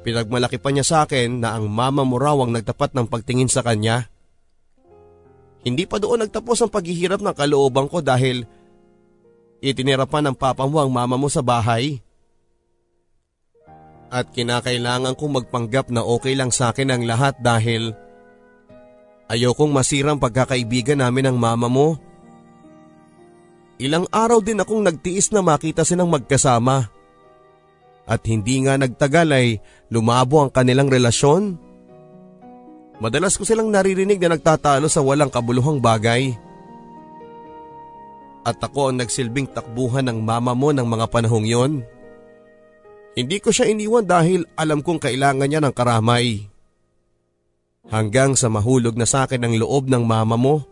pinagmalaki 0.00 0.56
pa 0.56 0.72
niya 0.72 0.84
sa 0.84 0.96
akin 1.04 1.44
na 1.44 1.56
ang 1.56 1.68
mama 1.68 2.04
mo 2.04 2.16
raw 2.16 2.36
ang 2.40 2.52
nagtapat 2.56 2.96
ng 2.96 3.06
pagtingin 3.08 3.50
sa 3.52 3.60
kanya. 3.60 4.08
Hindi 5.60 5.84
pa 5.84 6.00
doon 6.00 6.24
nagtapos 6.24 6.64
ang 6.64 6.70
paghihirap 6.72 7.20
ng 7.20 7.36
kalooban 7.36 7.86
ko 7.86 8.00
dahil 8.00 8.48
itinira 9.60 10.08
pa 10.08 10.24
ng 10.24 10.32
papa 10.32 10.64
mo 10.64 10.80
ang 10.80 10.88
mama 10.88 11.20
mo 11.20 11.28
sa 11.28 11.44
bahay 11.44 12.00
at 14.10 14.26
kinakailangan 14.34 15.14
kong 15.14 15.32
magpanggap 15.40 15.86
na 15.94 16.02
okay 16.02 16.34
lang 16.34 16.50
sa 16.50 16.74
akin 16.74 16.90
ang 16.90 17.02
lahat 17.06 17.38
dahil 17.38 17.94
ayokong 19.30 19.70
masirang 19.70 20.18
pagkakaibigan 20.18 20.98
namin 20.98 21.30
ng 21.30 21.36
mama 21.38 21.70
mo. 21.70 21.94
Ilang 23.80 24.10
araw 24.10 24.42
din 24.42 24.60
akong 24.60 24.82
nagtiis 24.82 25.30
na 25.32 25.40
makita 25.40 25.86
silang 25.86 26.10
magkasama. 26.10 26.90
At 28.10 28.26
hindi 28.26 28.58
nga 28.66 28.74
nagtagal 28.74 29.28
ay 29.30 29.62
lumabo 29.86 30.42
ang 30.42 30.50
kanilang 30.50 30.90
relasyon. 30.90 31.54
Madalas 32.98 33.38
ko 33.38 33.46
silang 33.46 33.70
naririnig 33.70 34.18
na 34.18 34.34
nagtatalo 34.34 34.90
sa 34.90 34.98
walang 34.98 35.30
kabuluhang 35.30 35.78
bagay. 35.78 36.34
At 38.42 38.58
ako 38.58 38.90
ang 38.90 38.98
nagsilbing 38.98 39.54
takbuhan 39.54 40.10
ng 40.10 40.18
mama 40.26 40.58
mo 40.58 40.74
ng 40.74 40.82
mga 40.82 41.06
panahong 41.06 41.46
yon. 41.46 41.72
Hindi 43.14 43.38
ko 43.38 43.54
siya 43.54 43.70
iniwan 43.70 44.10
dahil 44.10 44.42
alam 44.58 44.82
kong 44.82 45.06
kailangan 45.06 45.46
niya 45.46 45.62
ng 45.62 45.74
karamay. 45.76 46.50
Hanggang 47.94 48.34
sa 48.34 48.50
mahulog 48.50 48.98
na 48.98 49.06
sa 49.06 49.24
akin 49.24 49.46
ang 49.46 49.54
loob 49.54 49.86
ng 49.86 50.02
mama 50.02 50.34
mo. 50.34 50.66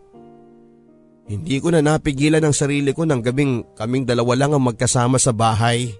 Hindi 1.29 1.61
ko 1.61 1.71
na 1.71 1.79
napigilan 1.79 2.41
ang 2.41 2.55
sarili 2.57 2.91
ko 2.91 3.05
ng 3.05 3.21
gabing 3.21 3.77
kaming 3.77 4.03
dalawa 4.03 4.33
lang 4.35 4.51
ang 4.51 4.63
magkasama 4.65 5.21
sa 5.21 5.31
bahay. 5.31 5.93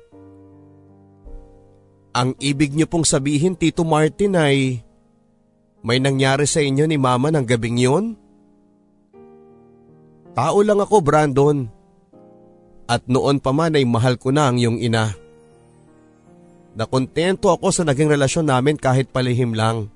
Ang 2.20 2.36
ibig 2.44 2.76
niyo 2.76 2.84
pong 2.84 3.08
sabihin 3.08 3.56
Tito 3.56 3.88
Martin 3.88 4.36
ay 4.36 4.84
may 5.80 6.04
nangyari 6.04 6.44
sa 6.44 6.60
inyo 6.60 6.84
ni 6.84 7.00
mama 7.00 7.32
ng 7.32 7.48
gabing 7.48 7.80
yon? 7.80 8.20
Tao 10.36 10.60
lang 10.60 10.84
ako 10.84 11.00
Brandon. 11.00 11.64
At 12.92 13.08
noon 13.08 13.40
pa 13.40 13.56
man 13.56 13.80
ay 13.80 13.88
mahal 13.88 14.20
ko 14.20 14.36
na 14.36 14.52
ang 14.52 14.60
iyong 14.60 14.84
ina. 14.84 15.16
Nakontento 16.76 17.56
ako 17.56 17.72
sa 17.72 17.88
naging 17.88 18.12
relasyon 18.12 18.52
namin 18.52 18.76
kahit 18.76 19.08
palihim 19.16 19.56
lang. 19.56 19.88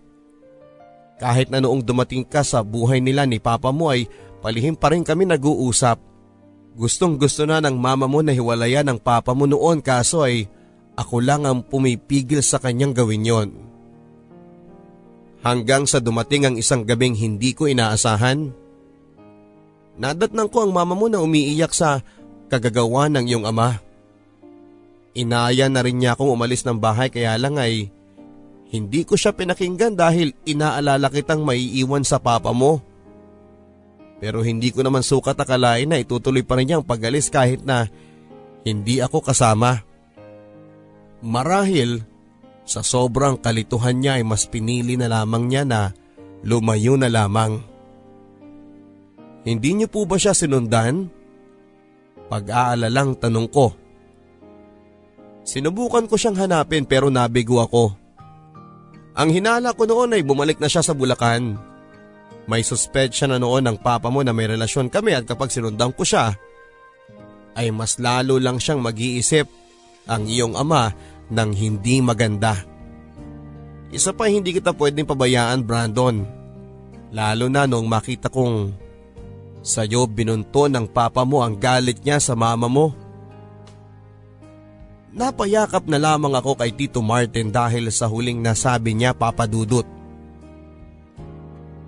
Kahit 1.20 1.52
na 1.52 1.60
noong 1.60 1.84
dumating 1.84 2.24
ka 2.24 2.40
sa 2.40 2.64
buhay 2.64 3.04
nila 3.04 3.28
ni 3.28 3.44
papa 3.44 3.76
mo 3.76 3.92
ay 3.92 4.08
palihim 4.40 4.80
pa 4.80 4.96
rin 4.96 5.04
kami 5.04 5.28
nag-uusap. 5.28 6.00
Gustong 6.80 7.20
gusto 7.20 7.44
na 7.44 7.60
ng 7.60 7.76
mama 7.76 8.08
mo 8.08 8.24
na 8.24 8.32
hiwalayan 8.32 8.88
ng 8.88 9.00
papa 9.04 9.36
mo 9.36 9.44
noon 9.44 9.84
kaso 9.84 10.24
ay 10.24 10.48
ako 10.94 11.26
lang 11.26 11.50
ang 11.50 11.66
pumipigil 11.66 12.46
sa 12.46 12.62
kanyang 12.62 12.94
gawin 12.94 13.26
yon. 13.26 13.50
Hanggang 15.44 15.84
sa 15.90 16.00
dumating 16.00 16.48
ang 16.48 16.56
isang 16.56 16.88
gabing 16.88 17.18
hindi 17.18 17.52
ko 17.52 17.68
inaasahan. 17.68 18.54
Nadatnang 20.00 20.48
ko 20.48 20.64
ang 20.64 20.72
mama 20.72 20.96
mo 20.96 21.12
na 21.12 21.20
umiiyak 21.20 21.76
sa 21.76 22.00
kagagawa 22.48 23.12
ng 23.12 23.26
iyong 23.28 23.46
ama. 23.50 23.82
Inaya 25.14 25.70
na 25.70 25.86
rin 25.86 26.02
niya 26.02 26.18
akong 26.18 26.32
umalis 26.32 26.66
ng 26.66 26.80
bahay 26.80 27.12
kaya 27.14 27.38
lang 27.38 27.62
ay 27.62 27.92
hindi 28.74 29.06
ko 29.06 29.14
siya 29.14 29.38
pinakinggan 29.38 29.94
dahil 29.94 30.34
inaalala 30.50 31.14
kitang 31.14 31.46
maiiwan 31.46 32.02
sa 32.02 32.18
papa 32.18 32.50
mo. 32.50 32.82
Pero 34.18 34.42
hindi 34.42 34.74
ko 34.74 34.82
naman 34.82 35.06
sukat 35.06 35.38
akalain 35.38 35.86
na 35.86 36.02
itutuloy 36.02 36.42
pa 36.42 36.58
rin 36.58 36.72
niya 36.72 36.82
ang 36.82 36.88
pagalis 36.88 37.30
kahit 37.30 37.62
na 37.62 37.86
hindi 38.66 39.04
ako 39.04 39.22
kasama. 39.22 39.86
Marahil 41.24 42.04
sa 42.68 42.84
sobrang 42.84 43.40
kalituhan 43.40 43.96
niya 44.00 44.20
ay 44.20 44.24
mas 44.28 44.44
pinili 44.48 45.00
na 45.00 45.08
lamang 45.08 45.48
niya 45.48 45.64
na 45.64 45.96
lumayo 46.44 47.00
na 47.00 47.08
lamang. 47.08 47.64
Hindi 49.48 49.70
niyo 49.76 49.88
po 49.88 50.04
ba 50.04 50.20
siya 50.20 50.36
sinundan? 50.36 51.08
Pag-aalalang 52.28 53.20
tanong 53.20 53.48
ko. 53.52 53.72
Sinubukan 55.44 56.08
ko 56.08 56.16
siyang 56.16 56.40
hanapin 56.40 56.88
pero 56.88 57.12
nabigo 57.12 57.60
ako. 57.60 57.96
Ang 59.20 59.30
hinala 59.32 59.76
ko 59.76 59.84
noon 59.84 60.16
ay 60.16 60.24
bumalik 60.24 60.60
na 60.60 60.72
siya 60.72 60.80
sa 60.80 60.96
Bulacan. 60.96 61.60
May 62.48 62.64
suspetsya 62.64 63.32
na 63.32 63.40
noon 63.40 63.64
ng 63.68 63.78
papa 63.80 64.12
mo 64.12 64.24
na 64.24 64.36
may 64.36 64.48
relasyon 64.48 64.92
kami 64.92 65.16
at 65.16 65.24
kapag 65.28 65.52
sinundan 65.52 65.96
ko 65.96 66.04
siya, 66.04 66.36
ay 67.54 67.72
mas 67.72 68.00
lalo 68.00 68.40
lang 68.40 68.60
siyang 68.60 68.84
mag-iisip 68.84 69.48
ang 70.10 70.28
iyong 70.28 70.58
ama 70.60 70.92
ng 71.30 71.50
hindi 71.54 72.04
maganda. 72.04 72.58
Isa 73.94 74.10
pa 74.10 74.26
hindi 74.26 74.58
kita 74.58 74.74
pwedeng 74.74 75.06
pabayaan 75.06 75.62
Brandon. 75.62 76.26
Lalo 77.14 77.46
na 77.46 77.70
nung 77.70 77.86
makita 77.86 78.26
kong 78.26 78.74
sa'yo 79.64 80.10
binunto 80.10 80.66
ng 80.66 80.90
papa 80.90 81.22
mo 81.24 81.46
ang 81.46 81.56
galit 81.56 82.02
niya 82.02 82.18
sa 82.18 82.34
mama 82.34 82.66
mo. 82.66 82.92
Napayakap 85.14 85.86
na 85.86 86.02
lamang 86.02 86.34
ako 86.34 86.58
kay 86.58 86.74
Tito 86.74 87.06
Martin 87.06 87.54
dahil 87.54 87.94
sa 87.94 88.10
huling 88.10 88.42
nasabi 88.42 88.98
niya 88.98 89.14
papadudot. 89.14 89.86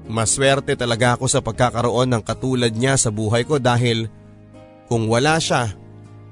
Maswerte 0.05 0.77
talaga 0.77 1.17
ako 1.17 1.25
sa 1.25 1.41
pagkakaroon 1.41 2.13
ng 2.13 2.21
katulad 2.21 2.69
niya 2.69 2.93
sa 2.93 3.09
buhay 3.09 3.41
ko 3.41 3.57
dahil 3.57 4.05
kung 4.85 5.09
wala 5.09 5.41
siya 5.41 5.73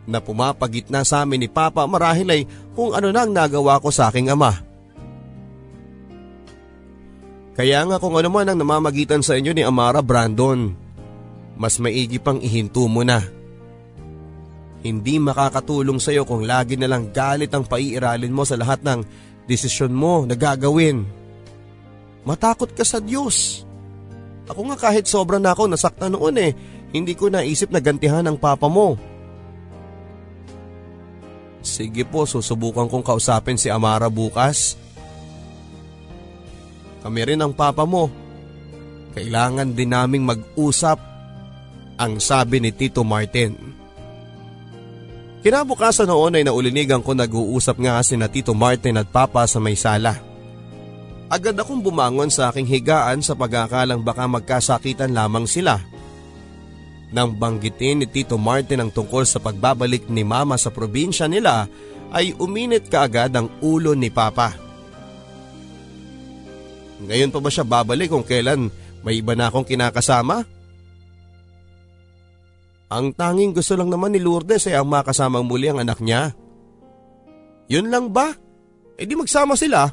na 0.04 0.20
pumapagitna 0.20 1.08
sa 1.08 1.24
amin 1.24 1.48
ni 1.48 1.50
Papa 1.50 1.88
marahil 1.88 2.28
ay 2.28 2.42
kung 2.76 2.92
ano 2.92 3.10
na 3.10 3.24
ang 3.24 3.32
nagawa 3.32 3.80
ko 3.80 3.90
sa 3.90 4.12
aking 4.12 4.32
ama. 4.32 4.60
Kaya 7.54 7.86
nga 7.86 8.02
kung 8.02 8.18
ano 8.18 8.30
man 8.34 8.50
ang 8.50 8.58
namamagitan 8.58 9.22
sa 9.22 9.38
inyo 9.38 9.54
ni 9.54 9.62
Amara 9.62 10.02
Brandon, 10.02 10.74
mas 11.54 11.78
maigi 11.78 12.18
pang 12.18 12.42
ihinto 12.42 12.90
mo 12.90 13.06
na. 13.06 13.22
Hindi 14.84 15.16
makakatulong 15.22 16.02
sa 16.02 16.12
iyo 16.12 16.28
kung 16.28 16.44
lagi 16.44 16.76
na 16.76 16.90
lang 16.90 17.14
galit 17.14 17.54
ang 17.54 17.64
paiiralin 17.64 18.34
mo 18.34 18.44
sa 18.44 18.60
lahat 18.60 18.84
ng 18.84 19.00
desisyon 19.48 19.94
mo 19.96 20.28
na 20.28 20.36
gagawin. 20.36 21.08
Matakot 22.28 22.74
ka 22.74 22.84
sa 22.84 23.00
Diyos. 23.00 23.64
Ako 24.50 24.74
nga 24.74 24.90
kahit 24.90 25.08
sobra 25.08 25.40
na 25.40 25.56
ako 25.56 25.72
nasaktan 25.72 26.18
noon 26.18 26.36
eh, 26.36 26.52
hindi 26.92 27.16
ko 27.16 27.32
naisip 27.32 27.72
na 27.72 27.80
gantihan 27.80 28.28
ang 28.28 28.36
papa 28.36 28.68
mo. 28.68 29.00
Sige 31.64 32.04
po, 32.04 32.28
susubukan 32.28 32.92
kong 32.92 33.02
kausapin 33.02 33.56
si 33.56 33.72
Amara 33.72 34.12
bukas. 34.12 34.76
Kami 37.00 37.20
rin 37.24 37.40
ang 37.40 37.56
papa 37.56 37.88
mo. 37.88 38.12
Kailangan 39.16 39.72
din 39.72 39.96
naming 39.96 40.28
mag-usap, 40.28 41.00
ang 41.96 42.20
sabi 42.20 42.60
ni 42.60 42.76
Tito 42.76 43.08
Martin. 43.08 43.56
Kinabukasan 45.44 46.08
noon 46.08 46.40
ay 46.40 46.44
naulinigan 46.48 47.04
ko 47.04 47.12
nag-uusap 47.12 47.76
nga 47.80 48.00
si 48.00 48.16
na 48.16 48.32
Tito 48.32 48.56
Martin 48.56 48.96
at 48.96 49.12
Papa 49.12 49.44
sa 49.44 49.60
may 49.60 49.76
sala. 49.76 50.16
Agad 51.28 51.60
akong 51.60 51.84
bumangon 51.84 52.32
sa 52.32 52.48
aking 52.48 52.68
higaan 52.68 53.20
sa 53.20 53.36
pagkakalang 53.36 54.04
baka 54.04 54.24
magkasakitan 54.24 55.12
lamang 55.12 55.44
sila. 55.44 55.93
Nang 57.14 57.38
banggitin 57.38 58.02
ni 58.02 58.08
Tito 58.10 58.42
Martin 58.42 58.82
ang 58.82 58.90
tungkol 58.90 59.22
sa 59.24 59.38
pagbabalik 59.38 60.10
ni 60.10 60.26
Mama 60.26 60.58
sa 60.58 60.74
probinsya 60.74 61.30
nila 61.30 61.70
ay 62.10 62.34
uminit 62.42 62.90
kaagad 62.90 63.30
ang 63.38 63.54
ulo 63.62 63.94
ni 63.94 64.10
Papa. 64.10 64.58
Ngayon 67.06 67.30
pa 67.30 67.40
ba 67.40 67.50
siya 67.54 67.66
babalik 67.68 68.10
kung 68.10 68.26
kailan 68.26 68.74
may 69.06 69.22
iba 69.22 69.38
na 69.38 69.54
akong 69.54 69.68
kinakasama? 69.68 70.42
Ang 72.94 73.14
tanging 73.14 73.54
gusto 73.54 73.74
lang 73.78 73.90
naman 73.90 74.14
ni 74.14 74.22
Lourdes 74.22 74.70
ay 74.70 74.78
ang 74.78 74.90
makasamang 74.90 75.46
muli 75.46 75.70
ang 75.70 75.82
anak 75.82 76.02
niya. 76.02 76.34
Yun 77.70 77.90
lang 77.90 78.10
ba? 78.10 78.34
E 78.98 79.06
di 79.06 79.18
magsama 79.18 79.58
sila. 79.58 79.90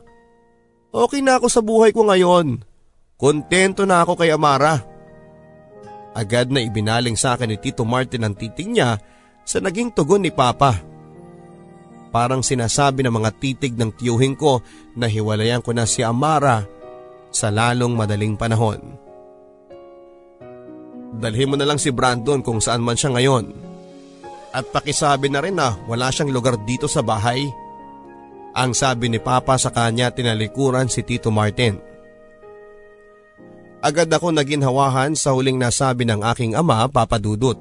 Okay 0.92 1.24
na 1.24 1.40
ako 1.40 1.46
sa 1.48 1.64
buhay 1.64 1.92
ko 1.96 2.04
ngayon. 2.04 2.60
Kontento 3.16 3.88
na 3.88 4.04
ako 4.04 4.20
kay 4.20 4.32
Amara. 4.32 4.89
Agad 6.10 6.50
na 6.50 6.58
ibinaling 6.58 7.14
sa 7.14 7.38
akin 7.38 7.54
ni 7.54 7.58
Tito 7.58 7.86
Martin 7.86 8.26
ang 8.26 8.34
titig 8.34 8.66
niya 8.66 8.98
sa 9.46 9.58
naging 9.62 9.94
tugon 9.94 10.26
ni 10.26 10.34
Papa. 10.34 10.74
Parang 12.10 12.42
sinasabi 12.42 13.06
ng 13.06 13.14
mga 13.14 13.30
titig 13.38 13.78
ng 13.78 13.94
tiyuhin 13.94 14.34
ko 14.34 14.58
na 14.98 15.06
hiwalayan 15.06 15.62
ko 15.62 15.70
na 15.70 15.86
si 15.86 16.02
Amara 16.02 16.66
sa 17.30 17.54
lalong 17.54 17.94
madaling 17.94 18.34
panahon. 18.34 18.98
Dalhin 21.14 21.50
mo 21.50 21.56
na 21.58 21.66
lang 21.66 21.78
si 21.78 21.94
Brandon 21.94 22.42
kung 22.42 22.58
saan 22.58 22.82
man 22.82 22.98
siya 22.98 23.14
ngayon. 23.14 23.50
At 24.50 24.66
pakisabi 24.74 25.30
na 25.30 25.38
rin 25.38 25.54
na 25.54 25.78
wala 25.86 26.10
siyang 26.10 26.34
lugar 26.34 26.58
dito 26.66 26.90
sa 26.90 27.06
bahay. 27.06 27.46
Ang 28.50 28.74
sabi 28.74 29.06
ni 29.06 29.22
Papa 29.22 29.54
sa 29.54 29.70
kanya 29.70 30.10
tinalikuran 30.10 30.90
si 30.90 31.06
Tito 31.06 31.30
Martin. 31.30 31.89
Agad 33.80 34.12
ako 34.12 34.28
naginhawahan 34.36 35.16
sa 35.16 35.32
huling 35.32 35.56
nasabi 35.56 36.04
ng 36.04 36.20
aking 36.20 36.52
ama, 36.52 36.84
Papa 36.84 37.16
Dudut. 37.16 37.56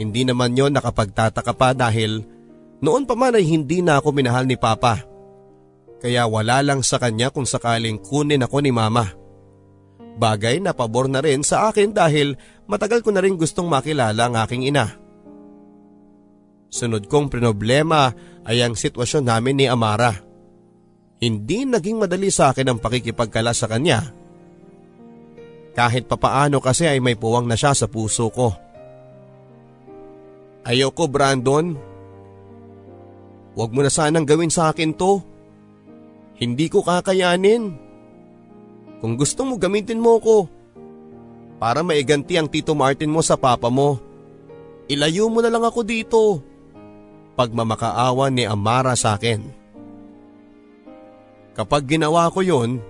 Hindi 0.00 0.24
naman 0.24 0.56
yon 0.56 0.72
nakapagtataka 0.72 1.52
pa 1.52 1.76
dahil 1.76 2.24
noon 2.80 3.04
pa 3.04 3.12
man 3.12 3.36
ay 3.36 3.44
hindi 3.44 3.84
na 3.84 4.00
ako 4.00 4.08
minahal 4.16 4.48
ni 4.48 4.56
Papa. 4.56 5.04
Kaya 6.00 6.24
wala 6.24 6.64
lang 6.64 6.80
sa 6.80 6.96
kanya 6.96 7.28
kung 7.28 7.44
sakaling 7.44 8.00
kunin 8.00 8.40
ako 8.40 8.64
ni 8.64 8.72
Mama. 8.72 9.12
Bagay 10.16 10.64
na 10.64 10.72
pabor 10.72 11.12
na 11.12 11.20
rin 11.20 11.44
sa 11.44 11.68
akin 11.68 11.92
dahil 11.92 12.32
matagal 12.64 13.04
ko 13.04 13.12
na 13.12 13.20
rin 13.20 13.36
gustong 13.36 13.68
makilala 13.68 14.32
ang 14.32 14.34
aking 14.40 14.64
ina. 14.64 14.96
Sunod 16.72 17.04
kong 17.04 17.28
problema 17.28 18.16
ay 18.48 18.64
ang 18.64 18.72
sitwasyon 18.72 19.28
namin 19.28 19.60
ni 19.60 19.66
Amara. 19.68 20.16
Hindi 21.20 21.68
naging 21.68 22.00
madali 22.00 22.32
sa 22.32 22.50
akin 22.50 22.72
ang 22.72 22.78
pakikipagkala 22.80 23.52
sa 23.52 23.68
kanya 23.68 24.21
kahit 25.72 26.04
papaano 26.04 26.60
kasi 26.60 26.84
ay 26.84 27.00
may 27.00 27.16
puwang 27.16 27.48
na 27.48 27.56
siya 27.56 27.72
sa 27.72 27.88
puso 27.88 28.28
ko. 28.28 28.52
Ayoko 30.68 31.08
Brandon. 31.08 31.74
Huwag 33.56 33.70
mo 33.72 33.80
na 33.84 33.92
sanang 33.92 34.28
gawin 34.28 34.52
sa 34.52 34.72
akin 34.72 34.92
to. 34.94 35.20
Hindi 36.38 36.68
ko 36.68 36.84
kakayanin. 36.84 37.72
Kung 39.00 39.16
gusto 39.18 39.42
mo 39.48 39.56
gamitin 39.56 40.00
mo 40.00 40.20
ko. 40.20 40.46
Para 41.56 41.80
maiganti 41.80 42.36
ang 42.36 42.50
Tito 42.50 42.76
Martin 42.76 43.10
mo 43.10 43.24
sa 43.24 43.40
papa 43.40 43.72
mo. 43.72 43.98
Ilayo 44.92 45.30
mo 45.32 45.40
na 45.40 45.50
lang 45.50 45.64
ako 45.64 45.80
dito. 45.82 46.20
Pagmamakaawa 47.32 48.28
ni 48.28 48.44
Amara 48.44 48.92
sa 48.92 49.16
akin. 49.16 49.40
Kapag 51.52 51.84
ginawa 51.84 52.32
ko 52.32 52.40
yon, 52.40 52.80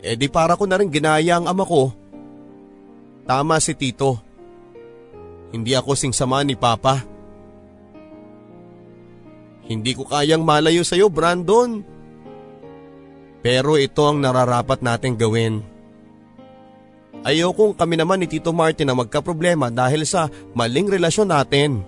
edi 0.00 0.30
para 0.30 0.54
ko 0.54 0.64
na 0.64 0.78
rin 0.78 0.90
ginaya 0.90 1.38
ang 1.38 1.50
ama 1.50 1.66
ko 1.66 1.99
Tama 3.30 3.62
si 3.62 3.78
Tito. 3.78 4.18
Hindi 5.54 5.70
ako 5.78 5.94
singsama 5.94 6.42
ni 6.42 6.58
Papa. 6.58 6.98
Hindi 9.70 9.94
ko 9.94 10.02
kayang 10.02 10.42
malayo 10.42 10.82
sa 10.82 10.98
iyo, 10.98 11.06
Brandon. 11.06 11.78
Pero 13.38 13.78
ito 13.78 14.02
ang 14.02 14.18
nararapat 14.18 14.82
nating 14.82 15.14
gawin. 15.14 15.62
Ayokong 17.22 17.78
kami 17.78 18.02
naman 18.02 18.18
ni 18.18 18.26
Tito 18.26 18.50
Martin 18.50 18.90
na 18.90 18.98
magkaproblema 18.98 19.70
dahil 19.70 20.02
sa 20.02 20.26
maling 20.58 20.90
relasyon 20.90 21.30
natin. 21.30 21.86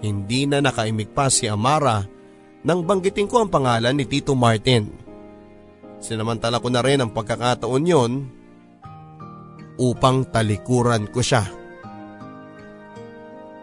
Hindi 0.00 0.48
na 0.48 0.64
nakaimik 0.64 1.12
pa 1.12 1.28
si 1.28 1.44
Amara 1.44 2.08
nang 2.64 2.88
banggitin 2.88 3.28
ko 3.28 3.44
ang 3.44 3.52
pangalan 3.52 3.92
ni 3.92 4.08
Tito 4.08 4.32
Martin. 4.32 4.88
Sinamantala 6.00 6.56
ko 6.56 6.72
na 6.72 6.80
rin 6.80 7.04
ang 7.04 7.12
pagkakataon 7.12 7.84
yon 7.84 8.39
upang 9.80 10.28
talikuran 10.28 11.08
ko 11.08 11.24
siya. 11.24 11.48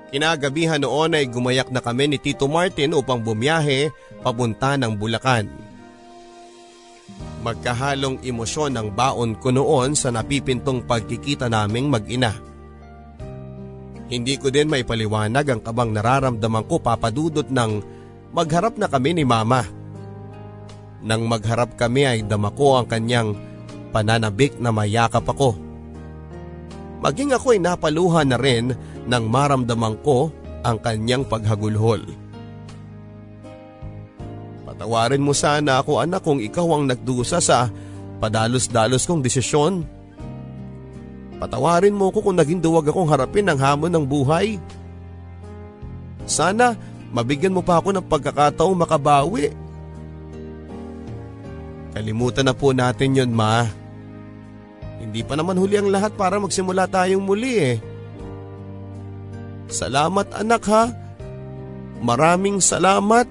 Kinagabihan 0.10 0.82
noon 0.82 1.14
ay 1.14 1.30
gumayak 1.30 1.70
na 1.70 1.84
kami 1.84 2.10
ni 2.10 2.18
Tito 2.18 2.50
Martin 2.50 2.98
upang 2.98 3.22
bumiyahe 3.22 3.94
papunta 4.26 4.74
ng 4.80 4.98
Bulacan. 4.98 5.46
Magkahalong 7.46 8.26
emosyon 8.26 8.76
ang 8.76 8.90
baon 8.92 9.38
ko 9.38 9.54
noon 9.54 9.94
sa 9.94 10.10
napipintong 10.10 10.84
pagkikita 10.90 11.52
naming 11.52 11.92
mag-ina. 11.92 12.34
Hindi 14.08 14.40
ko 14.40 14.48
din 14.48 14.72
may 14.72 14.88
paliwanag 14.88 15.46
ang 15.52 15.62
kabang 15.62 15.92
nararamdaman 15.92 16.66
ko 16.66 16.80
papadudot 16.80 17.48
ng 17.52 17.72
magharap 18.32 18.80
na 18.80 18.88
kami 18.88 19.12
ni 19.12 19.24
mama. 19.28 19.68
Nang 21.04 21.28
magharap 21.28 21.76
kami 21.76 22.08
ay 22.08 22.20
dama 22.24 22.52
ko 22.56 22.80
ang 22.80 22.88
kanyang 22.88 23.36
pananabik 23.92 24.56
na 24.64 24.72
mayakap 24.72 25.28
ako. 25.28 25.67
Maging 26.98 27.38
ako 27.38 27.54
ay 27.54 27.62
napaluha 27.62 28.26
na 28.26 28.38
rin 28.42 28.74
nang 29.06 29.30
maramdaman 29.30 30.02
ko 30.02 30.34
ang 30.66 30.82
kanyang 30.82 31.22
paghagulhol. 31.24 32.02
Patawarin 34.66 35.24
mo 35.24 35.34
sana 35.34 35.82
ako 35.82 36.02
anak 36.02 36.22
kung 36.26 36.42
ikaw 36.42 36.78
ang 36.78 36.90
nagdusa 36.90 37.42
sa 37.42 37.70
padalos-dalos 38.18 39.06
kong 39.06 39.22
desisyon. 39.22 39.86
Patawarin 41.38 41.94
mo 41.94 42.10
ko 42.10 42.26
kung 42.26 42.38
naging 42.38 42.62
duwag 42.62 42.90
akong 42.90 43.10
harapin 43.10 43.46
ang 43.46 43.62
hamon 43.62 43.94
ng 43.94 44.06
buhay. 44.06 44.58
Sana 46.26 46.74
mabigyan 47.14 47.54
mo 47.54 47.62
pa 47.62 47.78
ako 47.78 47.94
ng 47.94 48.06
pagkakataong 48.10 48.78
makabawi. 48.78 49.54
Kalimutan 51.94 52.46
na 52.46 52.54
po 52.54 52.74
natin 52.74 53.18
yon 53.18 53.34
ma. 53.34 53.66
Hindi 54.98 55.22
pa 55.22 55.38
naman 55.38 55.58
huli 55.62 55.78
ang 55.78 55.90
lahat 55.94 56.18
para 56.18 56.42
magsimula 56.42 56.90
tayong 56.90 57.22
muli 57.22 57.54
eh. 57.58 57.78
Salamat 59.68 60.32
anak 60.34 60.64
ha. 60.72 60.84
Maraming 62.02 62.64
salamat. 62.64 63.28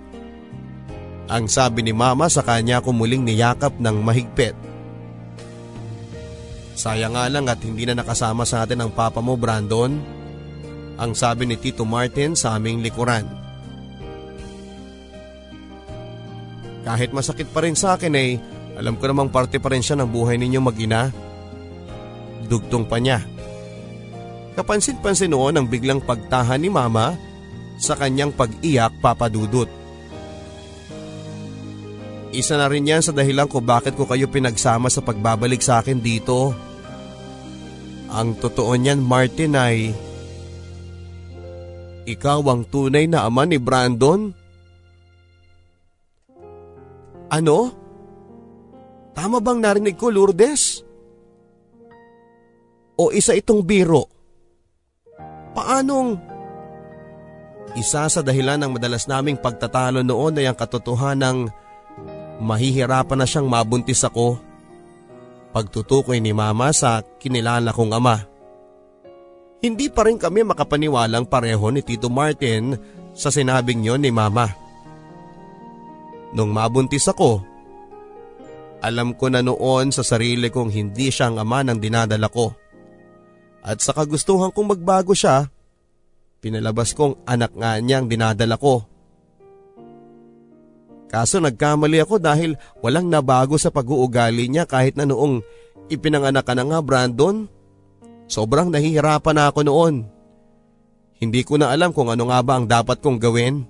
Ang 1.26 1.50
sabi 1.50 1.82
ni 1.82 1.90
mama 1.90 2.30
sa 2.30 2.46
kanya 2.46 2.78
ko 2.78 2.94
muling 2.94 3.26
niyakap 3.26 3.74
ng 3.82 3.96
mahigpit. 3.98 4.54
Sayang 6.76 7.16
nga 7.16 7.26
lang 7.26 7.48
at 7.50 7.58
hindi 7.64 7.88
na 7.88 7.98
nakasama 7.98 8.44
sa 8.44 8.62
atin 8.62 8.84
ang 8.84 8.92
papa 8.92 9.18
mo 9.24 9.34
Brandon. 9.34 9.96
Ang 10.96 11.12
sabi 11.16 11.48
ni 11.48 11.56
Tito 11.58 11.82
Martin 11.82 12.38
sa 12.38 12.54
aming 12.54 12.84
likuran. 12.84 13.26
Kahit 16.86 17.10
masakit 17.10 17.50
pa 17.50 17.66
rin 17.66 17.74
sa 17.74 17.98
akin 17.98 18.14
eh, 18.14 18.38
alam 18.78 18.94
ko 18.94 19.10
namang 19.10 19.32
parte 19.32 19.58
pa 19.58 19.74
rin 19.74 19.82
siya 19.82 19.98
ng 19.98 20.06
buhay 20.06 20.38
ninyo 20.38 20.60
mag-ina. 20.62 21.10
Dugtong 22.46 22.86
pa 22.86 23.02
niya. 23.02 23.22
Kapansin-pansin 24.56 25.34
noon 25.34 25.60
ang 25.60 25.66
biglang 25.68 26.00
pagtahan 26.00 26.62
ni 26.62 26.72
mama 26.72 27.12
sa 27.76 27.92
kanyang 27.92 28.32
pag-iyak 28.32 28.96
papadudot. 29.04 29.68
Isa 32.32 32.56
na 32.56 32.68
rin 32.68 32.88
yan 32.88 33.04
sa 33.04 33.12
dahilan 33.12 33.48
ko 33.48 33.60
bakit 33.60 33.96
ko 33.96 34.08
kayo 34.08 34.28
pinagsama 34.28 34.88
sa 34.88 35.04
pagbabalik 35.04 35.60
sa 35.60 35.84
akin 35.84 36.00
dito. 36.00 36.56
Ang 38.12 38.38
totoo 38.40 38.72
niyan 38.76 39.02
Martin 39.02 39.58
ay 39.58 39.92
ikaw 42.06 42.38
ang 42.46 42.62
tunay 42.70 43.10
na 43.10 43.26
ama 43.26 43.42
ni 43.42 43.58
Brandon? 43.58 44.30
Ano? 47.26 47.58
Tama 49.10 49.42
bang 49.42 49.58
narinig 49.58 49.98
ko 49.98 50.14
Lourdes? 50.14 50.85
O 52.96 53.12
isa 53.12 53.36
itong 53.36 53.60
biro? 53.60 54.08
Paanong? 55.52 56.16
Isa 57.76 58.08
sa 58.08 58.20
dahilan 58.24 58.56
ng 58.56 58.80
madalas 58.80 59.04
naming 59.04 59.36
pagtatalo 59.36 60.00
noon 60.00 60.40
ay 60.40 60.48
ang 60.48 60.56
katotohanan 60.56 61.20
ng 61.20 61.38
mahihirapan 62.40 63.20
na 63.20 63.28
siyang 63.28 63.48
mabuntis 63.48 64.00
ako. 64.00 64.40
Pagtutukoy 65.52 66.20
ni 66.20 66.32
mama 66.32 66.72
sa 66.72 67.04
kinilala 67.20 67.72
kong 67.76 67.92
ama. 67.92 68.16
Hindi 69.60 69.88
pa 69.88 70.04
rin 70.04 70.20
kami 70.20 70.44
makapaniwalang 70.44 71.28
pareho 71.28 71.68
ni 71.72 71.80
Tito 71.80 72.12
Martin 72.12 72.76
sa 73.16 73.32
sinabing 73.32 73.84
yon 73.84 74.04
ni 74.04 74.12
mama. 74.12 74.48
Nung 76.36 76.52
mabuntis 76.52 77.08
ako, 77.08 77.40
alam 78.84 79.16
ko 79.16 79.32
na 79.32 79.40
noon 79.40 79.88
sa 79.88 80.04
sarili 80.04 80.52
kong 80.52 80.68
hindi 80.68 81.08
siya 81.08 81.32
ang 81.32 81.40
ama 81.40 81.64
ng 81.64 81.80
dinadala 81.80 82.28
ko. 82.28 82.52
At 83.66 83.82
sa 83.82 83.90
kagustuhan 83.90 84.54
kong 84.54 84.78
magbago 84.78 85.10
siya, 85.10 85.50
pinalabas 86.38 86.94
kong 86.94 87.26
anak 87.26 87.50
nga 87.58 87.74
niyang 87.82 88.06
dinadala 88.06 88.54
ko. 88.54 88.86
Kaso 91.10 91.42
nagkamali 91.42 91.98
ako 91.98 92.22
dahil 92.22 92.54
walang 92.78 93.10
nabago 93.10 93.58
sa 93.58 93.74
pag-uugali 93.74 94.46
niya 94.46 94.70
kahit 94.70 94.94
na 94.94 95.02
noong 95.02 95.42
ipinanganak 95.90 96.46
ka 96.46 96.54
na 96.54 96.62
nga 96.62 96.78
Brandon. 96.78 97.50
Sobrang 98.30 98.70
nahihirapan 98.70 99.34
na 99.34 99.50
ako 99.50 99.66
noon. 99.66 99.94
Hindi 101.18 101.42
ko 101.42 101.58
na 101.58 101.74
alam 101.74 101.90
kung 101.90 102.06
ano 102.06 102.30
nga 102.30 102.38
ba 102.46 102.58
ang 102.58 102.70
dapat 102.70 103.02
kong 103.02 103.18
gawin. 103.18 103.66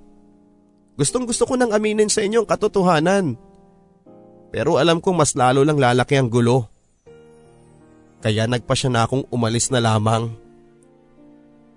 Gustong 0.96 1.28
gusto 1.28 1.48
ko 1.48 1.56
nang 1.56 1.72
aminin 1.72 2.12
sa 2.12 2.24
inyo 2.24 2.44
ang 2.44 2.48
katotohanan. 2.48 3.36
Pero 4.52 4.80
alam 4.80 5.00
kong 5.00 5.16
mas 5.16 5.32
lalo 5.36 5.60
lang 5.64 5.76
lalaki 5.76 6.16
ang 6.16 6.32
gulo. 6.32 6.75
Kaya 8.26 8.50
nagpa 8.50 8.74
siya 8.74 8.90
na 8.90 9.06
akong 9.06 9.22
umalis 9.30 9.70
na 9.70 9.78
lamang. 9.78 10.34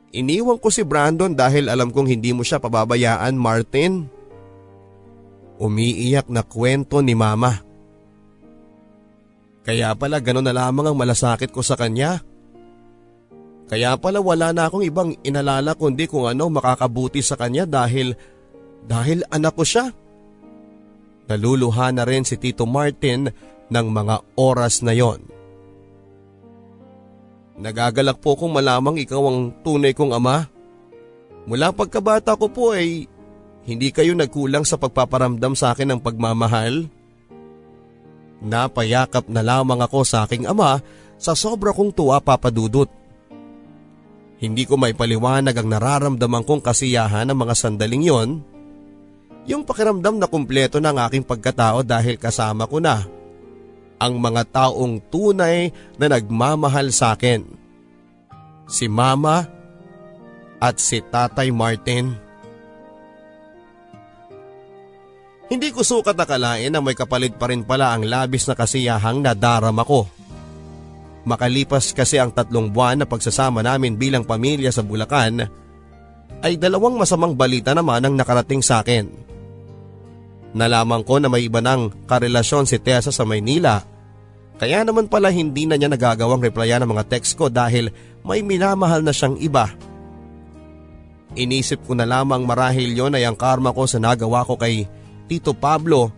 Iniwan 0.09 0.57
ko 0.57 0.73
si 0.73 0.81
Brandon 0.81 1.30
dahil 1.30 1.69
alam 1.69 1.93
kong 1.93 2.09
hindi 2.09 2.34
mo 2.34 2.41
siya 2.41 2.57
pababayaan 2.57 3.38
Martin. 3.38 4.09
Umiiyak 5.61 6.26
na 6.26 6.41
kwento 6.41 7.05
ni 7.05 7.13
mama. 7.13 7.61
Kaya 9.61 9.93
pala 9.93 10.17
gano'n 10.17 10.49
na 10.49 10.57
lamang 10.65 10.89
ang 10.89 10.97
malasakit 10.97 11.53
ko 11.53 11.61
sa 11.61 11.77
kanya. 11.77 12.17
Kaya 13.69 13.93
pala 14.01 14.17
wala 14.17 14.49
na 14.49 14.65
akong 14.65 14.81
ibang 14.81 15.13
inalala 15.21 15.77
kundi 15.77 16.09
kung 16.09 16.26
ano 16.26 16.49
makakabuti 16.49 17.21
sa 17.21 17.38
kanya 17.38 17.69
dahil, 17.69 18.17
dahil 18.89 19.21
anak 19.30 19.53
ko 19.53 19.61
siya. 19.61 19.93
Naluluha 21.30 21.93
na 21.93 22.09
rin 22.09 22.26
si 22.26 22.41
Tito 22.41 22.65
Martin 22.65 23.30
ng 23.69 23.85
mga 23.93 24.34
oras 24.34 24.81
na 24.81 24.97
yon. 24.97 25.38
Nagagalak 27.60 28.23
po 28.23 28.40
kung 28.40 28.56
malamang 28.56 28.95
ikaw 29.03 29.19
ang 29.27 29.52
tunay 29.68 29.91
kong 29.91 30.15
ama. 30.15 30.48
Mula 31.44 31.76
pagkabata 31.76 32.40
ko 32.40 32.48
po 32.48 32.72
ay 32.72 33.03
hindi 33.68 33.91
kayo 33.91 34.15
nagkulang 34.15 34.64
sa 34.64 34.80
pagpaparamdam 34.80 35.60
sa 35.60 35.76
akin 35.76 35.91
ng 35.91 35.99
pagmamahal? 35.99 36.88
Napayakap 38.40 39.27
na 39.27 39.44
lamang 39.44 39.84
ako 39.84 40.07
sa 40.07 40.23
aking 40.23 40.48
ama 40.48 40.80
sa 41.19 41.36
sobra 41.36 41.76
kong 41.76 41.91
tuwa 41.91 42.23
papadudot. 42.23 42.88
Hindi 44.40 44.64
ko 44.64 44.80
may 44.80 44.95
paliwanag 44.95 45.52
ang 45.52 45.68
nararamdaman 45.68 46.48
kong 46.48 46.64
kasiyahan 46.64 47.27
ng 47.27 47.36
mga 47.36 47.53
sandaling 47.60 48.07
yon. 48.07 48.30
Yung 49.52 49.68
pakiramdam 49.68 50.15
na 50.15 50.31
kumpleto 50.31 50.80
ng 50.80 50.95
aking 50.95 51.27
pagkatao 51.27 51.84
dahil 51.84 52.15
kasama 52.15 52.64
ko 52.72 52.80
na 52.80 53.18
ang 53.99 54.17
mga 54.17 54.47
taong 54.49 55.03
tunay 55.11 55.69
na 55.99 56.07
nagmamahal 56.07 56.89
sa 56.95 57.13
akin. 57.13 57.43
Si 58.65 58.88
Mama 58.88 59.43
at 60.59 60.76
si 60.80 61.03
Tatay 61.03 61.51
Martin. 61.51 62.15
Hindi 65.49 65.73
ko 65.73 65.81
sukat 65.81 66.13
akalain 66.13 66.69
na 66.69 66.80
may 66.80 66.93
kapalit 66.93 67.34
pa 67.35 67.49
rin 67.49 67.65
pala 67.65 67.91
ang 67.91 68.05
labis 68.05 68.45
na 68.45 68.53
kasiyahang 68.53 69.26
nadarama 69.26 69.81
ko. 69.81 70.05
Makalipas 71.26 71.91
kasi 71.91 72.21
ang 72.21 72.30
tatlong 72.30 72.69
buwan 72.69 73.01
na 73.01 73.05
pagsasama 73.09 73.65
namin 73.65 73.97
bilang 73.97 74.23
pamilya 74.23 74.69
sa 74.69 74.85
Bulacan, 74.85 75.49
ay 76.39 76.55
dalawang 76.55 76.95
masamang 76.95 77.35
balita 77.35 77.76
naman 77.76 78.05
ang 78.05 78.15
nakarating 78.15 78.63
sa 78.63 78.80
akin. 78.80 79.28
Nalaman 80.49 81.05
ko 81.05 81.21
na 81.21 81.30
may 81.30 81.45
iba 81.45 81.61
ng 81.61 82.09
karelasyon 82.09 82.65
si 82.65 82.81
Tessa 82.81 83.13
sa 83.13 83.21
Maynila, 83.21 83.85
kaya 84.59 84.84
naman 84.84 85.07
pala 85.07 85.31
hindi 85.31 85.63
na 85.69 85.80
niya 85.80 85.88
nagagawang 85.88 86.43
replyan 86.43 86.84
ng 86.84 86.91
mga 86.91 87.07
text 87.07 87.38
ko 87.39 87.47
dahil 87.47 87.93
may 88.27 88.43
minamahal 88.43 88.99
na 88.99 89.15
siyang 89.15 89.39
iba. 89.39 89.71
Inisip 91.38 91.85
ko 91.85 91.93
na 91.93 92.09
lamang 92.09 92.43
marahil 92.43 92.91
yon 92.91 93.15
ay 93.15 93.23
ang 93.23 93.38
karma 93.38 93.71
ko 93.71 93.85
sa 93.85 94.01
nagawa 94.01 94.43
ko 94.43 94.57
kay 94.57 94.89
Tito 95.30 95.53
Pablo 95.53 96.09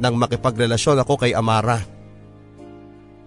nang 0.00 0.16
makipagrelasyon 0.16 1.04
ako 1.04 1.20
kay 1.20 1.36
Amara. 1.36 1.78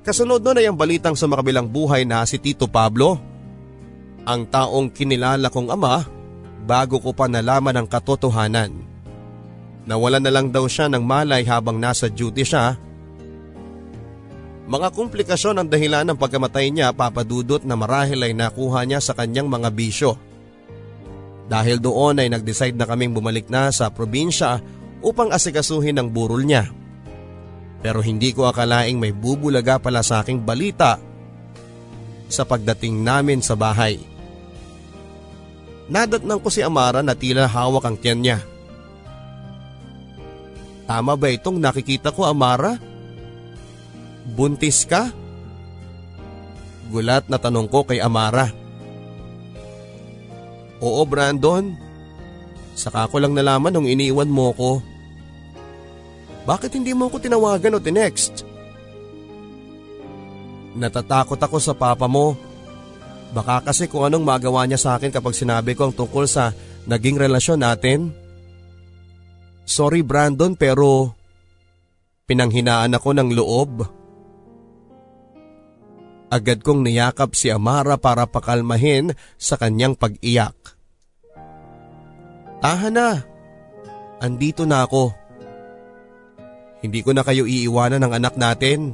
Kasunod 0.01 0.41
nun 0.41 0.57
ay 0.57 0.65
ang 0.65 0.77
balitang 0.77 1.13
sa 1.13 1.29
makabilang 1.29 1.69
buhay 1.69 2.03
na 2.03 2.25
si 2.25 2.41
Tito 2.41 2.65
Pablo, 2.65 3.21
ang 4.25 4.49
taong 4.49 4.89
kinilala 4.89 5.53
kong 5.53 5.69
ama 5.69 6.01
bago 6.65 6.97
ko 6.97 7.13
pa 7.13 7.29
nalaman 7.29 7.77
ang 7.77 7.87
katotohanan. 7.87 8.94
Nawala 9.85 10.17
na 10.17 10.33
lang 10.33 10.49
daw 10.49 10.65
siya 10.65 10.89
ng 10.89 11.05
malay 11.05 11.45
habang 11.45 11.77
nasa 11.77 12.09
duty 12.09 12.41
siya. 12.41 12.73
Mga 14.65 14.97
komplikasyon 14.97 15.61
ang 15.61 15.67
dahilan 15.69 16.09
ng 16.09 16.17
pagkamatay 16.17 16.73
niya 16.73 16.89
papadudot 16.89 17.61
na 17.61 17.77
marahil 17.77 18.17
ay 18.25 18.33
nakuha 18.33 18.81
niya 18.81 18.97
sa 18.97 19.13
kanyang 19.13 19.45
mga 19.45 19.69
bisyo. 19.69 20.17
Dahil 21.45 21.77
doon 21.77 22.17
ay 22.17 22.33
nag-decide 22.33 22.73
na 22.73 22.89
kaming 22.89 23.13
bumalik 23.13 23.45
na 23.45 23.69
sa 23.69 23.93
probinsya 23.93 24.57
upang 25.05 25.29
asikasuhin 25.29 26.01
ang 26.01 26.09
burol 26.09 26.41
niya. 26.41 26.65
Pero 27.85 28.01
hindi 28.01 28.33
ko 28.33 28.49
akalaing 28.49 28.97
may 28.97 29.13
bubulaga 29.13 29.77
pala 29.77 30.01
sa 30.01 30.25
aking 30.25 30.41
balita 30.41 30.97
sa 32.25 32.41
pagdating 32.41 33.05
namin 33.05 33.45
sa 33.45 33.53
bahay. 33.53 34.01
Nadatnang 35.85 36.41
ko 36.41 36.49
si 36.49 36.65
Amara 36.65 37.05
na 37.05 37.13
tila 37.13 37.45
hawak 37.45 37.85
ang 37.85 38.01
tiyan 38.01 38.19
niya. 38.25 38.39
Tama 40.85 41.17
ba 41.17 41.27
itong 41.33 41.57
nakikita 41.57 42.13
ko 42.13 42.29
Amara? 42.29 42.77
Buntis 44.25 44.85
ka? 44.85 45.09
Gulat 46.93 47.25
na 47.25 47.41
tanong 47.41 47.65
ko 47.65 47.85
kay 47.85 47.97
Amara. 47.97 48.53
Oo 50.85 51.01
Brandon, 51.09 51.73
saka 52.77 53.09
ko 53.09 53.17
lang 53.17 53.33
nalaman 53.33 53.73
nung 53.73 53.89
iniwan 53.89 54.29
mo 54.29 54.53
ko. 54.53 54.71
Bakit 56.45 56.77
hindi 56.77 56.93
mo 56.93 57.09
ko 57.09 57.17
tinawagan 57.17 57.73
o 57.73 57.81
tinext? 57.81 58.45
Natatakot 60.77 61.41
ako 61.41 61.57
sa 61.57 61.73
papa 61.73 62.05
mo. 62.05 62.37
Baka 63.33 63.65
kasi 63.65 63.89
kung 63.89 64.05
anong 64.05 64.21
magawa 64.21 64.67
niya 64.69 64.77
sa 64.77 64.89
akin 64.99 65.09
kapag 65.09 65.33
sinabi 65.33 65.73
ko 65.73 65.89
ang 65.89 65.95
tungkol 65.97 66.29
sa 66.29 66.53
naging 66.85 67.17
relasyon 67.17 67.65
natin. 67.65 68.13
Sorry 69.65 70.05
Brandon 70.05 70.53
pero 70.53 71.17
pinanghinaan 72.29 72.93
ako 72.93 73.09
ng 73.17 73.29
loob. 73.33 73.71
Agad 76.29 76.61
kong 76.61 76.85
niyakap 76.85 77.33
si 77.33 77.49
Amara 77.49 77.97
para 77.97 78.29
pakalmahin 78.29 79.13
sa 79.37 79.57
kanyang 79.57 79.97
pag-iyak. 79.97 80.57
Tahan 82.61 82.93
na. 82.93 83.21
Andito 84.21 84.65
na 84.65 84.85
ako. 84.85 85.13
Hindi 86.81 87.01
ko 87.01 87.13
na 87.13 87.25
kayo 87.25 87.45
iiwanan 87.45 88.01
ng 88.05 88.13
anak 88.13 88.35
natin. 88.37 88.93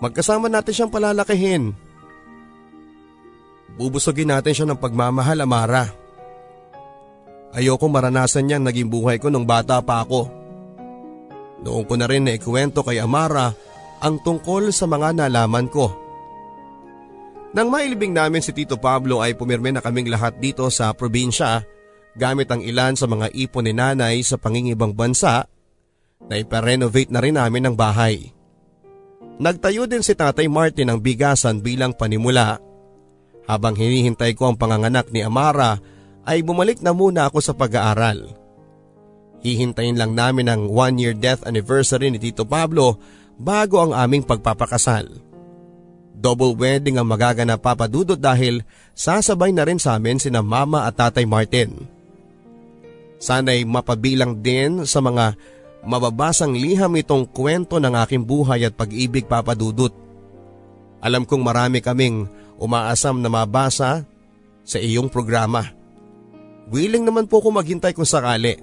Magkasama 0.00 0.52
natin 0.52 0.72
siyang 0.76 0.92
palalakihin. 0.92 1.72
Bubusogin 3.80 4.30
natin 4.30 4.52
siya 4.52 4.66
ng 4.68 4.80
pagmamahal, 4.80 5.40
Amara. 5.44 6.03
Ayoko 7.54 7.86
maranasan 7.86 8.50
niyang 8.50 8.66
naging 8.66 8.90
buhay 8.90 9.22
ko 9.22 9.30
nung 9.30 9.46
bata 9.46 9.78
pa 9.78 10.02
ako. 10.02 10.26
Noong 11.62 11.86
ko 11.86 11.94
na 11.94 12.10
rin 12.10 12.26
naikwento 12.26 12.82
kay 12.82 12.98
Amara 12.98 13.54
ang 14.02 14.18
tungkol 14.20 14.74
sa 14.74 14.90
mga 14.90 15.22
nalaman 15.22 15.70
ko. 15.70 15.94
Nang 17.54 17.70
mailibing 17.70 18.10
namin 18.10 18.42
si 18.42 18.50
Tito 18.50 18.74
Pablo 18.74 19.22
ay 19.22 19.38
pumirme 19.38 19.70
na 19.70 19.78
kaming 19.78 20.10
lahat 20.10 20.34
dito 20.42 20.66
sa 20.74 20.90
probinsya 20.90 21.62
gamit 22.18 22.50
ang 22.50 22.58
ilan 22.58 22.98
sa 22.98 23.06
mga 23.06 23.30
ipon 23.30 23.70
ni 23.70 23.72
nanay 23.72 24.26
sa 24.26 24.34
pangingibang 24.34 24.90
bansa 24.90 25.46
na 26.26 26.34
iparenovate 26.34 27.14
na 27.14 27.22
rin 27.22 27.38
namin 27.38 27.70
ang 27.70 27.76
bahay. 27.78 28.34
Nagtayo 29.38 29.86
din 29.86 30.02
si 30.02 30.14
Tatay 30.18 30.50
Martin 30.50 30.90
ng 30.90 30.98
bigasan 30.98 31.62
bilang 31.62 31.94
panimula. 31.94 32.58
Habang 33.46 33.78
hinihintay 33.78 34.34
ko 34.34 34.50
ang 34.50 34.56
panganganak 34.58 35.10
ni 35.14 35.22
Amara 35.22 35.78
ay 36.24 36.40
bumalik 36.40 36.80
na 36.80 36.96
muna 36.96 37.28
ako 37.28 37.38
sa 37.40 37.52
pag-aaral. 37.52 38.32
Hihintayin 39.44 40.00
lang 40.00 40.16
namin 40.16 40.48
ang 40.48 40.62
one 40.72 40.96
year 40.96 41.12
death 41.12 41.44
anniversary 41.44 42.08
ni 42.08 42.16
Tito 42.16 42.48
Pablo 42.48 42.96
bago 43.36 43.84
ang 43.84 43.92
aming 43.92 44.24
pagpapakasal. 44.24 45.20
Double 46.16 46.56
wedding 46.56 46.96
ang 46.96 47.04
magaganap 47.04 47.60
papadudot 47.60 48.16
dahil 48.16 48.64
sasabay 48.96 49.52
na 49.52 49.68
rin 49.68 49.76
sa 49.76 50.00
amin 50.00 50.16
sina 50.16 50.40
Mama 50.40 50.88
at 50.88 50.96
Tatay 50.96 51.28
Martin. 51.28 51.84
Sana'y 53.20 53.68
mapabilang 53.68 54.40
din 54.40 54.88
sa 54.88 55.04
mga 55.04 55.36
mababasang 55.84 56.56
liham 56.56 56.96
itong 56.96 57.28
kwento 57.28 57.76
ng 57.76 57.92
aking 58.00 58.24
buhay 58.24 58.64
at 58.64 58.72
pag-ibig 58.72 59.28
papadudot. 59.28 59.92
Alam 61.04 61.28
kong 61.28 61.44
marami 61.44 61.84
kaming 61.84 62.24
umaasam 62.56 63.20
na 63.20 63.28
mabasa 63.28 64.08
sa 64.64 64.78
iyong 64.80 65.12
programa. 65.12 65.83
Willing 66.72 67.04
naman 67.04 67.28
po 67.28 67.44
ako 67.44 67.52
maghintay 67.52 67.92
kung 67.92 68.08
sakali. 68.08 68.56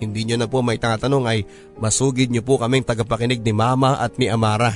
Hindi 0.00 0.24
nyo 0.24 0.36
na 0.40 0.48
po 0.48 0.64
may 0.64 0.80
tatanong 0.80 1.24
ay 1.28 1.44
masugid 1.76 2.32
nyo 2.32 2.40
po 2.40 2.56
kaming 2.56 2.86
tagapakinig 2.86 3.44
ni 3.44 3.52
Mama 3.52 4.00
at 4.00 4.16
ni 4.16 4.32
Amara. 4.32 4.72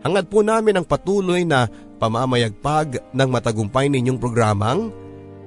Hangad 0.00 0.30
po 0.30 0.40
namin 0.40 0.80
ang 0.80 0.86
patuloy 0.86 1.42
na 1.42 1.66
pamamayagpag 1.98 3.12
ng 3.12 3.28
matagumpay 3.28 3.90
ninyong 3.90 4.16
programang 4.16 4.94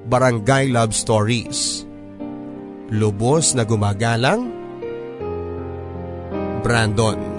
Barangay 0.05 0.69
Love 0.69 0.91
Stories. 0.91 1.87
Lubos 2.93 3.55
na 3.57 3.63
gumagalang, 3.63 4.51
Brandon. 6.61 7.32